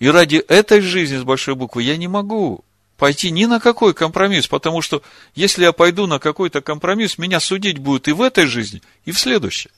И 0.00 0.08
ради 0.08 0.36
этой 0.36 0.80
жизни 0.80 1.18
с 1.18 1.22
большой 1.22 1.54
буквы 1.54 1.82
я 1.82 1.96
не 1.96 2.08
могу 2.08 2.64
пойти 2.96 3.30
ни 3.30 3.44
на 3.44 3.60
какой 3.60 3.92
компромисс, 3.92 4.48
потому 4.48 4.80
что 4.80 5.02
если 5.34 5.64
я 5.64 5.72
пойду 5.72 6.06
на 6.06 6.18
какой-то 6.18 6.62
компромисс, 6.62 7.18
меня 7.18 7.38
судить 7.38 7.78
будут 7.78 8.08
и 8.08 8.12
в 8.12 8.22
этой 8.22 8.46
жизни, 8.46 8.82
и 9.04 9.12
в 9.12 9.18
следующей. 9.18 9.70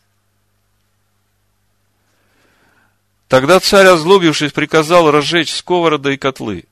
Тогда 3.26 3.58
царь, 3.58 3.86
озлобившись, 3.86 4.52
приказал 4.52 5.10
разжечь 5.10 5.52
сковороды 5.52 6.14
и 6.14 6.18
котлы. 6.18 6.64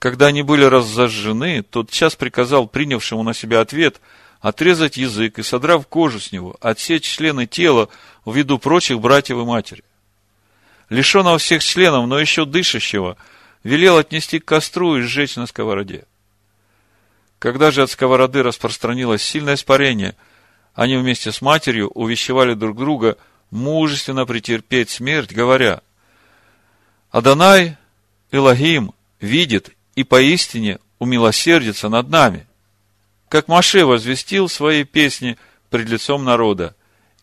Когда 0.00 0.26
они 0.26 0.42
были 0.42 0.64
разожжены, 0.64 1.62
тот 1.62 1.90
час 1.90 2.16
приказал 2.16 2.66
принявшему 2.66 3.22
на 3.22 3.34
себя 3.34 3.60
ответ 3.60 4.00
отрезать 4.40 4.96
язык 4.96 5.38
и, 5.38 5.42
содрав 5.42 5.86
кожу 5.86 6.20
с 6.20 6.32
него, 6.32 6.56
отсечь 6.60 7.04
члены 7.04 7.46
тела 7.46 7.88
в 8.24 8.34
виду 8.34 8.58
прочих 8.58 9.00
братьев 9.00 9.36
и 9.38 9.44
матери. 9.44 9.84
Лишенного 10.88 11.38
всех 11.38 11.62
членов, 11.62 12.06
но 12.06 12.18
еще 12.18 12.44
дышащего– 12.44 13.16
велел 13.62 13.98
отнести 13.98 14.38
к 14.38 14.44
костру 14.44 14.96
и 14.96 15.02
сжечь 15.02 15.36
на 15.36 15.46
сковороде. 15.46 16.04
Когда 17.38 17.70
же 17.70 17.82
от 17.82 17.90
сковороды 17.90 18.42
распространилось 18.42 19.22
сильное 19.22 19.54
испарение, 19.54 20.14
они 20.74 20.96
вместе 20.96 21.32
с 21.32 21.40
матерью 21.40 21.88
увещевали 21.88 22.54
друг 22.54 22.76
друга 22.76 23.16
мужественно 23.50 24.26
претерпеть 24.26 24.90
смерть, 24.90 25.32
говоря, 25.32 25.82
«Адонай 27.10 27.76
Элогим 28.30 28.92
видит 29.20 29.70
и 29.94 30.04
поистине 30.04 30.78
умилосердится 30.98 31.88
над 31.88 32.08
нами, 32.08 32.46
как 33.30 33.48
Маше 33.48 33.86
возвестил 33.86 34.50
свои 34.50 34.84
песни 34.84 35.38
пред 35.70 35.88
лицом 35.88 36.24
народа, 36.24 36.76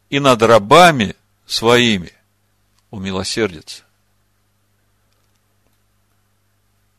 и 0.10 0.20
над 0.20 0.42
рабами 0.42 1.16
своими 1.46 2.14
умилосердится. 2.90 3.84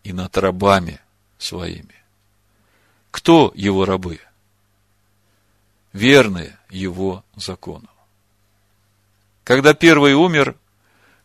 и 0.08 0.12
над 0.14 0.38
рабами 0.38 1.00
своими. 1.36 1.94
Кто 3.10 3.52
его 3.54 3.84
рабы? 3.84 4.20
Верные 5.92 6.58
его 6.70 7.24
закону. 7.36 7.90
Когда 9.44 9.74
первый 9.74 10.14
умер, 10.14 10.56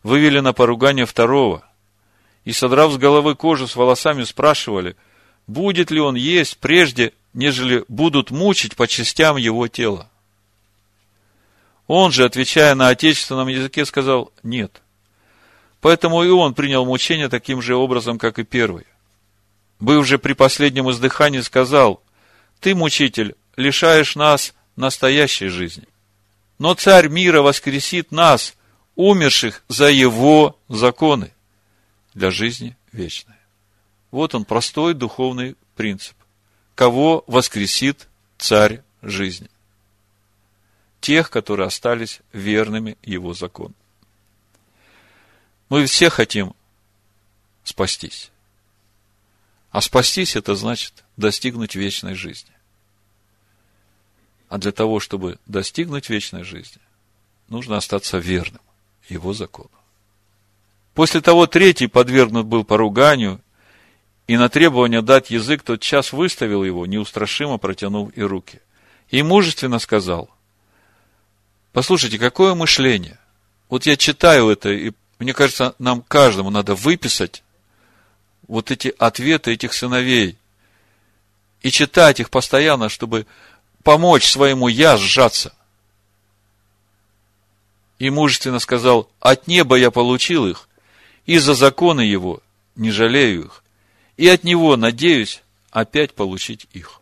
вывели 0.02 0.40
на 0.40 0.52
поругание 0.52 1.06
второго, 1.06 1.66
и, 2.44 2.52
содрав 2.52 2.92
с 2.92 2.98
головы 2.98 3.36
кожу 3.36 3.66
с 3.66 3.74
волосами, 3.74 4.24
спрашивали, 4.24 4.96
будет 5.46 5.90
ли 5.90 5.98
он 5.98 6.14
есть 6.14 6.58
прежде, 6.58 7.14
нежели 7.34 7.84
будут 7.88 8.30
мучить 8.30 8.76
по 8.76 8.86
частям 8.86 9.36
его 9.36 9.68
тела. 9.68 10.08
Он 11.86 12.12
же, 12.12 12.24
отвечая 12.24 12.74
на 12.74 12.88
отечественном 12.88 13.48
языке, 13.48 13.84
сказал 13.84 14.32
«нет». 14.42 14.80
Поэтому 15.80 16.24
и 16.24 16.30
он 16.30 16.54
принял 16.54 16.86
мучение 16.86 17.28
таким 17.28 17.60
же 17.60 17.76
образом, 17.76 18.18
как 18.18 18.38
и 18.38 18.44
первый. 18.44 18.86
Быв 19.80 20.06
же 20.06 20.18
при 20.18 20.32
последнем 20.32 20.90
издыхании, 20.90 21.42
сказал, 21.42 22.02
«Ты, 22.60 22.74
мучитель, 22.74 23.34
лишаешь 23.56 24.16
нас 24.16 24.54
настоящей 24.76 25.48
жизни. 25.48 25.86
Но 26.58 26.72
царь 26.72 27.08
мира 27.08 27.42
воскресит 27.42 28.12
нас, 28.12 28.54
умерших 28.94 29.62
за 29.68 29.90
его 29.90 30.58
законы, 30.68 31.32
для 32.14 32.30
жизни 32.30 32.78
вечной». 32.92 33.34
Вот 34.10 34.34
он, 34.34 34.46
простой 34.46 34.94
духовный 34.94 35.54
принцип. 35.76 36.16
Кого 36.74 37.22
воскресит 37.26 38.08
царь 38.38 38.82
жизни? 39.02 39.48
Тех, 41.00 41.30
которые 41.30 41.66
остались 41.66 42.20
верными 42.32 42.96
его 43.02 43.34
закону. 43.34 43.74
Мы 45.68 45.86
все 45.86 46.08
хотим 46.10 46.54
спастись. 47.62 48.30
А 49.70 49.80
спастись 49.80 50.36
это 50.36 50.54
значит 50.54 51.04
достигнуть 51.16 51.74
вечной 51.74 52.14
жизни. 52.14 52.52
А 54.48 54.58
для 54.58 54.72
того, 54.72 55.00
чтобы 55.00 55.38
достигнуть 55.46 56.08
вечной 56.08 56.44
жизни, 56.44 56.80
нужно 57.48 57.76
остаться 57.76 58.18
верным. 58.18 58.60
его 59.08 59.34
закону. 59.34 59.70
После 60.94 61.20
того 61.20 61.46
третий 61.46 61.88
подвергнут 61.88 62.46
был 62.46 62.64
поруганию, 62.64 63.42
и 64.26 64.36
на 64.36 64.48
требование 64.48 65.02
дать 65.02 65.30
язык 65.30 65.62
тот 65.62 65.80
час 65.80 66.12
выставил 66.12 66.64
его, 66.64 66.86
неустрашимо 66.86 67.58
протянув 67.58 68.16
и 68.16 68.22
руки. 68.22 68.60
И 69.10 69.22
мужественно 69.22 69.78
сказал, 69.78 70.30
послушайте, 71.72 72.18
какое 72.18 72.54
мышление. 72.54 73.18
Вот 73.68 73.86
я 73.86 73.96
читаю 73.96 74.48
это, 74.48 74.70
и 74.70 74.92
мне 75.18 75.34
кажется, 75.34 75.74
нам 75.78 76.02
каждому 76.02 76.50
надо 76.50 76.74
выписать 76.74 77.42
вот 78.48 78.70
эти 78.70 78.94
ответы 78.98 79.52
этих 79.52 79.74
сыновей 79.74 80.38
и 81.62 81.70
читать 81.70 82.20
их 82.20 82.30
постоянно, 82.30 82.88
чтобы 82.88 83.26
помочь 83.82 84.30
своему 84.30 84.68
«я» 84.68 84.96
сжаться. 84.96 85.54
И 87.98 88.10
мужественно 88.10 88.58
сказал, 88.58 89.08
от 89.20 89.46
неба 89.46 89.76
я 89.76 89.90
получил 89.90 90.46
их, 90.46 90.68
и 91.26 91.38
за 91.38 91.54
законы 91.54 92.02
его 92.02 92.40
не 92.74 92.90
жалею 92.90 93.46
их, 93.46 93.63
и 94.16 94.28
от 94.28 94.44
него 94.44 94.76
надеюсь 94.76 95.42
опять 95.70 96.14
получить 96.14 96.68
их. 96.72 97.00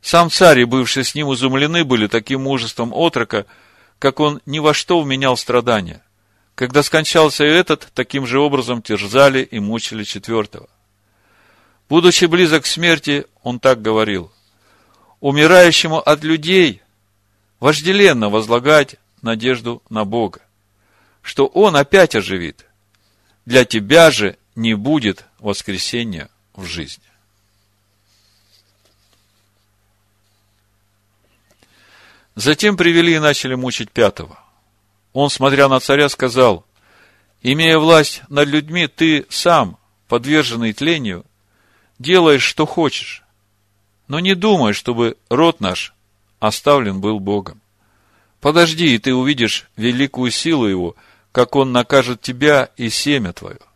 Сам 0.00 0.30
царь 0.30 0.60
и 0.60 0.64
бывшие 0.64 1.04
с 1.04 1.14
ним 1.14 1.32
изумлены 1.32 1.84
были 1.84 2.06
таким 2.06 2.42
мужеством 2.42 2.92
отрока, 2.92 3.46
как 3.98 4.20
он 4.20 4.40
ни 4.46 4.58
во 4.58 4.74
что 4.74 5.00
вменял 5.00 5.36
страдания. 5.36 6.02
Когда 6.54 6.82
скончался 6.82 7.44
и 7.44 7.48
этот, 7.48 7.88
таким 7.94 8.26
же 8.26 8.40
образом 8.40 8.82
терзали 8.82 9.42
и 9.42 9.58
мучили 9.60 10.04
четвертого. 10.04 10.68
Будучи 11.88 12.26
близок 12.26 12.64
к 12.64 12.66
смерти, 12.66 13.26
он 13.42 13.60
так 13.60 13.80
говорил. 13.80 14.32
Умирающему 15.20 15.98
от 15.98 16.22
людей 16.22 16.82
вожделенно 17.60 18.28
возлагать 18.28 18.96
надежду 19.22 19.82
на 19.88 20.04
Бога, 20.04 20.40
что 21.22 21.46
Он 21.46 21.76
опять 21.76 22.14
оживит. 22.14 22.66
Для 23.46 23.64
тебя 23.64 24.10
же 24.10 24.36
не 24.58 24.74
будет 24.74 25.24
воскресения 25.38 26.28
в 26.52 26.64
жизни. 26.64 27.04
Затем 32.34 32.76
привели 32.76 33.14
и 33.14 33.20
начали 33.20 33.54
мучить 33.54 33.92
пятого. 33.92 34.38
Он, 35.12 35.30
смотря 35.30 35.68
на 35.68 35.78
царя, 35.78 36.08
сказал, 36.08 36.66
имея 37.40 37.78
власть 37.78 38.22
над 38.28 38.48
людьми, 38.48 38.88
ты 38.88 39.26
сам, 39.28 39.78
подверженный 40.08 40.72
тлению, 40.72 41.24
делаешь, 42.00 42.42
что 42.42 42.66
хочешь, 42.66 43.22
но 44.08 44.18
не 44.18 44.34
думай, 44.34 44.72
чтобы 44.72 45.16
род 45.30 45.60
наш 45.60 45.94
оставлен 46.40 47.00
был 47.00 47.20
Богом. 47.20 47.60
Подожди, 48.40 48.94
и 48.94 48.98
ты 48.98 49.14
увидишь 49.14 49.68
великую 49.76 50.32
силу 50.32 50.66
Его, 50.66 50.96
как 51.30 51.54
Он 51.54 51.70
накажет 51.70 52.22
тебя 52.22 52.70
и 52.76 52.90
семя 52.90 53.32
твое. 53.32 53.67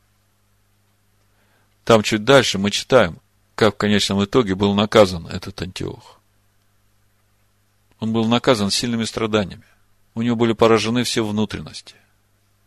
Там 1.84 2.02
чуть 2.02 2.24
дальше 2.24 2.58
мы 2.58 2.70
читаем, 2.70 3.18
как 3.54 3.74
в 3.74 3.78
конечном 3.78 4.24
итоге 4.24 4.54
был 4.54 4.74
наказан 4.74 5.26
этот 5.26 5.60
Антиох. 5.62 6.20
Он 7.98 8.12
был 8.12 8.26
наказан 8.26 8.70
сильными 8.70 9.04
страданиями. 9.04 9.64
У 10.14 10.22
него 10.22 10.36
были 10.36 10.52
поражены 10.52 11.04
все 11.04 11.24
внутренности. 11.24 11.94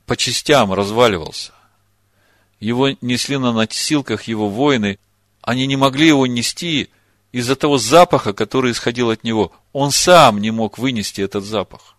По 0.05 0.17
частям 0.17 0.73
разваливался. 0.73 1.53
Его 2.59 2.89
несли 3.01 3.37
на 3.37 3.51
носилках 3.51 4.23
его 4.23 4.49
воины, 4.49 4.97
они 5.41 5.67
не 5.67 5.75
могли 5.75 6.07
его 6.07 6.25
нести 6.25 6.89
из-за 7.31 7.55
того 7.55 7.77
запаха, 7.77 8.33
который 8.33 8.71
исходил 8.71 9.09
от 9.09 9.23
него. 9.23 9.51
Он 9.73 9.91
сам 9.91 10.39
не 10.39 10.51
мог 10.51 10.77
вынести 10.77 11.21
этот 11.21 11.43
запах. 11.43 11.95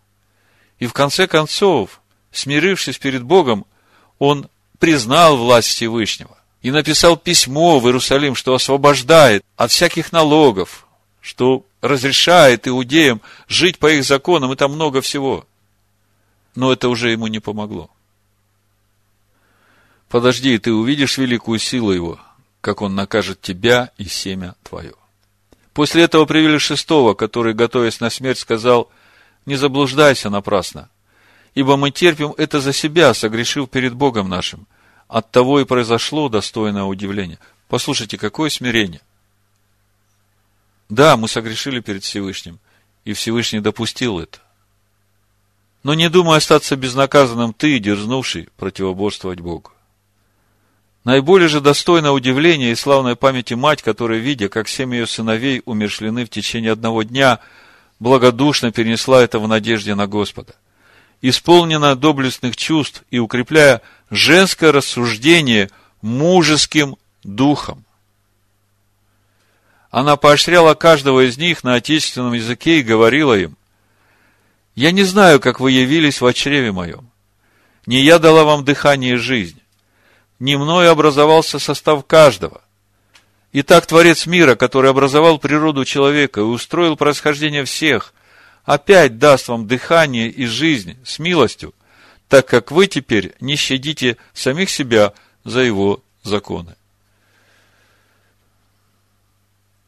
И 0.79 0.87
в 0.87 0.93
конце 0.93 1.27
концов, 1.27 2.01
смирившись 2.31 2.97
перед 2.97 3.23
Богом, 3.23 3.65
он 4.19 4.49
признал 4.79 5.37
власть 5.37 5.69
Всевышнего 5.69 6.36
и 6.61 6.71
написал 6.71 7.17
письмо 7.17 7.79
в 7.79 7.85
Иерусалим, 7.85 8.35
что 8.35 8.53
освобождает 8.53 9.43
от 9.55 9.71
всяких 9.71 10.11
налогов, 10.11 10.87
что 11.21 11.65
разрешает 11.81 12.67
иудеям 12.67 13.21
жить 13.47 13.79
по 13.79 13.91
их 13.91 14.03
законам, 14.03 14.51
и 14.51 14.55
там 14.55 14.73
много 14.73 15.01
всего. 15.01 15.45
Но 16.55 16.73
это 16.73 16.89
уже 16.89 17.11
ему 17.11 17.27
не 17.27 17.39
помогло. 17.39 17.89
Подожди, 20.09 20.57
ты 20.57 20.73
увидишь 20.73 21.17
великую 21.17 21.59
силу 21.59 21.91
его, 21.91 22.19
как 22.61 22.81
он 22.81 22.95
накажет 22.95 23.41
тебя 23.41 23.91
и 23.97 24.05
семя 24.05 24.55
твое. 24.63 24.93
После 25.73 26.03
этого 26.03 26.25
привели 26.25 26.57
шестого, 26.57 27.13
который, 27.13 27.53
готовясь 27.53 27.99
на 27.99 28.09
смерть, 28.09 28.39
сказал, 28.39 28.89
не 29.45 29.55
заблуждайся 29.55 30.29
напрасно, 30.29 30.89
ибо 31.53 31.77
мы 31.77 31.91
терпим 31.91 32.33
это 32.37 32.59
за 32.59 32.73
себя, 32.73 33.13
согрешив 33.13 33.69
перед 33.69 33.93
Богом 33.93 34.27
нашим. 34.27 34.65
От 35.07 35.31
того 35.31 35.59
и 35.59 35.65
произошло 35.65 36.29
достойное 36.29 36.83
удивление. 36.83 37.39
Послушайте, 37.67 38.17
какое 38.17 38.49
смирение. 38.49 39.01
Да, 40.89 41.17
мы 41.17 41.27
согрешили 41.27 41.79
перед 41.79 42.03
Всевышним, 42.03 42.59
и 43.05 43.13
Всевышний 43.13 43.59
допустил 43.59 44.19
это. 44.19 44.39
Но 45.83 45.93
не 45.93 46.09
думай 46.09 46.37
остаться 46.37 46.75
безнаказанным 46.75 47.53
ты, 47.53 47.79
дерзнувший 47.79 48.49
противоборствовать 48.57 49.39
Богу. 49.39 49.71
Наиболее 51.03 51.47
же 51.47 51.61
достойно 51.61 52.11
удивления 52.11 52.71
и 52.71 52.75
славной 52.75 53.15
памяти 53.15 53.53
мать, 53.53 53.81
которая, 53.81 54.19
видя, 54.19 54.49
как 54.49 54.67
семь 54.67 54.93
ее 54.93 55.07
сыновей 55.07 55.61
умершлены 55.63 56.25
в 56.25 56.29
течение 56.29 56.73
одного 56.73 57.03
дня, 57.03 57.39
благодушно 57.99 58.73
перенесла 58.73 59.23
это 59.23 59.39
в 59.39 59.47
надежде 59.47 59.95
на 59.95 60.07
Господа. 60.07 60.55
Исполнена 61.21 61.95
доблестных 61.95 62.57
чувств 62.57 63.03
и 63.09 63.19
укрепляя 63.19 63.81
женское 64.09 64.71
рассуждение 64.71 65.69
мужеским 66.01 66.97
духом. 67.23 67.85
Она 69.89 70.15
поощряла 70.15 70.73
каждого 70.73 71.27
из 71.27 71.37
них 71.37 71.63
на 71.63 71.75
отечественном 71.75 72.33
языке 72.33 72.79
и 72.79 72.83
говорила 72.83 73.37
им, 73.37 73.57
«Я 74.75 74.91
не 74.91 75.03
знаю, 75.03 75.39
как 75.39 75.59
вы 75.59 75.71
явились 75.71 76.21
в 76.21 76.33
чреве 76.33 76.71
моем. 76.71 77.09
Не 77.85 78.01
я 78.01 78.19
дала 78.19 78.43
вам 78.43 78.63
дыхание 78.63 79.13
и 79.13 79.17
жизнь 79.17 79.61
не 80.39 80.57
мною 80.57 80.91
образовался 80.91 81.59
состав 81.59 82.05
каждого. 82.05 82.61
Итак, 83.53 83.85
Творец 83.85 84.25
мира, 84.25 84.55
который 84.55 84.91
образовал 84.91 85.39
природу 85.39 85.85
человека 85.85 86.41
и 86.41 86.43
устроил 86.43 86.95
происхождение 86.95 87.63
всех, 87.65 88.13
опять 88.65 89.17
даст 89.17 89.47
вам 89.47 89.67
дыхание 89.67 90.29
и 90.29 90.45
жизнь 90.45 90.97
с 91.03 91.17
милостью, 91.17 91.73
так 92.27 92.47
как 92.47 92.71
вы 92.71 92.87
теперь 92.87 93.35
не 93.39 93.55
щадите 93.55 94.17
самих 94.33 94.69
себя 94.69 95.13
за 95.43 95.61
его 95.61 96.03
законы. 96.23 96.75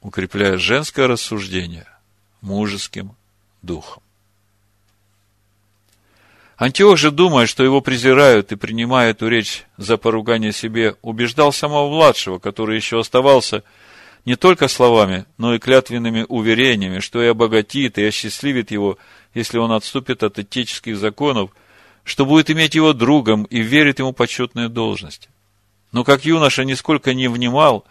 Укрепляя 0.01 0.57
женское 0.57 1.07
рассуждение 1.07 1.87
мужеским 2.41 3.15
духом. 3.61 4.01
Антиох 6.57 6.97
же, 6.97 7.11
думая, 7.11 7.45
что 7.45 7.63
его 7.63 7.79
презирают 7.79 8.51
и 8.51 8.57
принимая 8.57 9.11
эту 9.11 9.29
речь 9.29 9.65
за 9.77 9.97
поругание 9.97 10.51
себе, 10.51 10.95
убеждал 11.01 11.53
самого 11.53 11.89
младшего, 11.89 12.37
который 12.37 12.75
еще 12.75 12.99
оставался 12.99 13.63
не 14.25 14.35
только 14.35 14.67
словами, 14.67 15.25
но 15.37 15.55
и 15.55 15.59
клятвенными 15.59 16.25
уверениями, 16.27 16.99
что 16.99 17.23
и 17.23 17.27
обогатит, 17.27 17.97
и 17.97 18.03
осчастливит 18.03 18.71
его, 18.71 18.97
если 19.33 19.57
он 19.57 19.71
отступит 19.71 20.21
от 20.21 20.37
этических 20.37 20.97
законов, 20.97 21.51
что 22.09 22.25
будет 22.25 22.49
иметь 22.49 22.75
его 22.75 22.93
другом 22.93 23.43
и 23.43 23.61
верит 23.61 23.99
ему 23.99 24.13
почетные 24.13 24.67
должности. 24.67 25.29
Но 25.91 26.03
как 26.03 26.25
юноша 26.25 26.65
нисколько 26.65 27.13
не 27.13 27.27
внимал, 27.27 27.85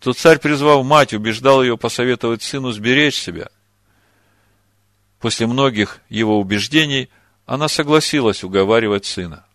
то 0.00 0.12
царь, 0.12 0.38
призвав 0.38 0.84
мать, 0.84 1.12
убеждал 1.12 1.62
ее 1.62 1.76
посоветовать 1.76 2.42
сыну 2.42 2.72
сберечь 2.72 3.20
себя. 3.20 3.48
После 5.20 5.46
многих 5.46 6.00
его 6.08 6.38
убеждений– 6.40 7.08
она 7.48 7.68
согласилась 7.68 8.44
уговаривать 8.44 9.06
сына. 9.06 9.46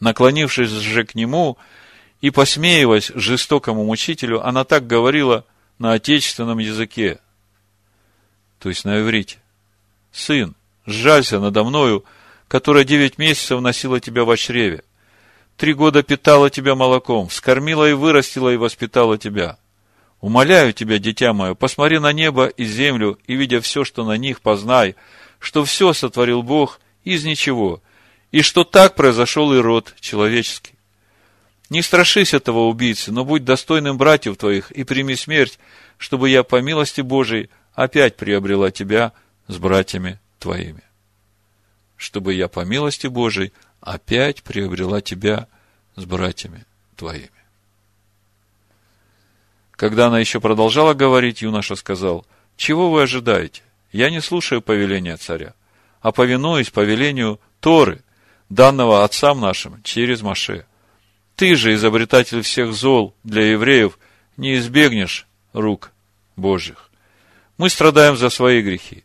Наклонившись 0.00 0.68
же 0.68 1.02
к 1.04 1.14
нему 1.14 1.56
и 2.20 2.28
посмеиваясь 2.28 3.10
жестокому 3.14 3.86
мучителю, 3.86 4.46
она 4.46 4.64
так 4.64 4.86
говорила 4.86 5.46
на 5.78 5.94
отечественном 5.94 6.58
языке, 6.58 7.18
то 8.58 8.68
есть 8.68 8.84
на 8.84 9.00
иврите. 9.00 9.38
«Сын, 10.12 10.54
сжалься 10.84 11.40
надо 11.40 11.64
мною, 11.64 12.04
которая 12.48 12.84
девять 12.84 13.18
месяцев 13.18 13.60
носила 13.60 14.00
тебя 14.00 14.24
в 14.24 14.36
чреве, 14.36 14.82
три 15.56 15.74
года 15.74 16.02
питала 16.02 16.50
тебя 16.50 16.74
молоком, 16.74 17.28
вскормила 17.28 17.88
и 17.88 17.94
вырастила 17.94 18.52
и 18.52 18.56
воспитала 18.56 19.18
тебя. 19.18 19.58
Умоляю 20.20 20.72
тебя, 20.72 20.98
дитя 20.98 21.32
мое, 21.32 21.54
посмотри 21.54 21.98
на 21.98 22.12
небо 22.12 22.46
и 22.46 22.64
землю, 22.64 23.18
и, 23.26 23.34
видя 23.34 23.60
все, 23.60 23.84
что 23.84 24.04
на 24.04 24.16
них, 24.16 24.40
познай, 24.40 24.96
что 25.38 25.64
все 25.64 25.92
сотворил 25.92 26.42
Бог, 26.42 26.80
из 27.04 27.24
ничего, 27.24 27.82
и 28.32 28.42
что 28.42 28.64
так 28.64 28.94
произошел 28.94 29.52
и 29.52 29.58
род 29.58 29.94
человеческий. 30.00 30.74
Не 31.68 31.82
страшись 31.82 32.32
этого 32.32 32.66
убийцы, 32.66 33.12
но 33.12 33.24
будь 33.24 33.44
достойным 33.44 33.98
братьев 33.98 34.36
твоих 34.36 34.70
и 34.70 34.84
прими 34.84 35.16
смерть, 35.16 35.58
чтобы 35.98 36.30
я 36.30 36.42
по 36.42 36.60
милости 36.60 37.00
Божией 37.00 37.50
опять 37.74 38.16
приобрела 38.16 38.70
тебя 38.70 39.12
с 39.48 39.56
братьями 39.58 40.20
твоими. 40.38 40.85
Чтобы 41.96 42.34
я 42.34 42.48
по 42.48 42.60
милости 42.60 43.06
Божией 43.06 43.52
опять 43.80 44.42
приобрела 44.42 45.00
тебя 45.00 45.48
с 45.96 46.04
братьями 46.04 46.64
твоими. 46.96 47.30
Когда 49.72 50.06
она 50.06 50.18
еще 50.18 50.40
продолжала 50.40 50.94
говорить, 50.94 51.42
юноша 51.42 51.76
сказал, 51.76 52.26
«Чего 52.56 52.90
вы 52.90 53.02
ожидаете? 53.02 53.62
Я 53.92 54.10
не 54.10 54.20
слушаю 54.20 54.62
повеления 54.62 55.16
царя, 55.16 55.54
а 56.00 56.12
повинуюсь 56.12 56.70
повелению 56.70 57.40
Торы, 57.60 58.02
данного 58.48 59.04
отцам 59.04 59.40
нашим 59.40 59.82
через 59.82 60.22
Маше. 60.22 60.66
Ты 61.34 61.54
же, 61.56 61.74
изобретатель 61.74 62.42
всех 62.42 62.72
зол 62.72 63.14
для 63.24 63.50
евреев, 63.52 63.98
не 64.36 64.56
избегнешь 64.56 65.26
рук 65.52 65.92
Божьих. 66.36 66.90
Мы 67.58 67.70
страдаем 67.70 68.16
за 68.16 68.30
свои 68.30 68.62
грехи. 68.62 69.04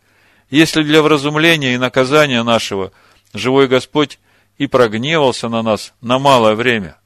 Если 0.52 0.84
для 0.84 1.02
вразумления 1.02 1.74
и 1.74 1.78
наказания 1.78 2.44
нашего 2.44 2.92
живой 3.34 3.70
Господь 3.70 4.20
и 4.58 4.68
прогневался 4.68 5.48
на 5.48 5.64
нас 5.64 5.94
на 6.02 6.20
малое 6.20 6.56
время, 6.56 6.98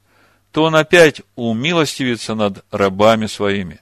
то 0.50 0.64
Он 0.64 0.74
опять 0.74 1.22
умилостивится 1.36 2.34
над 2.34 2.64
рабами 2.72 3.26
своими. 3.26 3.80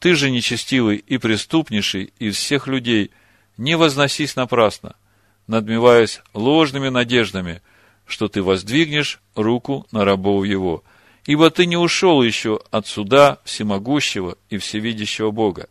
Ты 0.00 0.16
же 0.16 0.30
нечестивый 0.30 0.96
и 0.96 1.18
преступнейший 1.18 2.12
из 2.18 2.36
всех 2.36 2.66
людей, 2.66 3.12
не 3.56 3.76
возносись 3.76 4.34
напрасно, 4.34 4.96
надмеваясь 5.46 6.20
ложными 6.34 6.88
надеждами, 6.88 7.62
что 8.06 8.26
ты 8.26 8.42
воздвигнешь 8.42 9.20
руку 9.36 9.86
на 9.92 10.04
рабов 10.04 10.44
его, 10.44 10.82
ибо 11.26 11.50
ты 11.50 11.66
не 11.66 11.76
ушел 11.76 12.22
еще 12.22 12.60
от 12.72 12.88
суда 12.88 13.38
всемогущего 13.44 14.36
и 14.48 14.58
всевидящего 14.58 15.30
Бога. 15.30 15.68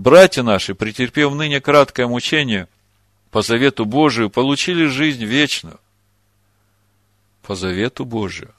Братья 0.00 0.42
наши, 0.42 0.74
претерпев 0.74 1.34
ныне 1.34 1.60
краткое 1.60 2.06
мучение, 2.06 2.68
по 3.30 3.42
завету 3.42 3.84
Божию 3.84 4.30
получили 4.30 4.86
жизнь 4.86 5.22
вечную. 5.26 5.78
По 7.42 7.54
завету 7.54 8.06
Божию 8.06 8.54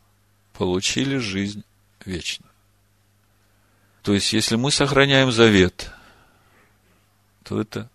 получили 0.54 1.18
жизнь 1.18 1.64
вечную. 2.06 2.52
То 4.04 4.14
есть, 4.14 4.34
если 4.34 4.56
мы 4.56 4.70
сохраняем 4.70 5.32
завет, 5.32 5.92
то 7.44 7.60
это 7.60 7.89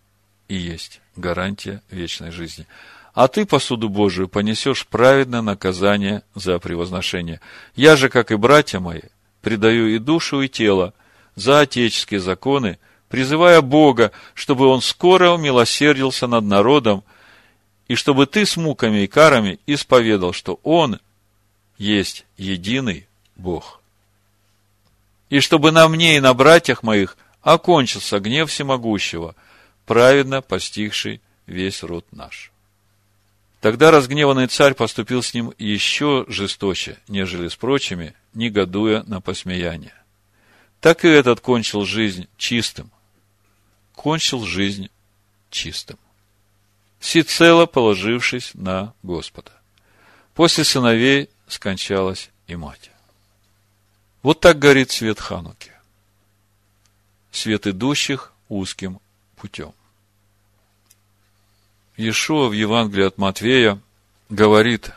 и 0.48 0.56
есть 0.56 1.00
гарантия 1.14 1.82
вечной 1.88 2.32
жизни. 2.32 2.66
А 3.14 3.28
ты 3.28 3.46
посуду 3.46 3.88
Божию 3.88 4.28
понесешь 4.28 4.88
праведное 4.88 5.42
наказание 5.42 6.24
за 6.34 6.58
превозношение. 6.58 7.40
Я 7.76 7.94
же, 7.94 8.08
как 8.08 8.32
и 8.32 8.34
братья 8.34 8.80
мои, 8.80 9.02
предаю 9.40 9.94
и 9.94 10.00
душу, 10.00 10.40
и 10.40 10.48
тело 10.48 10.94
за 11.36 11.60
отеческие 11.60 12.18
законы, 12.18 12.80
призывая 13.08 13.60
Бога, 13.60 14.12
чтобы 14.34 14.66
Он 14.66 14.80
скоро 14.80 15.30
умилосердился 15.30 16.26
над 16.26 16.44
народом, 16.44 17.04
и 17.88 17.94
чтобы 17.94 18.26
ты 18.26 18.46
с 18.46 18.56
муками 18.56 19.04
и 19.04 19.06
карами 19.06 19.58
исповедал, 19.66 20.32
что 20.32 20.58
Он 20.62 21.00
есть 21.78 22.24
единый 22.36 23.06
Бог. 23.36 23.80
И 25.30 25.40
чтобы 25.40 25.72
на 25.72 25.88
мне 25.88 26.16
и 26.16 26.20
на 26.20 26.34
братьях 26.34 26.82
моих 26.82 27.16
окончился 27.42 28.18
гнев 28.20 28.50
всемогущего– 28.50 29.34
праведно 29.86 30.42
постигший 30.42 31.22
весь 31.46 31.82
род 31.82 32.04
наш. 32.12 32.52
Тогда 33.60 33.90
разгневанный 33.90 34.48
царь 34.48 34.74
поступил 34.74 35.22
с 35.22 35.32
ним 35.32 35.54
еще 35.58 36.26
жесточе, 36.28 36.98
нежели 37.08 37.48
с 37.48 37.56
прочими, 37.56 38.14
негодуя 38.34 39.02
на 39.04 39.20
посмеяние. 39.20 39.94
Так 40.80 41.04
и 41.04 41.08
этот 41.08 41.40
кончил 41.40 41.84
жизнь 41.84 42.28
чистым. 42.36 42.90
Кончил 43.96 44.44
жизнь 44.44 44.90
чистым. 45.50 45.98
Всецело 47.00 47.66
положившись 47.66 48.52
на 48.54 48.94
Господа. 49.02 49.50
После 50.34 50.62
сыновей 50.64 51.30
скончалась 51.48 52.30
и 52.46 52.54
мать. 52.54 52.90
Вот 54.22 54.40
так 54.40 54.58
горит 54.58 54.90
свет 54.90 55.18
Хануки. 55.18 55.72
Свет 57.32 57.66
идущих 57.66 58.32
узким 58.48 59.00
путем. 59.34 59.72
Иешуа 61.96 62.48
в 62.48 62.52
Евангелии 62.52 63.06
от 63.06 63.16
Матвея 63.16 63.80
говорит 64.28 64.90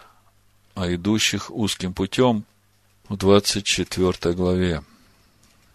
о 0.75 0.93
идущих 0.93 1.49
узким 1.49 1.93
путем 1.93 2.43
в 3.07 3.15
24 3.15 4.35
главе. 4.35 4.83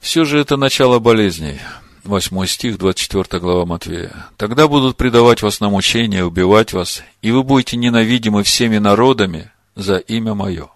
Все 0.01 0.25
же 0.25 0.39
это 0.39 0.59
начало 0.59 0.99
болезней. 0.99 1.59
8 2.05 2.47
стих, 2.47 2.79
24 2.79 3.41
глава 3.41 3.67
Матвея. 3.67 4.27
«Тогда 4.37 4.69
будут 4.69 4.97
предавать 4.97 5.43
вас 5.43 5.61
на 5.61 5.71
мучение, 5.71 6.25
убивать 6.25 6.73
вас, 6.73 7.03
и 7.23 7.31
вы 7.31 7.43
будете 7.43 7.77
ненавидимы 7.77 8.43
всеми 8.43 8.79
народами 8.79 9.51
за 9.75 9.97
имя 9.97 10.35
Мое. 10.35 10.69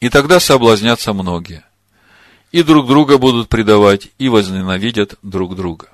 И 0.00 0.08
тогда 0.08 0.40
соблазнятся 0.40 1.12
многие, 1.12 1.64
и 2.52 2.62
друг 2.62 2.86
друга 2.86 3.18
будут 3.18 3.48
предавать, 3.48 4.08
и 4.18 4.28
возненавидят 4.28 5.16
друг 5.22 5.54
друга 5.54 5.90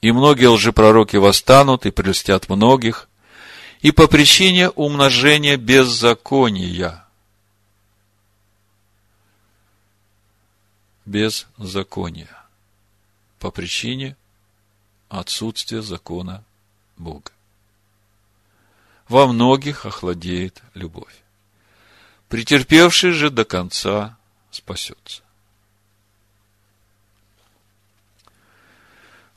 и 0.00 0.12
многие 0.12 0.46
лжепророки 0.46 1.16
восстанут 1.16 1.86
и 1.86 1.90
прельстят 1.90 2.48
многих, 2.48 3.08
и 3.80 3.90
по 3.90 4.06
причине 4.06 4.70
умножения 4.70 5.56
беззакония. 5.56 7.04
Беззакония. 11.08 12.28
По 13.38 13.50
причине 13.50 14.14
отсутствия 15.08 15.80
закона 15.80 16.44
Бога. 16.98 17.32
Во 19.08 19.26
многих 19.26 19.86
охладеет 19.86 20.62
любовь. 20.74 21.22
Претерпевший 22.28 23.12
же 23.12 23.30
до 23.30 23.46
конца 23.46 24.18
спасется. 24.50 25.22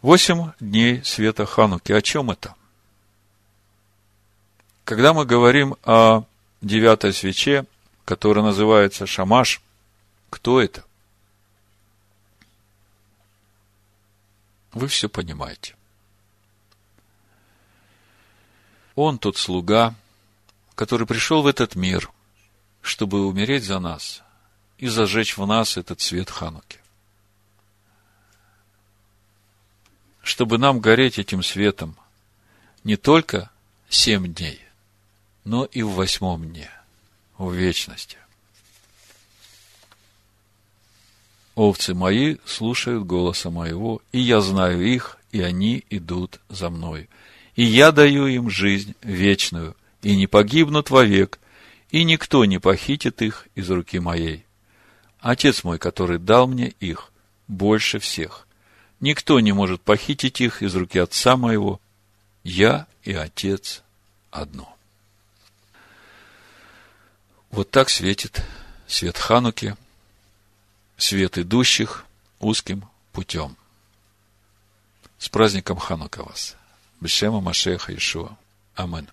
Восемь 0.02 0.52
дней 0.60 1.02
света 1.06 1.46
Хануки. 1.46 1.94
О 1.94 2.02
чем 2.02 2.32
это? 2.32 2.54
Когда 4.84 5.14
мы 5.14 5.26
говорим 5.26 5.78
о 5.86 6.26
девятой 6.60 7.14
свече, 7.14 7.66
которая 8.04 8.44
называется 8.44 9.06
Шамаш, 9.06 9.62
кто 10.30 10.60
это? 10.60 10.84
Вы 14.74 14.88
все 14.88 15.10
понимаете. 15.10 15.76
Он 18.96 19.18
тот 19.18 19.38
слуга, 19.38 19.96
который 20.76 21.08
пришел 21.08 21.42
в 21.42 21.48
этот 21.48 21.76
мир, 21.76 22.12
чтобы 22.82 23.26
умереть 23.28 23.64
за 23.64 23.80
нас 23.80 24.22
и 24.78 24.88
зажечь 24.88 25.38
в 25.38 25.46
нас 25.46 25.78
этот 25.78 26.02
свет 26.02 26.30
Хануки. 26.30 26.82
чтобы 30.22 30.58
нам 30.58 30.80
гореть 30.80 31.20
этим 31.20 31.44
светом 31.44 31.98
не 32.84 32.96
только 32.96 33.52
семь 33.90 34.34
дней, 34.34 34.62
но 35.44 35.66
и 35.66 35.82
в 35.82 35.92
восьмом 35.92 36.48
дне, 36.48 36.70
в 37.38 37.54
вечности. 37.54 38.18
Овцы 41.56 41.94
мои 41.94 42.38
слушают 42.46 43.06
голоса 43.06 43.50
моего, 43.50 44.02
и 44.12 44.20
я 44.20 44.42
знаю 44.42 44.86
их, 44.86 45.18
и 45.32 45.42
они 45.42 45.84
идут 45.90 46.40
за 46.50 46.70
мной. 46.70 47.10
И 47.56 47.64
я 47.64 47.92
даю 47.92 48.28
им 48.28 48.50
жизнь 48.50 48.96
вечную, 49.02 49.76
и 50.02 50.16
не 50.16 50.28
погибнут 50.28 50.90
вовек, 50.90 51.40
и 51.90 52.04
никто 52.04 52.46
не 52.46 52.60
похитит 52.60 53.22
их 53.22 53.48
из 53.56 53.70
руки 53.70 54.00
моей. 54.00 54.46
Отец 55.20 55.64
мой, 55.64 55.78
который 55.78 56.20
дал 56.20 56.48
мне 56.48 56.74
их, 56.80 57.12
больше 57.48 58.00
всех– 58.00 58.48
Никто 59.02 59.40
не 59.40 59.52
может 59.52 59.82
похитить 59.82 60.40
их 60.42 60.62
из 60.62 60.76
руки 60.76 61.00
отца 61.00 61.36
моего. 61.36 61.82
Я 62.44 62.86
и 63.04 63.14
отец 63.14 63.82
одно. 64.30 64.78
Вот 67.50 67.72
так 67.72 67.90
светит 67.90 68.44
свет 68.88 69.18
Хануки, 69.18 69.76
свет 71.02 71.38
идущих 71.38 72.06
узким 72.40 72.88
путем. 73.12 73.58
С 75.18 75.30
праздником 75.30 75.78
Ханука 75.78 76.24
вас. 76.24 76.56
Бешема 77.00 77.42
Машеха 77.42 77.96
Ишуа. 77.96 78.38
Аминь. 78.76 79.08